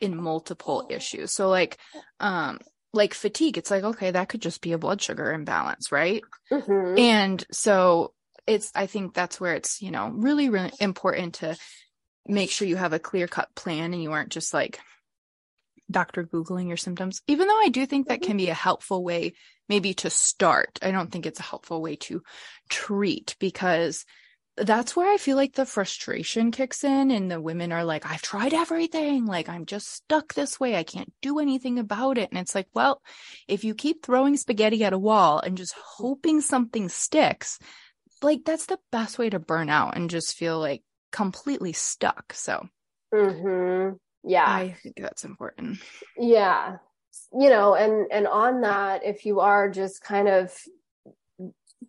in 0.00 0.20
multiple 0.20 0.86
issues 0.90 1.32
so 1.32 1.48
like 1.48 1.78
um 2.20 2.58
like 2.92 3.14
fatigue 3.14 3.58
it's 3.58 3.70
like 3.70 3.84
okay 3.84 4.10
that 4.10 4.28
could 4.28 4.42
just 4.42 4.60
be 4.60 4.72
a 4.72 4.78
blood 4.78 5.00
sugar 5.00 5.32
imbalance 5.32 5.90
right 5.90 6.22
mm-hmm. 6.50 6.98
and 6.98 7.44
so 7.50 8.12
it's 8.46 8.70
i 8.74 8.86
think 8.86 9.14
that's 9.14 9.40
where 9.40 9.54
it's 9.54 9.80
you 9.80 9.90
know 9.90 10.08
really 10.08 10.48
really 10.48 10.72
important 10.80 11.34
to 11.34 11.56
make 12.26 12.50
sure 12.50 12.68
you 12.68 12.76
have 12.76 12.92
a 12.92 12.98
clear 12.98 13.26
cut 13.26 13.48
plan 13.54 13.92
and 13.92 14.02
you 14.02 14.12
aren't 14.12 14.32
just 14.32 14.52
like 14.52 14.78
doctor 15.90 16.24
googling 16.24 16.68
your 16.68 16.76
symptoms 16.76 17.22
even 17.26 17.48
though 17.48 17.60
i 17.60 17.68
do 17.68 17.84
think 17.86 18.08
that 18.08 18.22
can 18.22 18.36
be 18.36 18.48
a 18.48 18.54
helpful 18.54 19.02
way 19.02 19.32
maybe 19.68 19.94
to 19.94 20.10
start 20.10 20.78
i 20.82 20.90
don't 20.90 21.10
think 21.10 21.26
it's 21.26 21.40
a 21.40 21.44
helpful 21.44 21.82
way 21.82 21.96
to 21.96 22.22
treat 22.68 23.36
because 23.38 24.04
that's 24.56 24.94
where 24.94 25.10
I 25.10 25.16
feel 25.16 25.36
like 25.36 25.54
the 25.54 25.64
frustration 25.64 26.50
kicks 26.50 26.84
in, 26.84 27.10
and 27.10 27.30
the 27.30 27.40
women 27.40 27.72
are 27.72 27.84
like, 27.84 28.04
I've 28.04 28.22
tried 28.22 28.52
everything. 28.52 29.24
Like, 29.24 29.48
I'm 29.48 29.64
just 29.64 29.88
stuck 29.88 30.34
this 30.34 30.60
way. 30.60 30.76
I 30.76 30.82
can't 30.82 31.12
do 31.22 31.38
anything 31.38 31.78
about 31.78 32.18
it. 32.18 32.30
And 32.30 32.38
it's 32.38 32.54
like, 32.54 32.68
well, 32.74 33.00
if 33.48 33.64
you 33.64 33.74
keep 33.74 34.04
throwing 34.04 34.36
spaghetti 34.36 34.84
at 34.84 34.92
a 34.92 34.98
wall 34.98 35.40
and 35.40 35.56
just 35.56 35.74
hoping 35.74 36.40
something 36.40 36.88
sticks, 36.88 37.58
like, 38.22 38.44
that's 38.44 38.66
the 38.66 38.78
best 38.90 39.18
way 39.18 39.30
to 39.30 39.38
burn 39.38 39.70
out 39.70 39.96
and 39.96 40.10
just 40.10 40.36
feel 40.36 40.58
like 40.58 40.82
completely 41.10 41.72
stuck. 41.72 42.32
So, 42.34 42.66
mm-hmm. 43.12 43.96
yeah, 44.22 44.46
I 44.46 44.76
think 44.82 44.96
that's 45.00 45.24
important. 45.24 45.78
Yeah. 46.18 46.76
You 47.32 47.48
know, 47.48 47.74
and, 47.74 48.10
and 48.12 48.26
on 48.26 48.60
that, 48.62 49.04
if 49.04 49.24
you 49.24 49.40
are 49.40 49.70
just 49.70 50.02
kind 50.02 50.28
of 50.28 50.54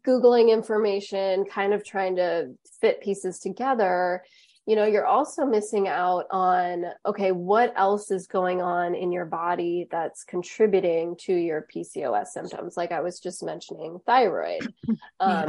Googling 0.06 0.52
information, 0.52 1.46
kind 1.46 1.74
of 1.74 1.84
trying 1.84 2.16
to 2.18 2.52
fit 2.82 3.02
pieces 3.02 3.40
together, 3.40 4.24
you 4.66 4.78
know, 4.78 4.86
you're 4.86 5.06
also 5.06 5.46
missing 5.46 5.90
out 5.90 6.26
on, 6.32 6.86
okay, 7.06 7.34
what 7.34 7.74
else 7.76 8.12
is 8.12 8.28
going 8.28 8.62
on 8.62 8.96
in 8.96 9.12
your 9.12 9.26
body 9.26 9.88
that's 9.92 10.24
contributing 10.24 11.18
to 11.18 11.34
your 11.34 11.68
PCOS 11.74 12.28
symptoms? 12.28 12.78
Like 12.78 12.94
I 12.94 13.02
was 13.02 13.20
just 13.20 13.44
mentioning 13.44 14.00
thyroid 14.06 14.74
um, 14.88 14.98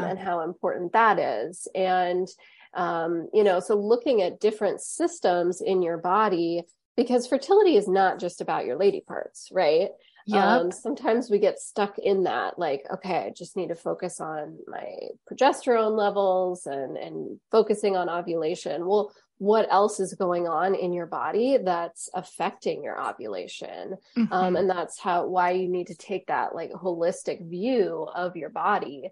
yeah. 0.00 0.06
and 0.08 0.18
how 0.18 0.40
important 0.40 0.92
that 0.94 1.20
is. 1.20 1.68
And, 1.76 2.26
um, 2.74 3.28
you 3.32 3.44
know, 3.44 3.60
so 3.60 3.76
looking 3.76 4.20
at 4.20 4.40
different 4.40 4.80
systems 4.80 5.60
in 5.60 5.80
your 5.80 5.98
body, 5.98 6.64
because 6.96 7.28
fertility 7.28 7.76
is 7.76 7.86
not 7.86 8.18
just 8.18 8.40
about 8.40 8.66
your 8.66 8.76
lady 8.76 9.00
parts, 9.00 9.48
right? 9.52 9.90
Yeah. 10.26 10.56
Um, 10.56 10.70
sometimes 10.70 11.30
we 11.30 11.38
get 11.38 11.58
stuck 11.58 11.98
in 11.98 12.24
that, 12.24 12.58
like, 12.58 12.86
okay, 12.90 13.26
I 13.26 13.30
just 13.30 13.56
need 13.56 13.68
to 13.68 13.74
focus 13.74 14.20
on 14.20 14.58
my 14.66 14.94
progesterone 15.30 15.96
levels 15.96 16.66
and 16.66 16.96
and 16.96 17.38
focusing 17.50 17.96
on 17.96 18.08
ovulation. 18.08 18.86
Well, 18.86 19.12
what 19.38 19.66
else 19.70 20.00
is 20.00 20.14
going 20.14 20.46
on 20.46 20.74
in 20.74 20.92
your 20.92 21.06
body 21.06 21.58
that's 21.62 22.08
affecting 22.14 22.82
your 22.82 23.00
ovulation? 23.00 23.96
Um, 24.16 24.24
mm-hmm. 24.24 24.32
Um, 24.32 24.56
and 24.56 24.70
that's 24.70 24.98
how 24.98 25.26
why 25.26 25.50
you 25.50 25.68
need 25.68 25.88
to 25.88 25.96
take 25.96 26.28
that 26.28 26.54
like 26.54 26.70
holistic 26.72 27.46
view 27.48 28.08
of 28.14 28.36
your 28.36 28.50
body. 28.50 29.10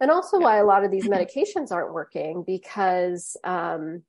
And 0.00 0.10
also 0.10 0.38
yeah. 0.38 0.44
why 0.44 0.56
a 0.58 0.64
lot 0.64 0.84
of 0.84 0.90
these 0.90 1.08
medications 1.08 1.72
aren't 1.72 1.92
working 1.92 2.42
because 2.46 3.36
um, 3.44 4.02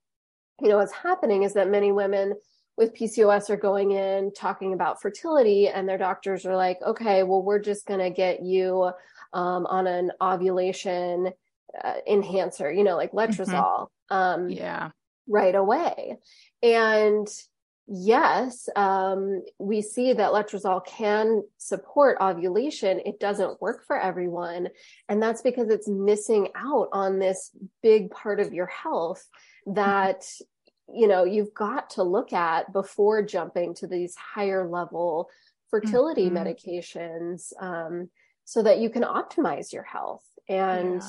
you 0.61 0.69
know, 0.69 0.77
what's 0.77 0.93
happening 0.93 1.43
is 1.43 1.53
that 1.53 1.69
many 1.69 1.91
women 1.91 2.33
with 2.77 2.93
PCOS 2.93 3.49
are 3.49 3.57
going 3.57 3.91
in 3.91 4.31
talking 4.33 4.73
about 4.73 5.01
fertility, 5.01 5.67
and 5.67 5.87
their 5.87 5.97
doctors 5.97 6.45
are 6.45 6.55
like, 6.55 6.79
okay, 6.85 7.23
well, 7.23 7.41
we're 7.41 7.59
just 7.59 7.85
going 7.85 8.01
to 8.01 8.09
get 8.09 8.43
you 8.43 8.91
um, 9.33 9.65
on 9.65 9.87
an 9.87 10.11
ovulation 10.21 11.31
uh, 11.83 11.93
enhancer, 12.07 12.71
you 12.71 12.83
know, 12.83 12.95
like 12.95 13.11
mm-hmm. 13.11 13.31
letrozole. 13.41 13.87
Mm-hmm. 14.11 14.15
Um, 14.15 14.49
yeah. 14.49 14.89
Right 15.27 15.55
away. 15.55 16.17
And 16.61 17.27
yes, 17.87 18.69
um, 18.75 19.43
we 19.57 19.81
see 19.81 20.13
that 20.13 20.31
letrozole 20.31 20.85
can 20.85 21.43
support 21.57 22.17
ovulation. 22.21 23.01
It 23.05 23.19
doesn't 23.19 23.61
work 23.61 23.85
for 23.87 23.99
everyone. 23.99 24.69
And 25.09 25.21
that's 25.21 25.41
because 25.41 25.69
it's 25.69 25.87
missing 25.87 26.49
out 26.55 26.89
on 26.91 27.19
this 27.19 27.51
big 27.81 28.11
part 28.11 28.39
of 28.39 28.53
your 28.53 28.67
health 28.67 29.27
that 29.67 30.25
you 30.93 31.07
know 31.07 31.23
you've 31.23 31.53
got 31.53 31.89
to 31.91 32.03
look 32.03 32.33
at 32.33 32.71
before 32.71 33.23
jumping 33.23 33.73
to 33.75 33.87
these 33.87 34.15
higher 34.15 34.67
level 34.67 35.29
fertility 35.69 36.29
mm-hmm. 36.29 36.37
medications 36.37 37.51
um, 37.59 38.09
so 38.43 38.61
that 38.63 38.79
you 38.79 38.89
can 38.89 39.03
optimize 39.03 39.73
your 39.73 39.83
health 39.83 40.23
and 40.47 41.01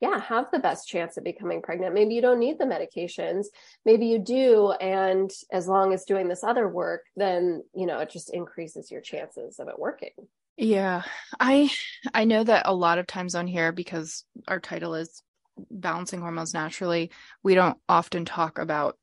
yeah. 0.00 0.10
yeah. 0.10 0.20
have 0.20 0.46
the 0.50 0.58
best 0.58 0.88
chance 0.88 1.16
of 1.16 1.24
becoming 1.24 1.62
pregnant 1.62 1.94
maybe 1.94 2.14
you 2.14 2.20
don't 2.20 2.40
need 2.40 2.58
the 2.58 2.64
medications 2.64 3.46
maybe 3.84 4.06
you 4.06 4.18
do 4.18 4.72
and 4.72 5.30
as 5.52 5.68
long 5.68 5.92
as 5.92 6.04
doing 6.04 6.28
this 6.28 6.42
other 6.42 6.68
work 6.68 7.02
then 7.16 7.62
you 7.74 7.86
know 7.86 7.98
it 8.00 8.10
just 8.10 8.32
increases 8.34 8.90
your 8.90 9.00
chances 9.00 9.58
of 9.58 9.68
it 9.68 9.78
working 9.78 10.10
yeah 10.56 11.02
i 11.38 11.70
i 12.12 12.24
know 12.24 12.42
that 12.42 12.66
a 12.66 12.74
lot 12.74 12.98
of 12.98 13.06
times 13.06 13.34
on 13.34 13.46
here 13.46 13.70
because 13.72 14.24
our 14.48 14.60
title 14.60 14.94
is 14.94 15.22
balancing 15.70 16.20
hormones 16.20 16.52
naturally 16.52 17.10
we 17.44 17.54
don't 17.54 17.78
often 17.88 18.24
talk 18.24 18.58
about 18.58 18.96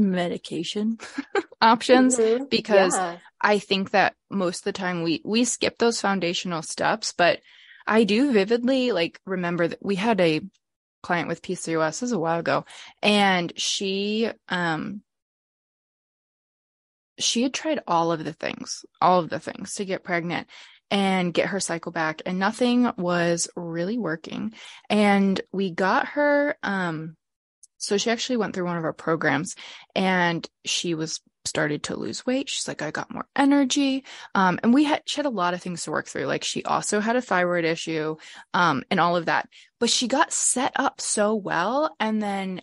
medication 0.00 0.98
options 1.60 2.18
mm-hmm. 2.18 2.44
because 2.50 2.96
yeah. 2.96 3.18
I 3.40 3.58
think 3.58 3.90
that 3.90 4.14
most 4.30 4.60
of 4.60 4.64
the 4.64 4.72
time 4.72 5.02
we 5.02 5.22
we 5.24 5.44
skip 5.44 5.78
those 5.78 6.00
foundational 6.00 6.62
steps, 6.62 7.12
but 7.16 7.40
I 7.86 8.04
do 8.04 8.32
vividly 8.32 8.92
like 8.92 9.20
remember 9.26 9.68
that 9.68 9.84
we 9.84 9.96
had 9.96 10.20
a 10.20 10.40
client 11.02 11.28
with 11.28 11.42
PCOS 11.42 12.00
this 12.00 12.12
a 12.12 12.18
while 12.18 12.40
ago 12.40 12.64
and 13.02 13.52
she 13.56 14.30
um 14.48 15.02
she 17.18 17.42
had 17.42 17.54
tried 17.54 17.80
all 17.86 18.12
of 18.12 18.24
the 18.24 18.32
things, 18.32 18.84
all 19.00 19.20
of 19.20 19.28
the 19.28 19.40
things 19.40 19.74
to 19.74 19.84
get 19.84 20.04
pregnant 20.04 20.48
and 20.90 21.34
get 21.34 21.48
her 21.48 21.60
cycle 21.60 21.92
back 21.92 22.22
and 22.26 22.38
nothing 22.38 22.90
was 22.96 23.48
really 23.56 23.98
working. 23.98 24.52
And 24.88 25.40
we 25.52 25.70
got 25.70 26.08
her 26.08 26.56
um 26.62 27.16
so 27.80 27.96
she 27.96 28.10
actually 28.10 28.36
went 28.36 28.54
through 28.54 28.66
one 28.66 28.76
of 28.76 28.84
our 28.84 28.92
programs 28.92 29.56
and 29.96 30.46
she 30.64 30.94
was 30.94 31.20
started 31.46 31.82
to 31.82 31.96
lose 31.96 32.26
weight. 32.26 32.48
She's 32.48 32.68
like, 32.68 32.82
I 32.82 32.90
got 32.90 33.12
more 33.12 33.26
energy. 33.34 34.04
Um, 34.34 34.60
and 34.62 34.74
we 34.74 34.84
had, 34.84 35.02
she 35.06 35.16
had 35.16 35.26
a 35.26 35.30
lot 35.30 35.54
of 35.54 35.62
things 35.62 35.84
to 35.84 35.90
work 35.90 36.06
through. 36.06 36.26
Like 36.26 36.44
she 36.44 36.62
also 36.64 37.00
had 37.00 37.16
a 37.16 37.22
thyroid 37.22 37.64
issue, 37.64 38.16
um, 38.52 38.84
and 38.90 39.00
all 39.00 39.16
of 39.16 39.26
that, 39.26 39.48
but 39.78 39.90
she 39.90 40.06
got 40.06 40.32
set 40.32 40.72
up 40.76 41.00
so 41.00 41.34
well. 41.34 41.94
And 41.98 42.22
then 42.22 42.60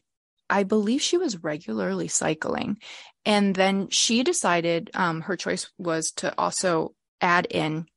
I 0.49 0.63
believe 0.63 1.01
she 1.01 1.17
was 1.17 1.43
regularly 1.43 2.07
cycling. 2.07 2.77
And 3.25 3.55
then 3.55 3.89
she 3.89 4.23
decided, 4.23 4.91
um, 4.93 5.21
her 5.21 5.35
choice 5.35 5.69
was 5.77 6.11
to 6.17 6.33
also 6.37 6.93
add 7.19 7.47
in 7.49 7.87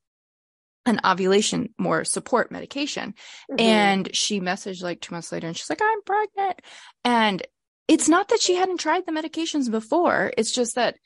an 0.86 1.00
ovulation 1.04 1.74
more 1.78 2.04
support 2.04 2.50
medication. 2.50 3.14
Mm-hmm. 3.50 3.60
And 3.60 4.16
she 4.16 4.40
messaged 4.40 4.82
like 4.82 5.00
two 5.00 5.14
months 5.14 5.30
later 5.32 5.46
and 5.46 5.56
she's 5.56 5.70
like, 5.70 5.82
I'm 5.82 6.02
pregnant. 6.02 6.60
And 7.04 7.42
it's 7.88 8.08
not 8.08 8.28
that 8.28 8.40
she 8.40 8.54
hadn't 8.54 8.80
tried 8.80 9.04
the 9.06 9.12
medications 9.12 9.70
before. 9.70 10.32
It's 10.36 10.52
just 10.52 10.76
that 10.76 10.96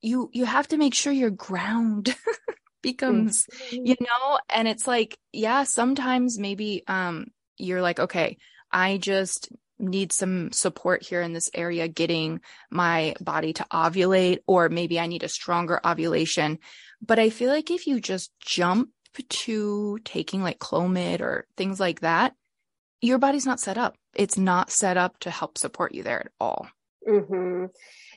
you 0.00 0.30
you 0.32 0.44
have 0.44 0.68
to 0.68 0.76
make 0.76 0.94
sure 0.94 1.12
you're 1.12 1.30
ground 1.30 2.14
becomes, 2.82 3.46
mm-hmm. 3.46 3.86
you 3.86 3.96
know, 4.00 4.38
and 4.48 4.68
it's 4.68 4.86
like, 4.86 5.18
yeah, 5.32 5.64
sometimes 5.64 6.38
maybe 6.38 6.84
um 6.86 7.26
you're 7.58 7.82
like, 7.82 7.98
okay, 7.98 8.36
I 8.70 8.98
just 8.98 9.50
need 9.78 10.12
some 10.12 10.52
support 10.52 11.02
here 11.02 11.20
in 11.20 11.32
this 11.32 11.50
area 11.52 11.88
getting 11.88 12.40
my 12.70 13.14
body 13.20 13.52
to 13.54 13.66
ovulate 13.70 14.38
or 14.46 14.68
maybe 14.68 14.98
I 14.98 15.06
need 15.06 15.22
a 15.22 15.28
stronger 15.28 15.80
ovulation. 15.84 16.58
But 17.04 17.18
I 17.18 17.30
feel 17.30 17.50
like 17.50 17.70
if 17.70 17.86
you 17.86 18.00
just 18.00 18.32
jump 18.40 18.90
to 19.28 19.98
taking 20.04 20.42
like 20.42 20.58
Clomid 20.58 21.20
or 21.20 21.46
things 21.56 21.80
like 21.80 22.00
that, 22.00 22.34
your 23.00 23.18
body's 23.18 23.46
not 23.46 23.60
set 23.60 23.78
up. 23.78 23.96
It's 24.14 24.38
not 24.38 24.70
set 24.70 24.96
up 24.96 25.18
to 25.20 25.30
help 25.30 25.58
support 25.58 25.94
you 25.94 26.02
there 26.02 26.20
at 26.20 26.32
all. 26.40 26.68
Mm-hmm. 27.08 27.66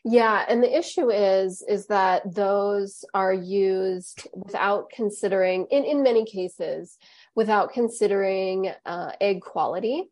Yeah, 0.06 0.46
and 0.48 0.64
the 0.64 0.78
issue 0.78 1.12
is 1.12 1.64
is 1.68 1.88
that 1.88 2.34
those 2.34 3.04
are 3.14 3.34
used 3.34 4.28
without 4.34 4.90
considering, 4.90 5.68
in 5.70 5.84
in 5.84 6.02
many 6.02 6.26
cases, 6.26 6.98
without 7.36 7.74
considering 7.74 8.72
uh, 8.86 9.12
egg 9.20 9.42
quality 9.42 10.10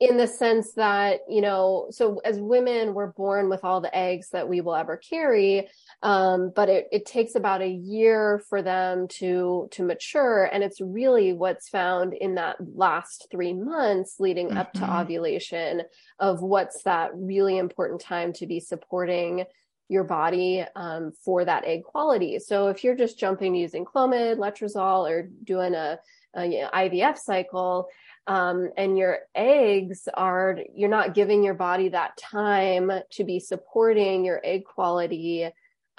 in 0.00 0.16
the 0.16 0.26
sense 0.26 0.72
that 0.72 1.20
you 1.28 1.42
know 1.42 1.86
so 1.90 2.20
as 2.24 2.40
women 2.40 2.94
we're 2.94 3.12
born 3.12 3.50
with 3.50 3.64
all 3.64 3.80
the 3.82 3.94
eggs 3.94 4.30
that 4.30 4.48
we 4.48 4.62
will 4.62 4.74
ever 4.74 4.96
carry 4.96 5.68
um, 6.02 6.52
but 6.54 6.68
it, 6.68 6.88
it 6.90 7.04
takes 7.04 7.34
about 7.34 7.60
a 7.60 7.68
year 7.68 8.42
for 8.48 8.62
them 8.62 9.06
to 9.08 9.68
to 9.72 9.82
mature 9.82 10.44
and 10.44 10.64
it's 10.64 10.80
really 10.80 11.32
what's 11.32 11.68
found 11.68 12.14
in 12.14 12.36
that 12.36 12.56
last 12.74 13.26
three 13.30 13.52
months 13.52 14.16
leading 14.18 14.48
mm-hmm. 14.48 14.58
up 14.58 14.72
to 14.72 14.80
mm-hmm. 14.80 14.98
ovulation 14.98 15.82
of 16.18 16.42
what's 16.42 16.82
that 16.84 17.10
really 17.14 17.58
important 17.58 18.00
time 18.00 18.32
to 18.32 18.46
be 18.46 18.60
supporting 18.60 19.44
your 19.88 20.04
body 20.04 20.64
um, 20.76 21.12
for 21.24 21.44
that 21.44 21.64
egg 21.64 21.82
quality 21.84 22.38
so 22.38 22.68
if 22.68 22.82
you're 22.82 22.96
just 22.96 23.18
jumping 23.18 23.54
using 23.54 23.84
clomid 23.84 24.38
letrozole 24.38 25.08
or 25.10 25.28
doing 25.44 25.74
a, 25.74 25.98
a 26.34 26.46
you 26.46 26.60
know, 26.62 26.70
ivf 26.74 27.18
cycle 27.18 27.88
um, 28.26 28.70
and 28.76 28.96
your 28.96 29.18
eggs 29.34 30.08
are 30.14 30.58
you're 30.74 30.88
not 30.88 31.14
giving 31.14 31.42
your 31.42 31.54
body 31.54 31.88
that 31.88 32.16
time 32.16 32.90
to 33.10 33.24
be 33.24 33.40
supporting 33.40 34.24
your 34.24 34.40
egg 34.44 34.64
quality 34.64 35.50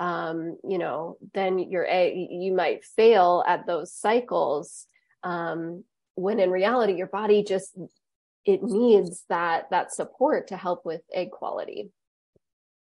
um, 0.02 0.58
you 0.68 0.80
know 0.80 1.18
then 1.36 1.60
your 1.60 1.86
egg 1.88 2.14
you 2.16 2.54
might 2.54 2.84
fail 2.84 3.44
at 3.48 3.68
those 3.68 3.94
cycles 3.94 4.88
um, 5.24 5.84
when 6.16 6.40
in 6.40 6.50
reality 6.50 6.94
your 6.94 7.08
body 7.08 7.44
just 7.44 7.78
it 8.44 8.64
needs 8.64 9.24
that 9.30 9.70
that 9.70 9.94
support 9.94 10.48
to 10.48 10.58
help 10.58 10.84
with 10.86 11.02
egg 11.14 11.30
quality. 11.30 11.92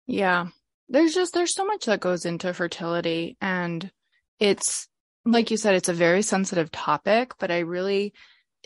Yeah. 0.05 0.47
There's 0.89 1.13
just 1.13 1.33
there's 1.33 1.53
so 1.53 1.65
much 1.65 1.85
that 1.85 2.01
goes 2.01 2.25
into 2.25 2.53
fertility 2.53 3.37
and 3.39 3.89
it's 4.37 4.89
like 5.23 5.49
you 5.49 5.55
said 5.55 5.75
it's 5.75 5.89
a 5.89 5.93
very 5.93 6.21
sensitive 6.21 6.71
topic 6.71 7.33
but 7.39 7.51
i 7.51 7.59
really 7.59 8.13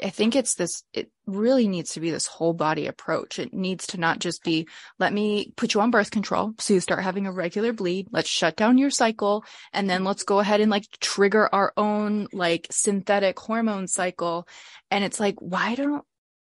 I 0.03 0.09
think 0.09 0.35
it's 0.35 0.55
this, 0.55 0.83
it 0.93 1.11
really 1.25 1.67
needs 1.67 1.93
to 1.93 1.99
be 1.99 2.11
this 2.11 2.27
whole 2.27 2.53
body 2.53 2.87
approach. 2.87 3.39
It 3.39 3.53
needs 3.53 3.87
to 3.87 3.99
not 3.99 4.19
just 4.19 4.43
be, 4.43 4.67
let 4.99 5.13
me 5.13 5.53
put 5.55 5.73
you 5.73 5.81
on 5.81 5.91
birth 5.91 6.11
control. 6.11 6.53
So 6.59 6.73
you 6.73 6.79
start 6.79 7.03
having 7.03 7.27
a 7.27 7.31
regular 7.31 7.73
bleed. 7.73 8.07
Let's 8.11 8.29
shut 8.29 8.55
down 8.55 8.77
your 8.77 8.89
cycle. 8.89 9.43
And 9.73 9.89
then 9.89 10.03
let's 10.03 10.23
go 10.23 10.39
ahead 10.39 10.61
and 10.61 10.71
like 10.71 10.85
trigger 10.99 11.49
our 11.53 11.73
own 11.77 12.27
like 12.31 12.67
synthetic 12.71 13.39
hormone 13.39 13.87
cycle. 13.87 14.47
And 14.89 15.03
it's 15.03 15.19
like, 15.19 15.35
why 15.39 15.75
don't, 15.75 16.03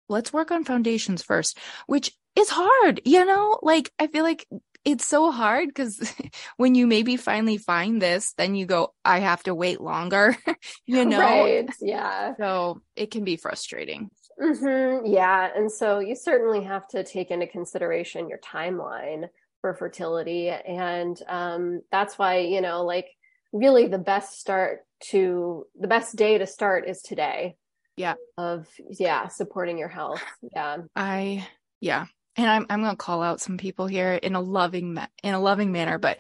let's 0.09 0.33
work 0.33 0.51
on 0.51 0.65
foundations 0.65 1.23
first, 1.23 1.59
which 1.87 2.13
is 2.37 2.49
hard, 2.51 3.01
you 3.05 3.25
know, 3.25 3.59
like 3.63 3.91
I 3.99 4.07
feel 4.09 4.23
like 4.23 4.47
it's 4.87 5.05
so 5.05 5.33
hard 5.33 5.69
because 5.69 6.15
when 6.57 6.77
you 6.77 6.87
maybe 6.87 7.17
finally 7.17 7.59
find 7.59 8.01
this, 8.01 8.33
then 8.35 8.55
you 8.55 8.67
go, 8.67 8.95
I 9.05 9.19
have 9.19 9.43
to 9.43 9.55
wait 9.55 9.81
longer, 9.81 10.37
you 10.87 11.05
know? 11.05 11.21
Right. 11.21 11.69
Yeah. 11.83 12.35
So 12.39 12.81
it 12.95 13.11
can 13.11 13.25
be 13.25 13.37
frustrating. 13.37 14.09
Mm-hmm. 14.41 15.07
Yeah. 15.07 15.51
And 15.55 15.71
so 15.71 15.99
you 15.99 16.15
certainly 16.15 16.63
have 16.65 16.87
to 16.89 17.03
take 17.03 17.31
into 17.31 17.49
consideration 17.49 18.29
your 18.29 18.39
timeline 18.39 19.29
for 19.61 19.75
fertility. 19.75 20.51
And 20.51 21.21
um, 21.29 21.83
that's 21.91 22.17
why, 22.17 22.39
you 22.39 22.61
know, 22.61 22.85
like 22.85 23.09
really 23.53 23.89
the 23.89 23.99
best 23.99 24.39
start 24.39 24.81
to 25.09 25.67
the 25.79 25.89
best 25.89 26.15
day 26.17 26.39
to 26.39 26.47
start 26.47 26.89
is 26.89 27.03
today. 27.03 27.57
Yeah. 27.97 28.15
Of, 28.39 28.69
yeah, 28.91 29.29
supporting 29.29 29.79
your 29.79 29.89
health. 29.89 30.23
Yeah. 30.55 30.77
I, 30.95 31.49
yeah, 31.81 32.07
and 32.37 32.49
I'm 32.49 32.67
I'm 32.69 32.81
going 32.83 32.93
to 32.93 32.97
call 32.97 33.23
out 33.23 33.41
some 33.41 33.59
people 33.59 33.87
here 33.87 34.13
in 34.13 34.35
a 34.35 34.41
loving 34.41 34.95
ma- 34.95 35.07
in 35.23 35.35
a 35.35 35.41
loving 35.41 35.73
manner, 35.73 35.99
but 35.99 36.19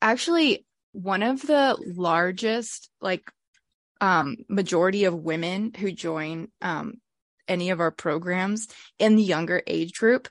actually 0.00 0.64
one 0.92 1.22
of 1.22 1.42
the 1.42 1.76
largest 1.94 2.90
like 3.00 3.30
um 4.00 4.36
majority 4.48 5.04
of 5.04 5.14
women 5.14 5.72
who 5.74 5.92
join 5.92 6.48
um 6.62 6.94
any 7.48 7.70
of 7.70 7.80
our 7.80 7.90
programs 7.90 8.68
in 8.98 9.16
the 9.16 9.22
younger 9.22 9.62
age 9.66 9.98
group 9.98 10.28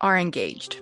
are 0.00 0.18
engaged. 0.18 0.80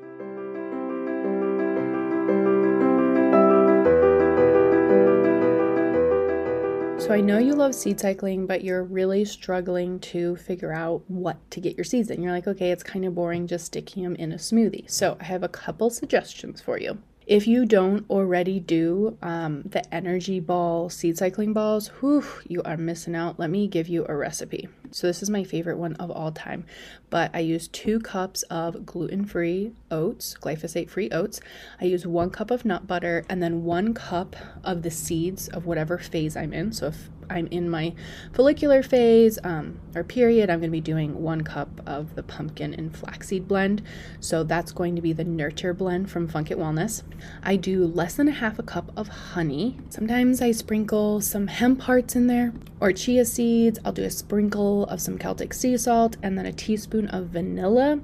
So 7.04 7.12
I 7.12 7.20
know 7.20 7.36
you 7.36 7.52
love 7.52 7.74
seed 7.74 8.00
cycling, 8.00 8.46
but 8.46 8.64
you're 8.64 8.82
really 8.82 9.26
struggling 9.26 10.00
to 10.00 10.36
figure 10.36 10.72
out 10.72 11.02
what 11.06 11.36
to 11.50 11.60
get 11.60 11.76
your 11.76 11.84
seeds 11.84 12.08
in. 12.08 12.22
You're 12.22 12.32
like, 12.32 12.46
okay, 12.46 12.70
it's 12.70 12.82
kind 12.82 13.04
of 13.04 13.14
boring 13.14 13.46
just 13.46 13.66
sticking 13.66 14.04
them 14.04 14.16
in 14.16 14.32
a 14.32 14.36
smoothie. 14.36 14.90
So 14.90 15.18
I 15.20 15.24
have 15.24 15.42
a 15.42 15.48
couple 15.48 15.90
suggestions 15.90 16.62
for 16.62 16.78
you. 16.78 16.96
If 17.26 17.46
you 17.46 17.66
don't 17.66 18.08
already 18.08 18.58
do 18.58 19.18
um, 19.20 19.64
the 19.66 19.94
energy 19.94 20.40
ball 20.40 20.88
seed 20.88 21.18
cycling 21.18 21.52
balls, 21.52 21.88
whew, 22.00 22.24
you 22.48 22.62
are 22.62 22.78
missing 22.78 23.14
out. 23.14 23.38
Let 23.38 23.50
me 23.50 23.68
give 23.68 23.86
you 23.86 24.06
a 24.08 24.16
recipe. 24.16 24.70
So, 24.94 25.08
this 25.08 25.24
is 25.24 25.28
my 25.28 25.42
favorite 25.42 25.76
one 25.76 25.94
of 25.94 26.08
all 26.12 26.30
time. 26.30 26.66
But 27.10 27.32
I 27.34 27.40
use 27.40 27.66
two 27.66 27.98
cups 27.98 28.44
of 28.44 28.86
gluten 28.86 29.24
free 29.24 29.72
oats, 29.90 30.36
glyphosate 30.40 30.88
free 30.88 31.10
oats. 31.10 31.40
I 31.80 31.86
use 31.86 32.06
one 32.06 32.30
cup 32.30 32.52
of 32.52 32.64
nut 32.64 32.86
butter 32.86 33.24
and 33.28 33.42
then 33.42 33.64
one 33.64 33.92
cup 33.92 34.36
of 34.62 34.82
the 34.82 34.92
seeds 34.92 35.48
of 35.48 35.66
whatever 35.66 35.98
phase 35.98 36.36
I'm 36.36 36.52
in. 36.52 36.70
So, 36.70 36.86
if 36.86 37.10
I'm 37.30 37.46
in 37.48 37.68
my 37.68 37.94
follicular 38.32 38.82
phase 38.82 39.38
um, 39.44 39.80
or 39.94 40.04
period, 40.04 40.50
I'm 40.50 40.60
going 40.60 40.70
to 40.70 40.72
be 40.72 40.80
doing 40.80 41.22
one 41.22 41.42
cup 41.42 41.80
of 41.86 42.14
the 42.14 42.22
pumpkin 42.22 42.74
and 42.74 42.96
flaxseed 42.96 43.48
blend. 43.48 43.82
So 44.20 44.44
that's 44.44 44.72
going 44.72 44.96
to 44.96 45.02
be 45.02 45.12
the 45.12 45.24
nurture 45.24 45.74
blend 45.74 46.10
from 46.10 46.28
Funk 46.28 46.50
It 46.50 46.58
Wellness. 46.58 47.02
I 47.42 47.56
do 47.56 47.86
less 47.86 48.14
than 48.14 48.28
a 48.28 48.32
half 48.32 48.58
a 48.58 48.62
cup 48.62 48.90
of 48.96 49.08
honey. 49.08 49.78
Sometimes 49.90 50.40
I 50.40 50.52
sprinkle 50.52 51.20
some 51.20 51.46
hemp 51.46 51.82
hearts 51.82 52.16
in 52.16 52.26
there 52.26 52.52
or 52.80 52.92
chia 52.92 53.24
seeds. 53.24 53.78
I'll 53.84 53.92
do 53.92 54.04
a 54.04 54.10
sprinkle 54.10 54.83
of 54.84 55.00
some 55.00 55.18
Celtic 55.18 55.52
sea 55.54 55.76
salt 55.76 56.16
and 56.22 56.36
then 56.38 56.46
a 56.46 56.52
teaspoon 56.52 57.08
of 57.08 57.26
vanilla. 57.26 58.00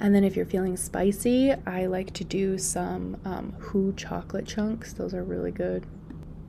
And 0.00 0.14
then 0.14 0.24
if 0.24 0.34
you're 0.34 0.46
feeling 0.46 0.76
spicy, 0.76 1.52
I 1.66 1.86
like 1.86 2.12
to 2.14 2.24
do 2.24 2.58
some 2.58 3.16
um, 3.24 3.52
Hu 3.58 3.92
chocolate 3.94 4.46
chunks. 4.46 4.92
Those 4.92 5.14
are 5.14 5.22
really 5.22 5.52
good 5.52 5.86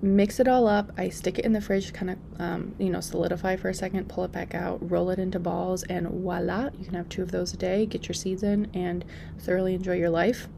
mix 0.04 0.42
it 0.42 0.48
all 0.50 0.68
up. 0.68 0.92
I 0.98 1.10
stick 1.10 1.40
it 1.40 1.46
in 1.46 1.54
the 1.54 1.62
fridge, 1.62 1.94
kind 1.94 2.12
of, 2.12 2.18
um, 2.38 2.76
you 2.78 2.90
know, 2.90 3.00
solidify 3.00 3.56
for 3.56 3.70
a 3.70 3.74
second, 3.74 4.10
pull 4.10 4.26
it 4.26 4.34
back 4.34 4.54
out, 4.54 4.92
roll 4.92 5.10
it 5.10 5.18
into 5.18 5.40
balls, 5.40 5.84
and 5.84 6.08
voila, 6.08 6.70
you 6.78 6.86
can 6.86 6.94
have 6.96 7.08
two 7.08 7.24
of 7.24 7.32
those 7.32 7.54
a 7.54 7.58
day, 7.58 7.86
get 7.86 8.08
your 8.08 8.14
seeds 8.14 8.44
in, 8.44 8.70
and 8.74 9.06
thoroughly 9.40 9.74
enjoy 9.74 9.96
your 9.96 10.10
life. 10.10 10.50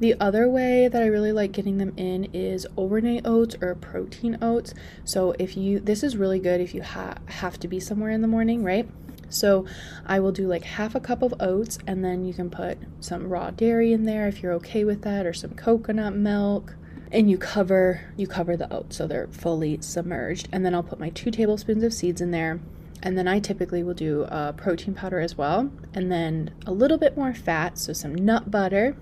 The 0.00 0.18
other 0.18 0.48
way 0.48 0.88
that 0.88 1.02
I 1.02 1.06
really 1.06 1.32
like 1.32 1.52
getting 1.52 1.78
them 1.78 1.92
in 1.96 2.24
is 2.32 2.66
overnight 2.76 3.22
oats 3.24 3.54
or 3.60 3.74
protein 3.76 4.38
oats. 4.42 4.74
So 5.04 5.34
if 5.38 5.56
you, 5.56 5.78
this 5.78 6.02
is 6.02 6.16
really 6.16 6.40
good 6.40 6.60
if 6.60 6.74
you 6.74 6.82
ha- 6.82 7.18
have 7.26 7.60
to 7.60 7.68
be 7.68 7.78
somewhere 7.78 8.10
in 8.10 8.20
the 8.20 8.28
morning, 8.28 8.64
right? 8.64 8.88
So 9.28 9.66
I 10.06 10.20
will 10.20 10.32
do 10.32 10.46
like 10.46 10.64
half 10.64 10.94
a 10.94 11.00
cup 11.00 11.22
of 11.22 11.34
oats 11.40 11.78
and 11.86 12.04
then 12.04 12.24
you 12.24 12.34
can 12.34 12.50
put 12.50 12.78
some 13.00 13.28
raw 13.28 13.50
dairy 13.50 13.92
in 13.92 14.04
there 14.04 14.26
if 14.26 14.42
you're 14.42 14.52
okay 14.54 14.84
with 14.84 15.02
that 15.02 15.26
or 15.26 15.32
some 15.32 15.54
coconut 15.54 16.14
milk. 16.14 16.76
And 17.12 17.30
you 17.30 17.38
cover 17.38 18.12
you 18.16 18.26
cover 18.26 18.56
the 18.56 18.72
oats 18.72 18.96
so 18.96 19.06
they're 19.06 19.28
fully 19.28 19.78
submerged. 19.80 20.48
And 20.50 20.64
then 20.64 20.74
I'll 20.74 20.82
put 20.82 20.98
my 20.98 21.10
two 21.10 21.30
tablespoons 21.30 21.84
of 21.84 21.92
seeds 21.92 22.20
in 22.20 22.32
there. 22.32 22.60
And 23.02 23.16
then 23.16 23.28
I 23.28 23.38
typically 23.38 23.82
will 23.82 23.94
do 23.94 24.22
a 24.28 24.52
protein 24.56 24.94
powder 24.94 25.20
as 25.20 25.38
well. 25.38 25.70
And 25.92 26.10
then 26.10 26.52
a 26.66 26.72
little 26.72 26.98
bit 26.98 27.16
more 27.16 27.34
fat 27.34 27.78
so 27.78 27.92
some 27.92 28.14
nut 28.14 28.50
butter 28.50 28.96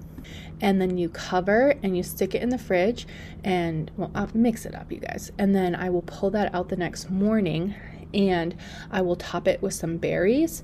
and 0.61 0.81
then 0.81 0.99
you 0.99 1.09
cover 1.09 1.75
and 1.83 1.97
you 1.97 2.03
stick 2.03 2.35
it 2.35 2.43
in 2.43 2.49
the 2.49 2.59
fridge 2.59 3.07
and 3.45 3.91
well 3.97 4.11
I'll 4.15 4.31
mix 4.35 4.67
it 4.67 4.75
up 4.75 4.91
you 4.93 4.99
guys. 4.99 5.33
And 5.39 5.55
then 5.55 5.75
I 5.75 5.91
will 5.91 6.03
pull 6.03 6.31
that 6.31 6.55
out 6.55 6.69
the 6.69 6.77
next 6.77 7.11
morning 7.11 7.75
and 8.15 8.57
I 8.91 9.01
will 9.03 9.17
top 9.17 9.49
it 9.49 9.63
with 9.63 9.75
some 9.75 9.97
berries. 9.97 10.63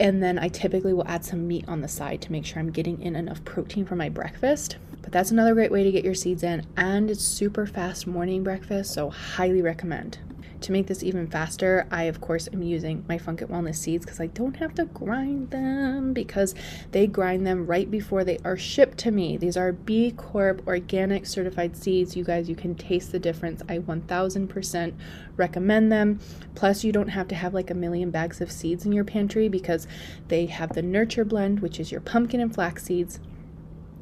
And 0.00 0.22
then 0.22 0.38
I 0.40 0.48
typically 0.48 0.92
will 0.92 1.06
add 1.06 1.24
some 1.24 1.46
meat 1.46 1.64
on 1.68 1.80
the 1.80 1.88
side 1.88 2.20
to 2.22 2.32
make 2.32 2.44
sure 2.44 2.58
I'm 2.58 2.72
getting 2.72 3.00
in 3.00 3.14
enough 3.14 3.44
protein 3.44 3.84
for 3.84 3.94
my 3.94 4.08
breakfast. 4.08 4.76
But 5.02 5.12
that's 5.12 5.30
another 5.30 5.54
great 5.54 5.70
way 5.70 5.84
to 5.84 5.92
get 5.92 6.04
your 6.04 6.14
seeds 6.14 6.42
in, 6.42 6.66
and 6.76 7.10
it's 7.10 7.22
super 7.22 7.66
fast 7.66 8.06
morning 8.06 8.42
breakfast, 8.42 8.94
so 8.94 9.10
highly 9.10 9.60
recommend. 9.60 10.18
To 10.64 10.72
make 10.72 10.86
this 10.86 11.02
even 11.02 11.26
faster, 11.26 11.86
I 11.90 12.04
of 12.04 12.22
course 12.22 12.48
am 12.50 12.62
using 12.62 13.04
my 13.06 13.18
Funk 13.18 13.42
It 13.42 13.50
Wellness 13.50 13.74
seeds 13.74 14.06
because 14.06 14.18
I 14.18 14.28
don't 14.28 14.56
have 14.56 14.74
to 14.76 14.86
grind 14.86 15.50
them 15.50 16.14
because 16.14 16.54
they 16.90 17.06
grind 17.06 17.46
them 17.46 17.66
right 17.66 17.90
before 17.90 18.24
they 18.24 18.38
are 18.46 18.56
shipped 18.56 18.96
to 19.00 19.10
me. 19.10 19.36
These 19.36 19.58
are 19.58 19.72
B 19.72 20.12
Corp 20.16 20.66
organic 20.66 21.26
certified 21.26 21.76
seeds. 21.76 22.16
You 22.16 22.24
guys, 22.24 22.48
you 22.48 22.56
can 22.56 22.74
taste 22.76 23.12
the 23.12 23.18
difference. 23.18 23.60
I 23.68 23.80
1000% 23.80 24.94
recommend 25.36 25.92
them. 25.92 26.18
Plus, 26.54 26.82
you 26.82 26.92
don't 26.92 27.08
have 27.08 27.28
to 27.28 27.34
have 27.34 27.52
like 27.52 27.68
a 27.68 27.74
million 27.74 28.10
bags 28.10 28.40
of 28.40 28.50
seeds 28.50 28.86
in 28.86 28.92
your 28.92 29.04
pantry 29.04 29.50
because 29.50 29.86
they 30.28 30.46
have 30.46 30.72
the 30.72 30.80
Nurture 30.80 31.26
Blend, 31.26 31.60
which 31.60 31.78
is 31.78 31.92
your 31.92 32.00
pumpkin 32.00 32.40
and 32.40 32.54
flax 32.54 32.84
seeds 32.84 33.20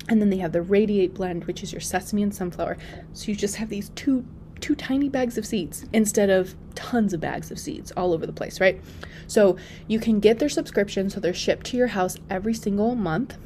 and 0.09 0.21
then 0.21 0.31
they 0.31 0.39
have 0.39 0.53
the 0.53 0.63
Radiate 0.63 1.15
blend, 1.15 1.45
which 1.45 1.63
is 1.63 1.73
your 1.73 1.81
sesame 1.81 2.23
and 2.23 2.35
sunflower. 2.35 2.77
So 3.13 3.27
you 3.27 3.37
just 3.37 3.57
have 3.57 3.69
these 3.69 3.91
two 3.91 4.25
two 4.63 4.75
tiny 4.75 5.11
bags 5.11 5.37
of 5.37 5.45
seeds 5.45 5.85
instead 5.93 6.31
of 6.31 6.55
tons 6.75 7.13
of 7.13 7.21
bags 7.21 7.51
of 7.51 7.59
seeds 7.59 7.93
all 7.97 8.15
over 8.15 8.25
the 8.25 8.33
place, 8.33 8.61
right? 8.61 8.81
So 9.27 9.59
you 9.89 9.99
can 9.99 10.21
get 10.21 10.39
their 10.39 10.49
subscription 10.49 11.11
so 11.11 11.21
they're 11.21 11.35
shipped 11.35 11.67
to 11.67 11.77
your 11.77 11.89
house 11.89 12.17
every 12.31 12.55
single 12.55 12.95
month 12.95 13.37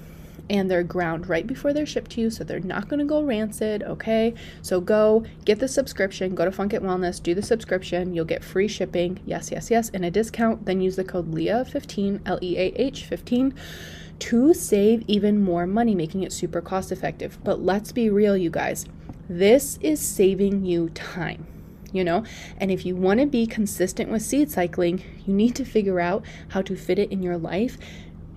and 0.48 0.70
they're 0.70 0.84
ground 0.84 1.28
right 1.28 1.46
before 1.46 1.72
they're 1.72 1.86
shipped 1.86 2.12
to 2.12 2.20
you, 2.20 2.30
so 2.30 2.44
they're 2.44 2.60
not 2.60 2.88
going 2.88 3.00
to 3.00 3.04
go 3.04 3.22
rancid, 3.22 3.82
okay? 3.82 4.32
So 4.62 4.80
go 4.80 5.24
get 5.44 5.58
the 5.58 5.66
subscription, 5.66 6.36
go 6.36 6.44
to 6.44 6.52
Funk 6.52 6.72
It 6.72 6.82
Wellness, 6.82 7.20
do 7.20 7.34
the 7.34 7.42
subscription, 7.42 8.14
you'll 8.14 8.26
get 8.26 8.44
free 8.44 8.68
shipping, 8.68 9.18
yes, 9.26 9.50
yes, 9.50 9.72
yes, 9.72 9.90
and 9.90 10.04
a 10.04 10.10
discount. 10.10 10.64
Then 10.64 10.80
use 10.80 10.94
the 10.94 11.02
code 11.02 11.32
LEAH15, 11.32 12.20
L 12.26 12.38
E 12.42 12.56
A 12.58 12.72
H 12.76 13.04
15 13.04 13.54
to 14.18 14.54
save 14.54 15.02
even 15.06 15.42
more 15.42 15.66
money, 15.66 15.94
making 15.94 16.22
it 16.22 16.32
super 16.32 16.60
cost 16.60 16.92
effective. 16.92 17.38
But 17.42 17.60
let's 17.60 17.92
be 17.92 18.08
real, 18.08 18.36
you 18.36 18.50
guys, 18.50 18.86
this 19.28 19.78
is 19.80 20.00
saving 20.00 20.64
you 20.64 20.88
time. 20.90 21.46
You 21.92 22.04
know, 22.04 22.24
and 22.58 22.70
if 22.70 22.84
you 22.84 22.94
want 22.94 23.20
to 23.20 23.26
be 23.26 23.46
consistent 23.46 24.10
with 24.10 24.20
seed 24.20 24.50
cycling, 24.50 25.02
you 25.24 25.32
need 25.32 25.54
to 25.54 25.64
figure 25.64 25.98
out 25.98 26.24
how 26.48 26.60
to 26.62 26.76
fit 26.76 26.98
it 26.98 27.10
in 27.10 27.22
your 27.22 27.38
life 27.38 27.78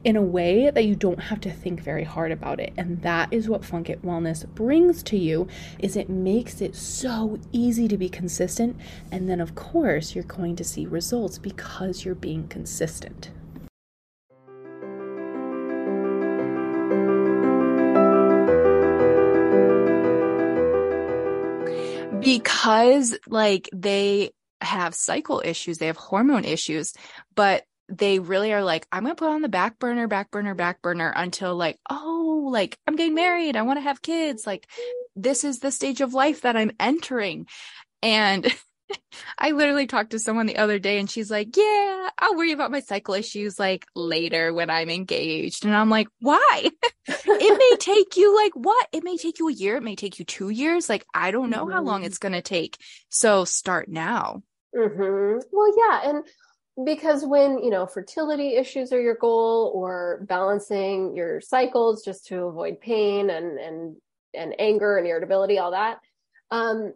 in 0.03 0.15
a 0.15 0.21
way 0.21 0.69
that 0.69 0.85
you 0.85 0.95
don't 0.95 1.19
have 1.19 1.41
to 1.41 1.51
think 1.51 1.81
very 1.81 2.03
hard 2.03 2.31
about 2.31 2.59
it. 2.59 2.71
And 2.77 3.01
that 3.01 3.33
is 3.33 3.49
what 3.49 3.65
funk 3.65 3.89
it 3.89 4.01
wellness 4.01 4.47
brings 4.47 5.03
to 5.03 5.17
you 5.17 5.47
is 5.79 5.95
it 5.95 6.09
makes 6.09 6.61
it 6.61 6.75
so 6.75 7.37
easy 7.51 7.87
to 7.87 7.97
be 7.97 8.07
consistent. 8.07 8.77
And 9.11 9.29
then 9.29 9.41
of 9.41 9.55
course 9.55 10.15
you're 10.15 10.23
going 10.23 10.55
to 10.57 10.63
see 10.63 10.85
results 10.85 11.37
because 11.37 12.05
you're 12.05 12.15
being 12.15 12.47
consistent 12.47 13.31
because 22.21 23.17
like 23.27 23.69
they 23.73 24.31
have 24.61 24.93
cycle 24.93 25.41
issues, 25.43 25.77
they 25.77 25.87
have 25.87 25.97
hormone 25.97 26.45
issues, 26.45 26.93
but 27.35 27.63
they 27.87 28.19
really 28.19 28.53
are 28.53 28.63
like, 28.63 28.87
I'm 28.91 29.03
gonna 29.03 29.15
put 29.15 29.29
on 29.29 29.41
the 29.41 29.49
back 29.49 29.79
burner, 29.79 30.07
back 30.07 30.31
burner, 30.31 30.53
back 30.53 30.81
burner 30.81 31.11
until 31.15 31.55
like, 31.55 31.77
oh, 31.89 32.49
like 32.51 32.77
I'm 32.85 32.95
getting 32.95 33.15
married, 33.15 33.55
I 33.55 33.63
want 33.63 33.77
to 33.77 33.83
have 33.83 34.01
kids. 34.01 34.45
Like 34.45 34.67
this 35.15 35.43
is 35.43 35.59
the 35.59 35.71
stage 35.71 36.01
of 36.01 36.13
life 36.13 36.41
that 36.41 36.55
I'm 36.55 36.71
entering. 36.79 37.47
And 38.01 38.45
I 39.37 39.51
literally 39.51 39.87
talked 39.87 40.11
to 40.11 40.19
someone 40.19 40.45
the 40.45 40.57
other 40.57 40.79
day 40.79 40.99
and 40.99 41.09
she's 41.09 41.31
like, 41.31 41.55
Yeah, 41.55 42.09
I'll 42.17 42.35
worry 42.35 42.51
about 42.51 42.71
my 42.71 42.79
cycle 42.79 43.13
issues 43.13 43.59
like 43.59 43.85
later 43.95 44.53
when 44.53 44.69
I'm 44.69 44.89
engaged. 44.89 45.65
And 45.65 45.75
I'm 45.75 45.89
like, 45.89 46.07
Why? 46.19 46.69
it 47.07 47.57
may 47.57 47.77
take 47.77 48.17
you 48.17 48.35
like 48.35 48.53
what? 48.53 48.87
It 48.91 49.03
may 49.03 49.17
take 49.17 49.39
you 49.39 49.49
a 49.49 49.53
year. 49.53 49.77
It 49.77 49.83
may 49.83 49.95
take 49.95 50.19
you 50.19 50.25
two 50.25 50.49
years. 50.49 50.89
Like, 50.89 51.05
I 51.13 51.31
don't 51.31 51.49
know 51.49 51.65
mm-hmm. 51.65 51.73
how 51.73 51.83
long 51.83 51.99
mm-hmm. 51.99 52.07
it's 52.07 52.19
going 52.19 52.33
to 52.33 52.41
take. 52.41 52.77
So 53.09 53.45
start 53.45 53.89
now. 53.89 54.43
Mm-hmm. 54.75 55.39
Well, 55.51 55.73
yeah. 55.77 56.09
And 56.09 56.85
because 56.85 57.25
when, 57.25 57.63
you 57.63 57.69
know, 57.69 57.85
fertility 57.85 58.55
issues 58.55 58.93
are 58.93 59.01
your 59.01 59.15
goal 59.15 59.71
or 59.75 60.25
balancing 60.27 61.15
your 61.15 61.41
cycles 61.41 62.03
just 62.03 62.27
to 62.27 62.43
avoid 62.45 62.79
pain 62.79 63.29
and, 63.29 63.57
and, 63.57 63.95
and 64.33 64.55
anger 64.59 64.97
and 64.97 65.07
irritability, 65.07 65.57
all 65.57 65.71
that, 65.71 65.99
um, 66.51 66.93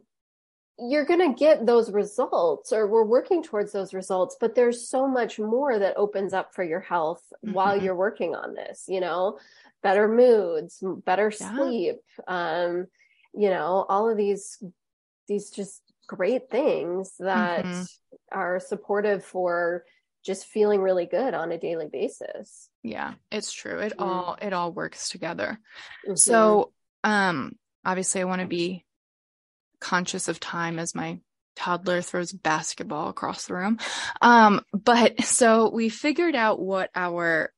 you're 0.80 1.06
going 1.06 1.20
to 1.20 1.38
get 1.38 1.66
those 1.66 1.92
results 1.92 2.74
or 2.74 2.88
we're 2.88 3.04
working 3.04 3.44
towards 3.44 3.72
those 3.72 3.94
results 3.94 4.36
but 4.40 4.56
there's 4.56 4.90
so 4.90 5.08
much 5.08 5.38
more 5.40 5.78
that 5.78 5.98
opens 5.98 6.34
up 6.34 6.54
for 6.54 6.64
your 6.64 6.80
health 6.80 7.22
mm-hmm. 7.46 7.54
while 7.54 7.82
you're 7.82 7.96
working 7.96 8.34
on 8.36 8.54
this 8.56 8.86
you 8.88 9.00
know 9.00 9.38
better 9.84 10.08
moods 10.08 10.84
better 11.06 11.32
yeah. 11.40 11.56
sleep 11.56 11.98
um 12.28 12.88
you 13.34 13.50
know 13.50 13.86
all 13.88 14.10
of 14.10 14.18
these 14.18 14.64
these 15.28 15.52
just 15.52 15.82
great 16.08 16.50
things 16.50 17.14
that 17.20 17.66
mm-hmm. 17.66 17.84
are 18.32 18.60
supportive 18.60 19.24
for 19.24 19.84
just 20.26 20.46
feeling 20.46 20.82
really 20.82 21.06
good 21.06 21.34
on 21.34 21.52
a 21.52 21.58
daily 21.58 21.88
basis 21.92 22.70
yeah 22.82 23.14
it's 23.32 23.52
true 23.52 23.80
it 23.80 23.94
mm-hmm. 23.94 24.04
all 24.04 24.38
it 24.42 24.54
all 24.54 24.72
works 24.72 25.10
together 25.10 25.60
mm-hmm. 26.06 26.16
so 26.16 26.72
um 27.04 27.54
obviously 27.86 28.22
i 28.22 28.26
want 28.26 28.42
to 28.42 28.48
be 28.48 28.84
conscious 29.84 30.28
of 30.28 30.40
time 30.40 30.80
as 30.80 30.96
my 30.96 31.20
toddler 31.56 32.02
throws 32.02 32.32
basketball 32.32 33.10
across 33.10 33.46
the 33.46 33.54
room. 33.54 33.78
Um, 34.22 34.62
but 34.72 35.22
so 35.24 35.70
we 35.70 35.90
figured 35.90 36.36
out 36.36 36.60
what 36.60 36.90
our 36.96 37.52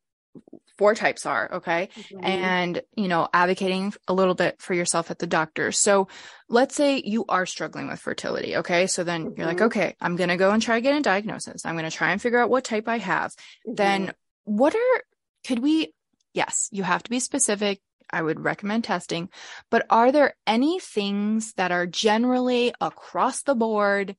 four 0.77 0.93
types 0.93 1.25
are, 1.25 1.53
okay? 1.53 1.87
Mm-hmm. 1.95 2.25
And, 2.25 2.81
you 2.95 3.07
know, 3.07 3.29
advocating 3.33 3.93
a 4.07 4.13
little 4.13 4.35
bit 4.35 4.61
for 4.61 4.73
yourself 4.73 5.09
at 5.09 5.19
the 5.19 5.27
doctor. 5.27 5.71
So 5.71 6.09
let's 6.49 6.75
say 6.75 7.01
you 7.05 7.23
are 7.29 7.45
struggling 7.45 7.87
with 7.87 8.01
fertility, 8.01 8.57
okay? 8.57 8.87
So 8.87 9.05
then 9.05 9.25
mm-hmm. 9.25 9.37
you're 9.37 9.47
like, 9.47 9.57
mm-hmm. 9.57 9.67
okay, 9.67 9.95
I'm 10.01 10.17
going 10.17 10.29
to 10.29 10.35
go 10.35 10.51
and 10.51 10.61
try 10.61 10.75
to 10.75 10.81
get 10.81 10.97
a 10.97 11.01
diagnosis. 11.01 11.65
I'm 11.65 11.75
going 11.75 11.89
to 11.89 11.95
try 11.95 12.11
and 12.11 12.21
figure 12.21 12.39
out 12.39 12.49
what 12.49 12.65
type 12.65 12.89
I 12.89 12.97
have. 12.97 13.31
Mm-hmm. 13.31 13.75
Then 13.75 14.13
what 14.43 14.75
are, 14.75 15.01
could 15.47 15.59
we, 15.59 15.93
yes, 16.33 16.67
you 16.71 16.83
have 16.83 17.03
to 17.03 17.09
be 17.09 17.21
specific. 17.21 17.79
I 18.15 18.21
would 18.21 18.39
recommend 18.39 18.85
testing. 18.85 19.27
But 19.69 19.85
are 19.89 20.13
there 20.13 20.35
any 20.47 20.79
things 20.79 21.51
that 21.57 21.73
are 21.73 21.85
generally 21.85 22.73
across 22.79 23.41
the 23.41 23.55
board? 23.55 24.15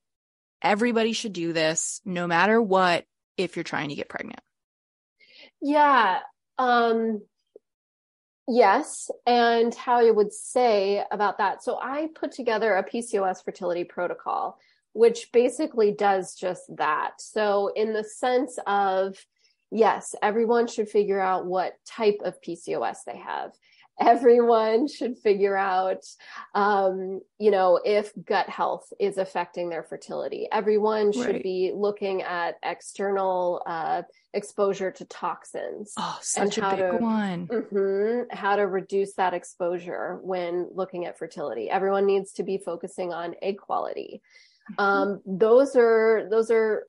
Everybody 0.61 1.15
should 1.15 1.33
do 1.33 1.55
this 1.55 2.03
no 2.05 2.27
matter 2.27 2.61
what 2.61 3.07
if 3.39 3.57
you're 3.57 3.63
trying 3.63 3.89
to 3.89 3.95
get 3.95 4.11
pregnant. 4.11 4.41
Yeah. 5.63 6.19
Um, 6.59 7.23
yes. 8.47 9.11
And 9.27 9.75
how 9.75 10.07
I 10.07 10.11
would 10.11 10.35
say 10.35 11.03
about 11.11 11.39
that. 11.39 11.63
So 11.63 11.79
I 11.81 12.09
put 12.15 12.33
together 12.33 12.75
a 12.75 12.85
PCOS 12.85 13.43
fertility 13.43 13.85
protocol, 13.85 14.59
which 14.93 15.33
basically 15.33 15.93
does 15.93 16.35
just 16.35 16.65
that. 16.77 17.13
So, 17.19 17.71
in 17.75 17.95
the 17.95 18.05
sense 18.05 18.59
of, 18.67 19.17
yes, 19.71 20.15
everyone 20.23 20.67
should 20.67 20.91
figure 20.91 21.21
out 21.21 21.47
what 21.47 21.75
type 21.87 22.21
of 22.23 22.43
PCOS 22.43 22.99
they 23.07 23.17
have 23.17 23.53
everyone 24.01 24.89
should 24.89 25.19
figure 25.19 25.57
out 25.57 26.05
um, 26.55 27.21
you 27.39 27.51
know 27.51 27.81
if 27.85 28.13
gut 28.25 28.49
health 28.49 28.93
is 29.01 29.19
affecting 29.19 29.69
their 29.69 29.83
fertility. 29.83 30.49
Everyone 30.53 31.13
should 31.13 31.27
right. 31.27 31.43
be 31.43 31.73
looking 31.75 32.23
at 32.23 32.57
external 32.63 33.63
uh, 33.67 34.03
exposure 34.35 34.91
to 34.91 35.05
toxins 35.07 35.95
oh 35.97 36.19
such 36.21 36.59
a 36.59 36.71
big 36.71 36.79
to, 36.79 36.97
one. 36.99 37.47
Mm-hmm, 37.47 38.37
how 38.37 38.57
to 38.57 38.67
reduce 38.67 39.15
that 39.15 39.35
exposure 39.35 40.19
when 40.23 40.69
looking 40.73 41.07
at 41.07 41.19
fertility. 41.19 41.71
Everyone 41.71 42.07
needs 42.07 42.33
to 42.33 42.43
be 42.43 42.59
focusing 42.59 43.13
on 43.13 43.35
egg 43.43 43.59
quality. 43.59 44.23
Mm-hmm. 44.73 44.85
um, 44.85 45.21
those 45.25 45.77
are 45.77 46.27
those 46.31 46.51
are 46.51 46.87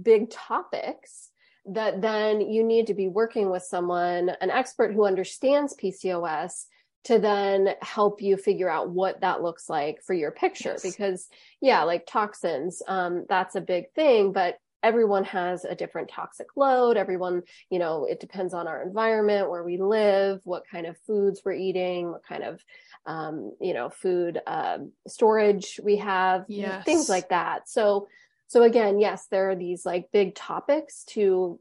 big 0.00 0.30
topics 0.30 1.30
that 1.68 2.00
then 2.00 2.40
you 2.40 2.62
need 2.62 2.86
to 2.88 2.94
be 2.94 3.08
working 3.08 3.50
with 3.50 3.62
someone, 3.62 4.30
an 4.40 4.50
expert 4.50 4.92
who 4.92 5.04
understands 5.04 5.74
PCOS 5.74 6.66
to 7.04 7.18
then 7.20 7.68
help 7.82 8.20
you 8.20 8.36
figure 8.36 8.68
out 8.68 8.90
what 8.90 9.20
that 9.20 9.42
looks 9.42 9.68
like 9.68 10.02
for 10.02 10.12
your 10.12 10.32
picture. 10.32 10.70
Yes. 10.70 10.82
Because 10.82 11.28
yeah, 11.60 11.84
like 11.84 12.06
toxins, 12.06 12.82
um, 12.88 13.26
that's 13.28 13.54
a 13.54 13.60
big 13.60 13.92
thing, 13.94 14.32
but 14.32 14.58
everyone 14.82 15.24
has 15.24 15.64
a 15.64 15.74
different 15.74 16.08
toxic 16.08 16.48
load. 16.56 16.96
Everyone, 16.96 17.42
you 17.70 17.78
know, 17.78 18.06
it 18.06 18.20
depends 18.20 18.54
on 18.54 18.68
our 18.68 18.82
environment, 18.82 19.50
where 19.50 19.64
we 19.64 19.78
live, 19.78 20.40
what 20.44 20.68
kind 20.70 20.86
of 20.86 20.98
foods 21.06 21.42
we're 21.44 21.52
eating, 21.52 22.10
what 22.10 22.24
kind 22.24 22.42
of, 22.42 22.62
um, 23.06 23.52
you 23.60 23.74
know, 23.74 23.88
food 23.88 24.40
um, 24.46 24.92
storage 25.06 25.80
we 25.82 25.96
have, 25.96 26.44
yes. 26.48 26.84
things 26.84 27.08
like 27.08 27.30
that. 27.30 27.68
So, 27.68 28.08
so 28.48 28.62
again, 28.62 29.00
yes, 29.00 29.26
there 29.30 29.50
are 29.50 29.56
these 29.56 29.84
like 29.84 30.12
big 30.12 30.34
topics 30.34 31.04
to 31.10 31.58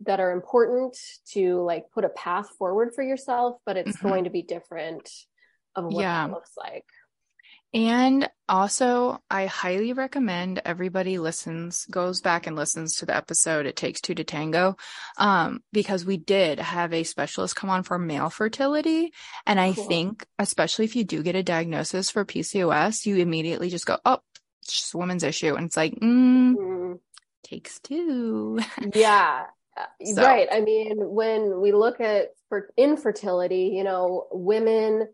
that 0.00 0.20
are 0.20 0.32
important 0.32 0.96
to 1.32 1.62
like 1.62 1.84
put 1.92 2.04
a 2.04 2.10
path 2.10 2.48
forward 2.58 2.92
for 2.94 3.02
yourself, 3.02 3.56
but 3.64 3.76
it's 3.76 3.96
mm-hmm. 3.96 4.08
going 4.08 4.24
to 4.24 4.30
be 4.30 4.42
different 4.42 5.10
of 5.74 5.84
what 5.84 6.02
yeah. 6.02 6.26
that 6.26 6.32
looks 6.32 6.52
like. 6.56 6.84
And 7.74 8.30
also, 8.48 9.20
I 9.30 9.46
highly 9.46 9.92
recommend 9.92 10.62
everybody 10.64 11.18
listens, 11.18 11.84
goes 11.86 12.20
back 12.20 12.46
and 12.46 12.56
listens 12.56 12.96
to 12.96 13.06
the 13.06 13.16
episode 13.16 13.66
It 13.66 13.76
Takes 13.76 14.00
Two 14.00 14.14
to 14.14 14.24
Tango, 14.24 14.76
um, 15.18 15.62
because 15.72 16.04
we 16.04 16.16
did 16.16 16.58
have 16.58 16.94
a 16.94 17.02
specialist 17.02 17.56
come 17.56 17.68
on 17.68 17.82
for 17.82 17.98
male 17.98 18.30
fertility. 18.30 19.12
And 19.46 19.60
I 19.60 19.72
cool. 19.72 19.84
think, 19.84 20.24
especially 20.38 20.86
if 20.86 20.96
you 20.96 21.04
do 21.04 21.22
get 21.22 21.34
a 21.34 21.42
diagnosis 21.42 22.08
for 22.08 22.24
PCOS, 22.24 23.04
you 23.04 23.16
immediately 23.16 23.68
just 23.68 23.84
go, 23.84 23.98
oh, 24.06 24.20
it's 24.62 24.72
just 24.72 24.94
a 24.94 24.98
woman's 24.98 25.24
issue. 25.24 25.54
And 25.54 25.66
it's 25.66 25.76
like, 25.76 25.92
mm, 25.96 26.54
mm-hmm. 26.54 26.92
takes 27.42 27.78
two. 27.80 28.60
Yeah. 28.94 29.42
So. 30.04 30.22
Right. 30.22 30.48
I 30.50 30.60
mean, 30.60 30.96
when 30.96 31.60
we 31.60 31.72
look 31.72 32.00
at 32.00 32.28
for 32.48 32.70
infertility, 32.76 33.72
you 33.74 33.84
know, 33.84 34.26
women, 34.30 35.08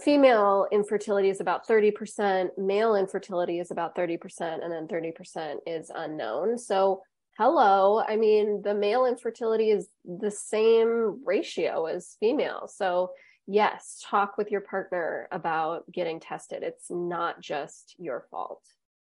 female 0.00 0.66
infertility 0.72 1.30
is 1.30 1.40
about 1.40 1.66
30%, 1.66 2.48
male 2.56 2.94
infertility 2.94 3.58
is 3.58 3.70
about 3.70 3.96
30%, 3.96 4.62
and 4.62 4.72
then 4.72 4.86
30% 4.86 5.56
is 5.66 5.90
unknown. 5.94 6.58
So, 6.58 7.02
hello, 7.38 8.00
I 8.00 8.16
mean, 8.16 8.62
the 8.62 8.74
male 8.74 9.06
infertility 9.06 9.70
is 9.70 9.88
the 10.04 10.30
same 10.30 11.22
ratio 11.24 11.86
as 11.86 12.16
female. 12.20 12.68
So, 12.72 13.10
yes, 13.46 14.02
talk 14.08 14.38
with 14.38 14.50
your 14.50 14.60
partner 14.60 15.28
about 15.32 15.90
getting 15.90 16.20
tested. 16.20 16.62
It's 16.62 16.90
not 16.90 17.40
just 17.40 17.94
your 17.98 18.26
fault. 18.30 18.62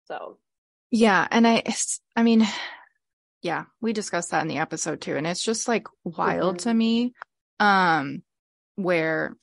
So, 0.05 0.37
yeah. 0.91 1.27
And 1.31 1.47
I, 1.47 1.63
I 2.15 2.23
mean, 2.23 2.45
yeah, 3.41 3.65
we 3.81 3.93
discussed 3.93 4.31
that 4.31 4.41
in 4.41 4.47
the 4.47 4.57
episode 4.57 5.01
too. 5.01 5.15
And 5.15 5.25
it's 5.25 5.43
just 5.43 5.67
like 5.67 5.87
wild 6.03 6.57
mm-hmm. 6.57 6.69
to 6.69 6.73
me. 6.73 7.13
Um, 7.59 8.23
where 8.75 9.35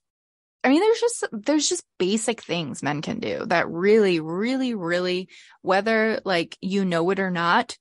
I 0.67 0.69
mean, 0.69 0.81
there's 0.81 1.01
just 1.01 1.25
there's 1.31 1.69
just 1.69 1.85
basic 1.97 2.43
things 2.43 2.83
men 2.83 3.01
can 3.01 3.21
do 3.21 3.45
that 3.47 3.69
really, 3.69 4.19
really, 4.19 4.75
really, 4.75 5.29
whether 5.63 6.21
like 6.25 6.59
you 6.61 6.85
know 6.85 7.09
it 7.11 7.21
or 7.21 7.31
not, 7.31 7.77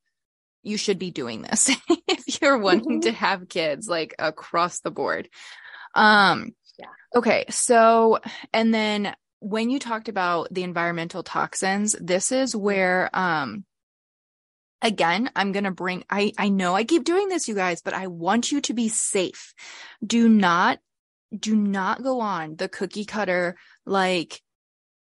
you 0.62 0.78
should 0.78 1.00
be 1.00 1.10
doing 1.10 1.42
this 1.42 1.72
if 2.08 2.42
you're 2.42 2.60
wanting 2.60 3.02
to 3.02 3.10
mm-hmm. 3.10 3.18
have 3.18 3.50
kids, 3.50 3.88
like 3.88 4.14
across 4.20 4.82
the 4.82 4.92
board. 4.92 5.30
Um, 5.96 6.52
yeah. 6.78 6.86
Okay, 7.16 7.46
so 7.50 8.20
and 8.54 8.72
then 8.72 9.16
when 9.40 9.72
you 9.72 9.80
talked 9.80 10.08
about 10.08 10.54
the 10.54 10.64
environmental 10.64 11.24
toxins, 11.24 11.96
this 12.00 12.32
is 12.32 12.56
where 12.56 13.10
um 13.14 13.66
again 14.86 15.30
i'm 15.36 15.52
going 15.52 15.64
to 15.64 15.72
bring 15.72 16.04
i 16.10 16.32
i 16.38 16.48
know 16.48 16.76
i 16.76 16.84
keep 16.84 17.04
doing 17.04 17.28
this 17.28 17.48
you 17.48 17.56
guys 17.56 17.82
but 17.82 17.94
i 17.94 18.08
want 18.08 18.52
you 18.52 18.62
to 18.62 18.74
be 18.74 18.88
safe. 18.88 19.54
Do 20.06 20.30
not 20.30 20.80
do 21.38 21.56
not 21.56 22.04
go 22.04 22.22
on 22.22 22.56
the 22.56 22.70
cookie 22.70 23.06
cutter 23.06 23.58
like 23.86 24.42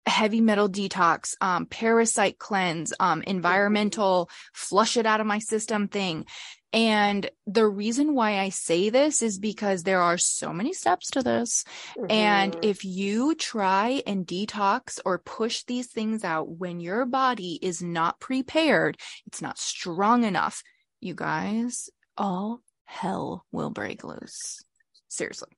heavy 0.05 0.41
metal 0.41 0.67
detox 0.67 1.35
um 1.41 1.65
parasite 1.65 2.39
cleanse 2.39 2.93
um 2.99 3.21
environmental 3.21 4.29
flush 4.53 4.97
it 4.97 5.05
out 5.05 5.21
of 5.21 5.27
my 5.27 5.39
system 5.39 5.87
thing 5.87 6.25
and 6.73 7.29
the 7.45 7.67
reason 7.67 8.15
why 8.15 8.39
I 8.39 8.49
say 8.49 8.89
this 8.89 9.21
is 9.21 9.39
because 9.39 9.83
there 9.83 10.01
are 10.01 10.17
so 10.17 10.53
many 10.53 10.71
steps 10.71 11.11
to 11.11 11.21
this. 11.21 11.65
Mm-hmm. 11.97 12.11
And 12.11 12.57
if 12.61 12.85
you 12.85 13.35
try 13.35 14.01
and 14.07 14.25
detox 14.25 14.99
or 15.03 15.19
push 15.19 15.63
these 15.63 15.87
things 15.87 16.23
out 16.23 16.47
when 16.47 16.79
your 16.79 17.05
body 17.05 17.59
is 17.61 17.81
not 17.81 18.21
prepared, 18.21 18.97
it's 19.27 19.41
not 19.41 19.59
strong 19.59 20.23
enough, 20.23 20.63
you 21.01 21.13
guys, 21.13 21.89
all 22.17 22.61
hell 22.85 23.45
will 23.51 23.69
break 23.69 24.03
loose. 24.03 24.63
Seriously. 25.09 25.49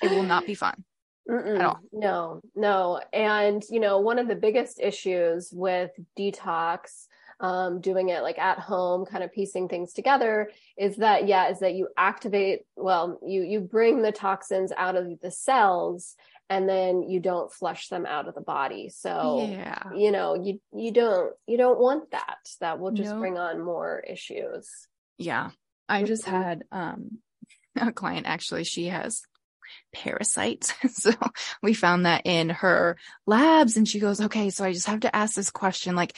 It 0.00 0.10
will 0.10 0.22
not 0.22 0.46
be 0.46 0.54
fun. 0.54 0.84
Mm-mm, 1.28 1.58
at 1.58 1.64
all. 1.64 1.80
No, 1.92 2.40
no. 2.54 3.00
And, 3.12 3.64
you 3.70 3.80
know, 3.80 3.98
one 3.98 4.18
of 4.18 4.28
the 4.28 4.36
biggest 4.36 4.80
issues 4.80 5.50
with 5.52 5.90
detox 6.18 7.06
um, 7.38 7.80
doing 7.80 8.08
it 8.08 8.22
like 8.22 8.38
at 8.38 8.58
home, 8.58 9.04
kind 9.04 9.22
of 9.22 9.32
piecing 9.32 9.68
things 9.68 9.92
together, 9.92 10.50
is 10.78 10.96
that 10.96 11.28
yeah, 11.28 11.50
is 11.50 11.60
that 11.60 11.74
you 11.74 11.88
activate, 11.96 12.60
well, 12.76 13.20
you 13.26 13.42
you 13.42 13.60
bring 13.60 14.02
the 14.02 14.12
toxins 14.12 14.72
out 14.74 14.96
of 14.96 15.20
the 15.20 15.30
cells 15.30 16.16
and 16.48 16.68
then 16.68 17.02
you 17.02 17.20
don't 17.20 17.52
flush 17.52 17.88
them 17.88 18.06
out 18.06 18.28
of 18.28 18.34
the 18.34 18.40
body. 18.40 18.88
So 18.88 19.46
yeah. 19.50 19.82
you 19.94 20.12
know, 20.12 20.34
you 20.34 20.60
you 20.74 20.92
don't 20.92 21.34
you 21.46 21.58
don't 21.58 21.78
want 21.78 22.10
that. 22.12 22.38
That 22.60 22.78
will 22.78 22.92
just 22.92 23.14
bring 23.16 23.36
on 23.36 23.62
more 23.62 24.02
issues. 24.06 24.70
Yeah. 25.18 25.50
I 25.88 26.04
just 26.04 26.24
had 26.24 26.64
um 26.72 27.18
a 27.76 27.92
client 27.92 28.26
actually, 28.26 28.64
she 28.64 28.86
has 28.86 29.22
parasites. 29.92 30.74
so 30.92 31.12
we 31.62 31.74
found 31.74 32.06
that 32.06 32.22
in 32.24 32.50
her 32.50 32.96
labs 33.26 33.76
and 33.76 33.88
she 33.88 34.00
goes, 34.00 34.20
okay, 34.20 34.50
so 34.50 34.64
I 34.64 34.72
just 34.72 34.86
have 34.86 35.00
to 35.00 35.14
ask 35.14 35.34
this 35.34 35.50
question. 35.50 35.96
Like, 35.96 36.16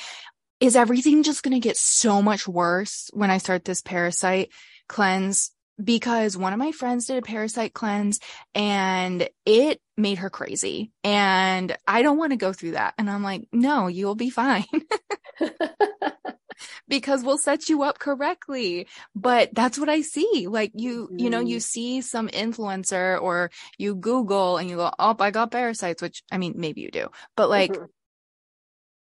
is 0.60 0.76
everything 0.76 1.22
just 1.22 1.42
going 1.42 1.54
to 1.54 1.66
get 1.66 1.76
so 1.76 2.20
much 2.20 2.48
worse 2.48 3.10
when 3.12 3.30
I 3.30 3.38
start 3.38 3.64
this 3.64 3.82
parasite 3.82 4.50
cleanse? 4.88 5.52
Because 5.82 6.36
one 6.36 6.52
of 6.52 6.58
my 6.58 6.72
friends 6.72 7.06
did 7.06 7.18
a 7.18 7.22
parasite 7.22 7.72
cleanse 7.72 8.18
and 8.52 9.28
it 9.46 9.80
made 9.96 10.18
her 10.18 10.28
crazy. 10.28 10.90
And 11.04 11.76
I 11.86 12.02
don't 12.02 12.18
want 12.18 12.32
to 12.32 12.36
go 12.36 12.52
through 12.52 12.72
that. 12.72 12.94
And 12.98 13.08
I'm 13.08 13.22
like, 13.22 13.46
no, 13.52 13.86
you'll 13.86 14.16
be 14.16 14.30
fine. 14.30 14.64
because 16.88 17.22
we'll 17.24 17.38
set 17.38 17.68
you 17.68 17.82
up 17.82 17.98
correctly. 17.98 18.86
But 19.14 19.54
that's 19.54 19.78
what 19.78 19.88
I 19.88 20.02
see. 20.02 20.46
Like 20.48 20.72
you, 20.74 21.06
mm-hmm. 21.06 21.18
you 21.18 21.30
know, 21.30 21.40
you 21.40 21.56
mm-hmm. 21.56 21.60
see 21.60 22.00
some 22.00 22.28
influencer 22.28 23.20
or 23.20 23.50
you 23.78 23.94
Google 23.94 24.58
and 24.58 24.68
you 24.68 24.76
go, 24.76 24.90
Oh, 24.98 25.16
I 25.18 25.30
got 25.30 25.50
parasites, 25.50 26.02
which 26.02 26.22
I 26.30 26.38
mean, 26.38 26.54
maybe 26.56 26.80
you 26.80 26.90
do, 26.90 27.08
but 27.36 27.48
like, 27.48 27.72
mm-hmm 27.72 27.84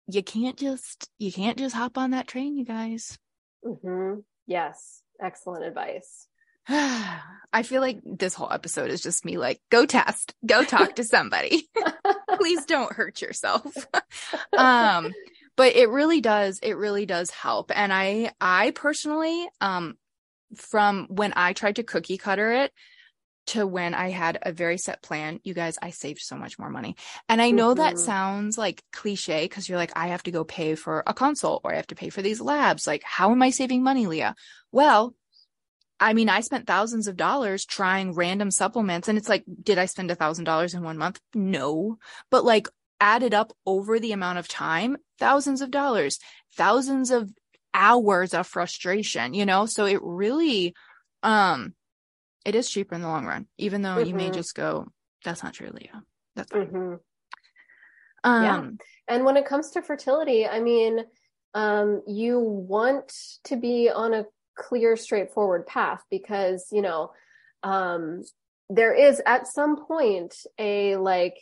you 0.07 0.22
can't 0.22 0.57
just 0.57 1.09
you 1.18 1.32
can't 1.32 1.59
just 1.59 1.74
hop 1.74 1.96
on 1.96 2.11
that 2.11 2.26
train 2.26 2.57
you 2.57 2.64
guys 2.64 3.18
mm-hmm. 3.64 4.20
yes 4.46 5.02
excellent 5.22 5.64
advice 5.64 6.26
i 6.68 7.62
feel 7.62 7.80
like 7.80 8.00
this 8.05 8.34
whole 8.34 8.52
episode 8.52 8.90
is 8.90 9.02
just 9.02 9.24
me 9.24 9.38
like 9.38 9.61
go 9.70 9.86
test 9.86 10.34
go 10.44 10.64
talk 10.64 10.96
to 10.96 11.05
somebody 11.05 11.68
please 12.36 12.64
don't 12.66 12.92
hurt 12.92 13.20
yourself 13.22 13.72
um 14.57 15.12
but 15.57 15.74
it 15.74 15.88
really 15.88 16.20
does 16.20 16.59
it 16.62 16.76
really 16.76 17.07
does 17.07 17.30
help 17.30 17.70
and 17.74 17.92
i 17.92 18.32
i 18.40 18.70
personally 18.72 19.48
um 19.61 19.94
from 20.57 21.07
when 21.09 21.32
i 21.36 21.52
tried 21.52 21.76
to 21.76 21.82
cookie 21.82 22.18
cutter 22.18 22.52
it 22.52 22.72
to 23.46 23.66
when 23.66 23.94
I 23.94 24.11
had 24.11 24.38
a 24.42 24.52
very 24.52 24.78
set 24.78 25.02
plan, 25.02 25.40
you 25.44 25.55
guys, 25.55 25.78
I 25.80 25.90
saved 25.90 26.20
so 26.20 26.36
much 26.36 26.59
more 26.59 26.70
money. 26.70 26.96
And 27.28 27.42
I 27.42 27.50
know 27.50 27.70
mm-hmm. 27.70 27.82
that 27.82 27.98
sounds 27.98 28.57
like 28.57 28.82
cliche 28.92 29.44
because 29.44 29.68
you're 29.68 29.78
like, 29.78 29.92
I 29.96 30.09
have 30.09 30.22
to 30.24 30.30
go 30.30 30.44
pay 30.44 30.74
for 30.74 31.02
a 31.07 31.14
consult 31.14 31.62
or 31.64 31.72
I 31.72 31.76
have 31.76 31.86
to 31.88 31.94
pay 31.94 32.09
for 32.09 32.22
these 32.22 32.40
labs. 32.40 32.86
Like, 32.86 33.02
how 33.05 33.32
am 33.32 33.42
I 33.42 33.50
saving 33.50 33.82
money, 33.82 34.07
Leah? 34.07 34.34
Well, 34.72 35.14
I 36.00 36.12
mean, 36.12 36.28
I 36.28 36.40
spent 36.40 36.66
thousands 36.66 37.07
of 37.07 37.16
dollars 37.16 37.64
trying 37.64 38.14
random 38.14 38.50
supplements 38.50 39.09
and 39.09 39.18
it's 39.18 39.28
like, 39.28 39.44
did 39.62 39.78
I 39.78 39.86
spend 39.86 40.11
a 40.11 40.14
thousand 40.14 40.44
dollars 40.44 40.74
in 40.74 40.82
one 40.82 40.98
month? 40.98 41.20
No, 41.34 41.98
but 42.30 42.44
like 42.44 42.68
added 43.00 43.34
up 43.34 43.52
over 43.66 44.00
the 44.00 44.12
amount 44.12 44.38
of 44.38 44.48
time, 44.48 44.96
thousands 45.19 45.61
of 45.61 45.71
dollars, 45.71 46.19
thousands 46.57 47.11
of 47.11 47.31
hours 47.73 48.35
of 48.35 48.47
frustration, 48.47 49.35
you 49.35 49.47
know? 49.47 49.67
So 49.67 49.87
it 49.87 50.01
really, 50.03 50.75
um, 51.23 51.75
it 52.45 52.55
is 52.55 52.71
cheaper 52.71 52.95
in 52.95 53.03
the 53.03 53.09
long 53.09 53.27
run, 53.27 53.47
even 53.59 53.83
though 53.83 53.97
mm-hmm. 53.97 54.09
you 54.09 54.15
may 54.15 54.25
mm-hmm. 54.25 54.35
just 54.35 54.55
go, 54.55 54.87
that's 55.25 55.43
not 55.43 55.55
true, 55.55 55.71
Leah. 55.73 56.03
That's 56.37 56.53
mm-hmm. 56.53 56.95
Um, 58.25 58.43
yeah. 58.43 58.71
And 59.09 59.25
when 59.25 59.37
it 59.37 59.47
comes 59.47 59.71
to 59.73 59.83
fertility, 59.83 60.47
I 60.47 60.61
mean, 60.61 61.01
um, 61.53 62.03
you 62.07 62.41
want 62.41 63.12
to 63.45 63.57
be 63.57 63.91
on 63.91 64.15
a 64.15 64.25
clear, 64.57 64.97
straightforward 64.97 65.67
path 65.67 66.03
because, 66.11 66.67
you 66.73 66.83
know, 66.83 67.12
um, 67.62 68.23
there 68.71 68.95
is 68.95 69.21
at 69.27 69.47
some 69.47 69.87
point 69.87 70.35
a 70.59 70.97
like 70.97 71.37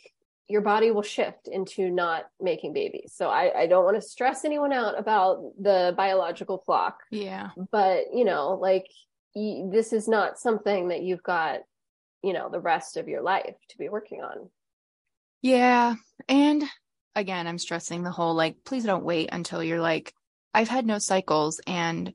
your 0.47 0.61
body 0.61 0.91
will 0.91 1.03
shift 1.03 1.47
into 1.47 1.89
not 1.89 2.25
making 2.41 2.73
babies. 2.73 3.13
So 3.15 3.29
I, 3.29 3.61
I 3.61 3.67
don't 3.67 3.85
want 3.85 3.95
to 3.95 4.01
stress 4.01 4.43
anyone 4.43 4.73
out 4.73 4.99
about 4.99 5.41
the 5.59 5.93
biological 5.95 6.57
clock. 6.57 6.99
Yeah. 7.11 7.49
But, 7.71 8.05
you 8.13 8.25
know, 8.25 8.57
like 8.61 8.87
you, 9.33 9.69
this 9.71 9.93
is 9.93 10.07
not 10.07 10.37
something 10.37 10.89
that 10.89 11.01
you've 11.01 11.23
got, 11.23 11.59
you 12.21 12.33
know, 12.33 12.49
the 12.49 12.59
rest 12.59 12.97
of 12.97 13.07
your 13.07 13.21
life 13.21 13.55
to 13.69 13.77
be 13.77 13.89
working 13.89 14.21
on. 14.21 14.49
Yeah. 15.41 15.95
And 16.27 16.63
again, 17.15 17.47
I'm 17.47 17.57
stressing 17.57 18.03
the 18.03 18.11
whole 18.11 18.35
like, 18.35 18.57
please 18.65 18.83
don't 18.83 19.05
wait 19.05 19.29
until 19.31 19.63
you're 19.63 19.81
like, 19.81 20.13
I've 20.53 20.69
had 20.69 20.85
no 20.85 20.99
cycles 20.99 21.61
and, 21.65 22.13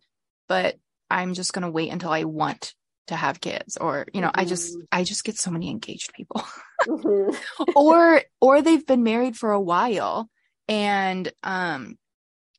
but 0.49 0.77
I'm 1.11 1.35
just 1.35 1.53
going 1.53 1.65
to 1.65 1.71
wait 1.71 1.91
until 1.91 2.11
I 2.11 2.25
want 2.25 2.75
to 3.09 3.17
have 3.17 3.41
kids 3.41 3.77
or 3.77 4.07
you 4.13 4.21
know 4.21 4.29
mm-hmm. 4.29 4.41
i 4.41 4.45
just 4.45 4.75
mm-hmm. 4.75 4.85
i 4.93 5.05
just 5.05 5.25
get 5.25 5.37
so 5.37 5.51
many 5.51 5.71
engaged 5.71 6.13
people 6.15 6.43
mm-hmm. 6.87 7.65
or 7.77 8.23
or 8.41 8.63
they've 8.63 8.87
been 8.87 9.03
married 9.03 9.37
for 9.37 9.53
a 9.53 9.61
while 9.61 10.29
and 10.69 11.33
um 11.43 11.99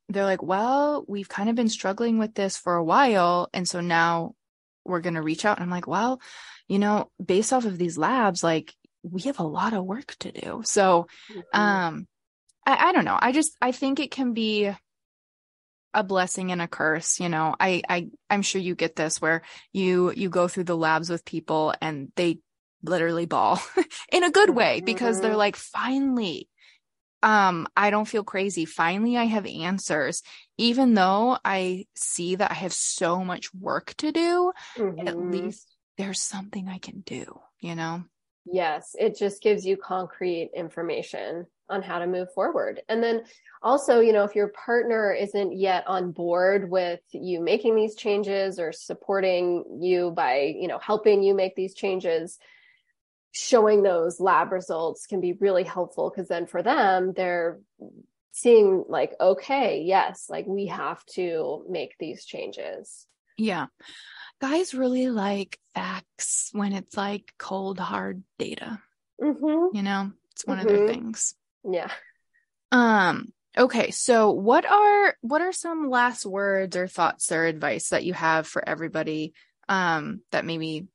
they're 0.09 0.25
like 0.25 0.43
well 0.43 1.05
we've 1.07 1.29
kind 1.29 1.49
of 1.49 1.55
been 1.55 1.69
struggling 1.69 2.17
with 2.17 2.33
this 2.33 2.57
for 2.57 2.75
a 2.75 2.83
while 2.83 3.49
and 3.53 3.67
so 3.67 3.79
now 3.79 4.33
we're 4.89 4.99
going 4.99 5.13
to 5.15 5.21
reach 5.21 5.45
out. 5.45 5.57
And 5.57 5.63
I'm 5.63 5.69
like, 5.69 5.87
well, 5.87 6.19
you 6.67 6.79
know, 6.79 7.09
based 7.23 7.53
off 7.53 7.65
of 7.65 7.77
these 7.77 7.97
labs, 7.97 8.43
like 8.43 8.73
we 9.03 9.21
have 9.23 9.39
a 9.39 9.43
lot 9.43 9.73
of 9.73 9.85
work 9.85 10.15
to 10.19 10.31
do. 10.31 10.61
So, 10.65 11.07
mm-hmm. 11.31 11.59
um, 11.59 12.07
I, 12.65 12.89
I 12.89 12.91
don't 12.91 13.05
know. 13.05 13.17
I 13.19 13.31
just, 13.31 13.55
I 13.61 13.71
think 13.71 13.99
it 13.99 14.11
can 14.11 14.33
be 14.33 14.71
a 15.93 16.03
blessing 16.03 16.51
and 16.51 16.61
a 16.61 16.67
curse. 16.67 17.19
You 17.19 17.29
know, 17.29 17.55
I, 17.59 17.81
I, 17.89 18.07
I'm 18.29 18.41
sure 18.41 18.61
you 18.61 18.75
get 18.75 18.95
this 18.95 19.21
where 19.21 19.41
you, 19.73 20.11
you 20.11 20.29
go 20.29 20.47
through 20.47 20.65
the 20.65 20.77
labs 20.77 21.09
with 21.09 21.25
people 21.25 21.73
and 21.81 22.11
they 22.15 22.39
literally 22.83 23.25
bawl 23.25 23.61
in 24.11 24.23
a 24.23 24.31
good 24.31 24.49
way 24.49 24.81
because 24.81 25.21
they're 25.21 25.31
mm-hmm. 25.31 25.39
like, 25.39 25.55
finally, 25.55 26.47
um 27.21 27.67
I 27.75 27.89
don't 27.89 28.07
feel 28.07 28.23
crazy. 28.23 28.65
Finally 28.65 29.17
I 29.17 29.25
have 29.25 29.45
answers. 29.45 30.23
Even 30.57 30.93
though 30.93 31.37
I 31.43 31.85
see 31.95 32.35
that 32.35 32.51
I 32.51 32.53
have 32.53 32.73
so 32.73 33.23
much 33.25 33.53
work 33.53 33.93
to 33.97 34.11
do, 34.11 34.53
mm-hmm. 34.77 35.07
at 35.07 35.17
least 35.17 35.75
there's 35.97 36.21
something 36.21 36.69
I 36.69 36.77
can 36.77 37.01
do, 37.01 37.41
you 37.59 37.75
know? 37.75 38.05
Yes, 38.45 38.95
it 38.97 39.17
just 39.17 39.43
gives 39.43 39.65
you 39.65 39.75
concrete 39.75 40.51
information 40.55 41.45
on 41.69 41.81
how 41.81 41.99
to 41.99 42.07
move 42.07 42.31
forward. 42.33 42.81
And 42.89 43.01
then 43.03 43.23
also, 43.61 43.99
you 43.99 44.13
know, 44.13 44.23
if 44.23 44.35
your 44.35 44.49
partner 44.49 45.11
isn't 45.11 45.57
yet 45.57 45.83
on 45.87 46.11
board 46.11 46.69
with 46.69 47.01
you 47.11 47.41
making 47.41 47.75
these 47.75 47.95
changes 47.95 48.59
or 48.59 48.71
supporting 48.71 49.79
you 49.81 50.11
by, 50.11 50.55
you 50.57 50.67
know, 50.67 50.79
helping 50.79 51.23
you 51.23 51.33
make 51.33 51.55
these 51.55 51.73
changes, 51.73 52.37
showing 53.31 53.83
those 53.83 54.19
lab 54.19 54.51
results 54.51 55.05
can 55.05 55.21
be 55.21 55.33
really 55.33 55.63
helpful 55.63 56.09
because 56.09 56.27
then 56.27 56.47
for 56.47 56.63
them, 56.63 57.13
they're 57.13 57.59
seeing 58.31 58.85
like, 58.87 59.13
okay, 59.19 59.83
yes, 59.85 60.27
like 60.29 60.45
we 60.47 60.67
have 60.67 61.05
to 61.05 61.65
make 61.69 61.95
these 61.99 62.25
changes. 62.25 63.05
Yeah. 63.37 63.67
Guys 64.41 64.73
really 64.73 65.09
like 65.09 65.59
facts 65.73 66.49
when 66.53 66.73
it's 66.73 66.95
like 66.95 67.33
cold, 67.37 67.79
hard 67.79 68.23
data. 68.37 68.81
Mm-hmm. 69.21 69.75
You 69.75 69.83
know, 69.83 70.11
it's 70.31 70.45
one 70.45 70.57
mm-hmm. 70.57 70.67
of 70.67 70.73
their 70.73 70.85
mm-hmm. 70.85 70.93
things. 70.93 71.35
Yeah. 71.63 71.91
Um, 72.71 73.33
okay, 73.57 73.91
so 73.91 74.31
what 74.31 74.65
are 74.65 75.15
what 75.21 75.41
are 75.41 75.51
some 75.51 75.89
last 75.89 76.25
words 76.25 76.75
or 76.75 76.87
thoughts 76.87 77.31
or 77.31 77.45
advice 77.45 77.89
that 77.89 78.05
you 78.05 78.13
have 78.13 78.47
for 78.47 78.67
everybody 78.67 79.33
um 79.67 80.21
that 80.31 80.45
maybe 80.45 80.87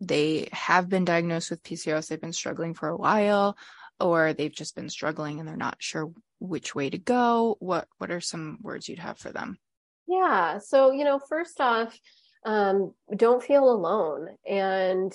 they 0.00 0.48
have 0.52 0.88
been 0.88 1.04
diagnosed 1.04 1.50
with 1.50 1.62
PCOS, 1.62 2.08
they've 2.08 2.20
been 2.20 2.32
struggling 2.32 2.74
for 2.74 2.88
a 2.88 2.96
while, 2.96 3.56
or 3.98 4.32
they've 4.32 4.54
just 4.54 4.76
been 4.76 4.88
struggling 4.88 5.40
and 5.40 5.48
they're 5.48 5.56
not 5.56 5.76
sure 5.80 6.12
which 6.40 6.74
way 6.74 6.88
to 6.88 6.98
go? 6.98 7.56
What 7.58 7.88
what 7.98 8.10
are 8.10 8.20
some 8.20 8.58
words 8.62 8.88
you'd 8.88 9.00
have 9.00 9.18
for 9.18 9.32
them? 9.32 9.58
Yeah. 10.06 10.58
So, 10.58 10.92
you 10.92 11.04
know, 11.04 11.18
first 11.18 11.60
off, 11.60 11.98
um, 12.44 12.94
don't 13.16 13.42
feel 13.42 13.70
alone. 13.70 14.28
And, 14.48 15.12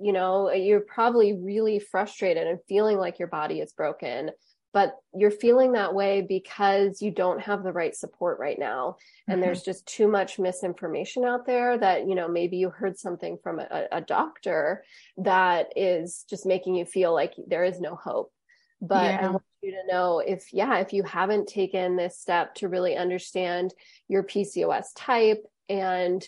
you 0.00 0.12
know, 0.12 0.50
you're 0.52 0.80
probably 0.80 1.34
really 1.34 1.78
frustrated 1.78 2.46
and 2.46 2.58
feeling 2.68 2.98
like 2.98 3.18
your 3.18 3.28
body 3.28 3.60
is 3.60 3.72
broken, 3.72 4.30
but 4.72 4.96
you're 5.14 5.30
feeling 5.30 5.72
that 5.72 5.94
way 5.94 6.20
because 6.20 7.00
you 7.00 7.12
don't 7.12 7.40
have 7.40 7.62
the 7.62 7.72
right 7.72 7.94
support 7.94 8.38
right 8.40 8.58
now. 8.58 8.96
And 9.28 9.36
mm-hmm. 9.36 9.42
there's 9.42 9.62
just 9.62 9.86
too 9.86 10.08
much 10.08 10.38
misinformation 10.38 11.24
out 11.24 11.46
there 11.46 11.78
that, 11.78 12.08
you 12.08 12.14
know, 12.14 12.28
maybe 12.28 12.56
you 12.56 12.70
heard 12.70 12.98
something 12.98 13.38
from 13.42 13.60
a, 13.60 13.86
a 13.92 14.00
doctor 14.00 14.82
that 15.18 15.68
is 15.76 16.24
just 16.28 16.44
making 16.44 16.74
you 16.74 16.86
feel 16.86 17.14
like 17.14 17.34
there 17.46 17.64
is 17.64 17.80
no 17.80 17.94
hope. 17.94 18.32
But 18.80 19.12
yeah. 19.12 19.28
I 19.28 19.30
want 19.30 19.44
you 19.62 19.70
to 19.70 19.92
know 19.92 20.18
if, 20.18 20.52
yeah, 20.52 20.78
if 20.78 20.92
you 20.92 21.04
haven't 21.04 21.46
taken 21.46 21.96
this 21.96 22.18
step 22.18 22.54
to 22.56 22.68
really 22.68 22.96
understand 22.96 23.72
your 24.08 24.24
PCOS 24.24 24.86
type 24.96 25.44
and 25.68 26.26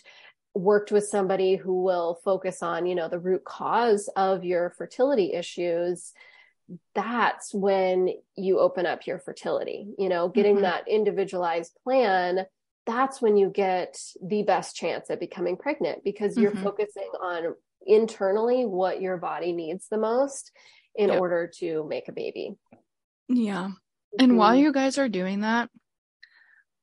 worked 0.57 0.91
with 0.91 1.07
somebody 1.07 1.55
who 1.55 1.83
will 1.83 2.19
focus 2.23 2.63
on, 2.63 2.85
you 2.85 2.95
know, 2.95 3.07
the 3.07 3.19
root 3.19 3.43
cause 3.45 4.09
of 4.15 4.43
your 4.43 4.71
fertility 4.71 5.33
issues, 5.33 6.13
that's 6.93 7.53
when 7.53 8.09
you 8.35 8.59
open 8.59 8.85
up 8.85 9.07
your 9.07 9.19
fertility, 9.19 9.87
you 9.97 10.09
know, 10.09 10.27
getting 10.27 10.55
mm-hmm. 10.55 10.63
that 10.63 10.87
individualized 10.87 11.77
plan. 11.83 12.45
That's 12.85 13.21
when 13.21 13.37
you 13.37 13.49
get 13.49 13.97
the 14.21 14.43
best 14.43 14.75
chance 14.75 15.09
at 15.09 15.19
becoming 15.19 15.57
pregnant 15.57 16.03
because 16.03 16.37
you're 16.37 16.51
mm-hmm. 16.51 16.63
focusing 16.63 17.09
on 17.21 17.55
internally 17.85 18.65
what 18.65 19.01
your 19.01 19.17
body 19.17 19.53
needs 19.53 19.87
the 19.89 19.97
most 19.97 20.51
in 20.95 21.09
yep. 21.09 21.19
order 21.19 21.49
to 21.59 21.85
make 21.87 22.07
a 22.07 22.13
baby. 22.13 22.55
Yeah. 23.29 23.69
And 24.19 24.29
mm-hmm. 24.31 24.37
while 24.37 24.55
you 24.55 24.71
guys 24.73 24.97
are 24.97 25.09
doing 25.09 25.41
that, 25.41 25.69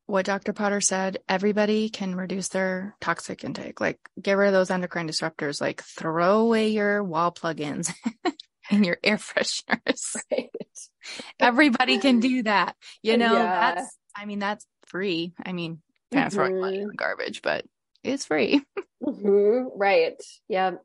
what 0.07 0.27
Dr. 0.27 0.53
Potter 0.53 0.81
said, 0.81 1.19
everybody 1.29 1.89
can 1.89 2.15
reduce 2.15 2.49
their 2.49 2.97
toxic 3.01 3.45
intake. 3.45 3.81
Like 3.81 3.99
get 4.21 4.37
rid 4.37 4.49
of 4.49 4.53
those 4.53 4.71
endocrine 4.71 5.09
disruptors, 5.09 5.61
like 5.61 5.83
throw 5.83 6.41
away 6.41 6.69
your 6.69 7.03
wall 7.03 7.33
plugins 7.33 7.93
and 8.71 8.85
your 8.85 8.99
air 9.03 9.19
fresheners. 9.19 10.17
Right. 10.31 11.51
everybody 11.51 11.99
can 11.99 12.21
do 12.21 12.45
that. 12.45 12.77
You 13.03 13.19
know, 13.19 13.35
yeah. 13.35 13.75
that's, 13.75 13.99
I 14.17 14.25
mean, 14.25 14.39
that's 14.39 14.67
free. 14.87 15.35
I 15.45 15.53
mean, 15.53 15.83
kind 16.11 16.27
of 16.27 16.33
throwing 16.33 16.59
money 16.59 16.81
in 16.81 16.89
the 16.89 16.95
garbage, 16.95 17.43
but 17.43 17.67
it's 18.03 18.25
free. 18.25 18.63
mm-hmm. 19.03 19.79
Right. 19.79 20.15
Yeah. 20.49 20.77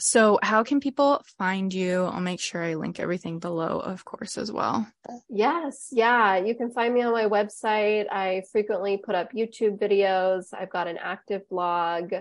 So, 0.00 0.40
how 0.42 0.64
can 0.64 0.80
people 0.80 1.22
find 1.38 1.72
you? 1.72 2.04
I'll 2.04 2.20
make 2.20 2.40
sure 2.40 2.62
I 2.62 2.74
link 2.74 2.98
everything 2.98 3.38
below, 3.38 3.78
of 3.78 4.04
course, 4.04 4.36
as 4.36 4.50
well. 4.50 4.86
Yes. 5.28 5.88
Yeah. 5.92 6.36
You 6.36 6.56
can 6.56 6.72
find 6.72 6.92
me 6.92 7.02
on 7.02 7.12
my 7.12 7.26
website. 7.26 8.06
I 8.10 8.42
frequently 8.50 8.96
put 8.96 9.14
up 9.14 9.32
YouTube 9.32 9.78
videos. 9.78 10.46
I've 10.52 10.70
got 10.70 10.88
an 10.88 10.98
active 10.98 11.48
blog. 11.48 12.12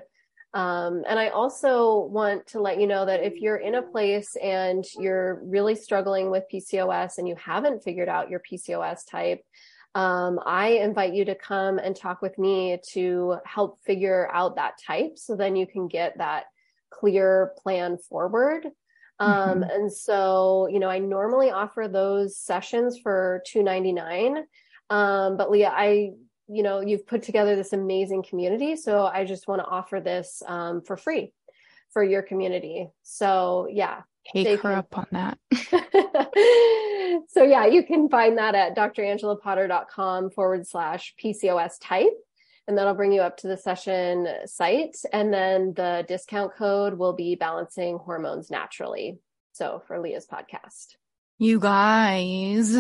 Um, 0.54 1.04
and 1.10 1.18
I 1.18 1.30
also 1.30 2.02
want 2.12 2.46
to 2.48 2.62
let 2.62 2.80
you 2.80 2.86
know 2.86 3.06
that 3.06 3.24
if 3.24 3.42
you're 3.42 3.58
in 3.58 3.74
a 3.74 3.82
place 3.82 4.36
and 4.36 4.86
you're 5.00 5.42
really 5.44 5.74
struggling 5.74 6.30
with 6.30 6.44
PCOS 6.54 7.18
and 7.18 7.28
you 7.28 7.36
haven't 7.44 7.84
figured 7.84 8.08
out 8.08 8.30
your 8.30 8.40
PCOS 8.40 9.00
type, 9.10 9.42
um, 9.96 10.40
I 10.46 10.70
invite 10.74 11.14
you 11.14 11.26
to 11.26 11.36
come 11.36 11.80
and 11.80 11.96
talk 11.96 12.22
with 12.22 12.38
me 12.38 12.80
to 12.92 13.38
help 13.46 13.80
figure 13.84 14.30
out 14.32 14.58
that 14.58 14.74
type 14.86 15.18
so 15.18 15.36
then 15.36 15.56
you 15.56 15.66
can 15.66 15.88
get 15.88 16.18
that 16.20 16.46
clear 17.00 17.54
plan 17.62 17.98
forward. 17.98 18.68
Um, 19.20 19.32
mm-hmm. 19.32 19.64
And 19.64 19.94
so, 19.94 20.68
you 20.68 20.80
know, 20.80 20.90
I 20.90 21.00
normally 21.00 21.52
offer 21.52 21.88
those 21.88 22.38
sessions 22.38 23.00
for 23.02 23.44
two 23.48 23.64
ninety 23.64 23.94
nine. 23.94 24.46
Um, 24.90 25.38
but 25.38 25.50
Leah, 25.50 25.72
I, 25.74 26.12
you 26.48 26.64
know, 26.64 26.82
you've 26.82 27.08
put 27.08 27.24
together 27.24 27.56
this 27.56 27.74
amazing 27.74 28.24
community, 28.24 28.76
so 28.76 29.06
I 29.06 29.26
just 29.26 29.48
want 29.48 29.62
to 29.62 29.66
offer 29.66 30.00
this 30.00 30.44
um, 30.46 30.82
for 30.82 30.98
free 30.98 31.34
for 31.92 32.04
your 32.04 32.22
community. 32.22 32.90
So 33.04 33.68
yeah, 33.72 34.02
take 34.34 34.62
her 34.62 34.70
can... 34.70 34.72
up 34.74 34.98
on 34.98 35.08
that. 35.12 35.38
so 37.30 37.44
yeah, 37.44 37.66
you 37.66 37.84
can 37.84 38.10
find 38.10 38.38
that 38.38 38.56
at 38.56 38.76
drangelapotter.com 38.76 40.32
forward 40.32 40.68
slash 40.68 41.14
PCOS 41.24 41.76
type 41.82 42.14
and 42.68 42.78
that'll 42.78 42.94
bring 42.94 43.12
you 43.12 43.22
up 43.22 43.38
to 43.38 43.48
the 43.48 43.58
session 43.58 44.28
site. 44.46 44.96
And 45.12 45.34
then 45.34 45.74
the 45.74 46.06
discount 46.08 46.56
code 46.56 46.98
will 46.98 47.14
be 47.14 47.36
balancing 47.36 47.98
hormones 47.98 48.50
naturally. 48.50 49.20
So 49.54 49.84
for 49.88 50.00
Leah's 50.00 50.26
podcast. 50.26 50.96
You 51.38 51.60
guys, 51.60 52.78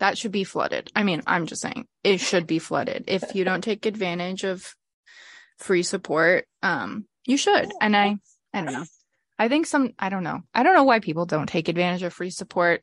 that 0.00 0.16
should 0.16 0.32
be 0.32 0.44
flooded. 0.44 0.90
I 0.96 1.02
mean, 1.02 1.22
I'm 1.26 1.46
just 1.46 1.62
saying 1.62 1.86
it 2.02 2.20
should 2.20 2.46
be 2.46 2.58
flooded. 2.58 3.04
If 3.08 3.34
you 3.34 3.44
don't 3.44 3.62
take 3.62 3.86
advantage 3.86 4.44
of 4.44 4.74
free 5.58 5.82
support, 5.82 6.46
um, 6.62 7.06
you 7.26 7.36
should. 7.36 7.70
And 7.80 7.96
I, 7.96 8.16
I 8.54 8.62
don't 8.62 8.72
know. 8.72 8.84
I 9.38 9.48
think 9.48 9.66
some, 9.66 9.92
I 9.98 10.08
don't 10.08 10.24
know. 10.24 10.40
I 10.54 10.62
don't 10.62 10.74
know 10.74 10.84
why 10.84 11.00
people 11.00 11.26
don't 11.26 11.48
take 11.48 11.68
advantage 11.68 12.02
of 12.02 12.14
free 12.14 12.30
support. 12.30 12.82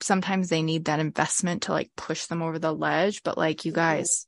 Sometimes 0.00 0.48
they 0.48 0.62
need 0.62 0.84
that 0.84 1.00
investment 1.00 1.62
to 1.62 1.72
like 1.72 1.90
push 1.96 2.26
them 2.26 2.42
over 2.42 2.58
the 2.58 2.72
ledge, 2.72 3.22
but 3.24 3.38
like 3.38 3.64
you 3.64 3.72
guys, 3.72 4.26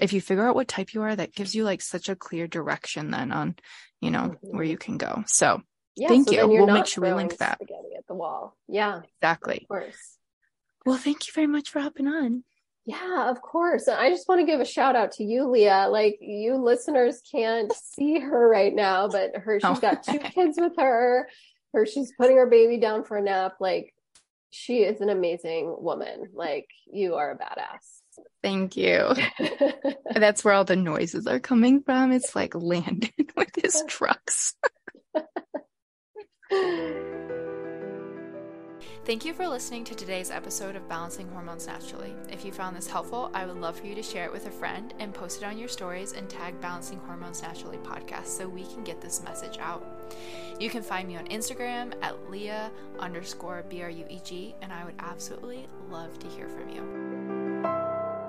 if 0.00 0.12
you 0.12 0.20
figure 0.20 0.46
out 0.46 0.54
what 0.54 0.68
type 0.68 0.94
you 0.94 1.02
are, 1.02 1.14
that 1.14 1.34
gives 1.34 1.54
you 1.54 1.64
like 1.64 1.82
such 1.82 2.08
a 2.08 2.16
clear 2.16 2.46
direction 2.46 3.10
then 3.10 3.32
on, 3.32 3.56
you 4.00 4.10
know, 4.10 4.34
mm-hmm. 4.34 4.56
where 4.56 4.64
you 4.64 4.78
can 4.78 4.96
go. 4.96 5.24
So 5.26 5.62
yeah, 5.96 6.08
thank 6.08 6.28
so 6.28 6.34
you. 6.34 6.48
We'll 6.48 6.66
make 6.66 6.86
sure 6.86 7.04
we 7.04 7.12
link 7.12 7.36
that. 7.38 7.60
At 7.60 8.06
the 8.08 8.14
wall. 8.14 8.56
Yeah. 8.68 9.02
Exactly. 9.20 9.58
Of 9.62 9.68
course. 9.68 10.16
Well, 10.86 10.96
thank 10.96 11.26
you 11.26 11.32
very 11.34 11.46
much 11.46 11.70
for 11.70 11.80
hopping 11.80 12.08
on. 12.08 12.44
Yeah, 12.86 13.30
of 13.30 13.42
course. 13.42 13.86
And 13.86 13.98
I 13.98 14.08
just 14.10 14.26
want 14.28 14.40
to 14.40 14.46
give 14.46 14.60
a 14.60 14.64
shout 14.64 14.96
out 14.96 15.12
to 15.12 15.24
you, 15.24 15.48
Leah. 15.48 15.88
Like 15.90 16.18
you 16.20 16.56
listeners 16.56 17.20
can't 17.30 17.72
see 17.72 18.18
her 18.18 18.48
right 18.48 18.74
now, 18.74 19.08
but 19.08 19.36
her 19.36 19.60
she's 19.60 19.78
oh. 19.78 19.80
got 19.80 20.02
two 20.02 20.18
kids 20.34 20.58
with 20.58 20.72
her. 20.78 21.28
Her 21.72 21.86
she's 21.86 22.12
putting 22.18 22.36
her 22.36 22.46
baby 22.46 22.78
down 22.78 23.04
for 23.04 23.18
a 23.18 23.22
nap. 23.22 23.56
Like 23.60 23.94
she 24.50 24.78
is 24.78 25.00
an 25.00 25.10
amazing 25.10 25.74
woman. 25.78 26.30
Like 26.32 26.66
you 26.90 27.16
are 27.16 27.30
a 27.30 27.38
badass. 27.38 27.99
Thank 28.42 28.76
you. 28.76 29.14
That's 30.14 30.44
where 30.44 30.54
all 30.54 30.64
the 30.64 30.76
noises 30.76 31.26
are 31.26 31.40
coming 31.40 31.82
from. 31.82 32.12
It's 32.12 32.34
like 32.34 32.54
Landon 32.54 33.10
with 33.36 33.50
his 33.54 33.82
trucks. 33.86 34.54
Thank 39.06 39.24
you 39.24 39.32
for 39.32 39.48
listening 39.48 39.84
to 39.84 39.94
today's 39.94 40.30
episode 40.30 40.76
of 40.76 40.88
Balancing 40.88 41.28
Hormones 41.30 41.66
Naturally. 41.66 42.14
If 42.30 42.44
you 42.44 42.52
found 42.52 42.76
this 42.76 42.86
helpful, 42.86 43.30
I 43.34 43.46
would 43.46 43.56
love 43.56 43.80
for 43.80 43.86
you 43.86 43.94
to 43.94 44.02
share 44.02 44.26
it 44.26 44.32
with 44.32 44.46
a 44.46 44.50
friend 44.50 44.94
and 44.98 45.14
post 45.14 45.42
it 45.42 45.46
on 45.46 45.58
your 45.58 45.68
stories 45.68 46.12
and 46.12 46.28
tag 46.28 46.60
Balancing 46.60 47.00
Hormones 47.00 47.42
Naturally 47.42 47.78
podcast 47.78 48.26
so 48.26 48.48
we 48.48 48.64
can 48.64 48.84
get 48.84 49.00
this 49.00 49.22
message 49.22 49.58
out. 49.58 49.84
You 50.60 50.70
can 50.70 50.82
find 50.82 51.08
me 51.08 51.16
on 51.16 51.26
Instagram 51.28 51.94
at 52.02 52.30
Leah 52.30 52.70
underscore 52.98 53.64
B 53.68 53.82
R 53.82 53.90
U 53.90 54.04
E 54.08 54.20
G, 54.22 54.54
and 54.60 54.72
I 54.72 54.84
would 54.84 54.96
absolutely 54.98 55.66
love 55.88 56.18
to 56.18 56.28
hear 56.28 56.48
from 56.48 56.68
you. 56.68 57.39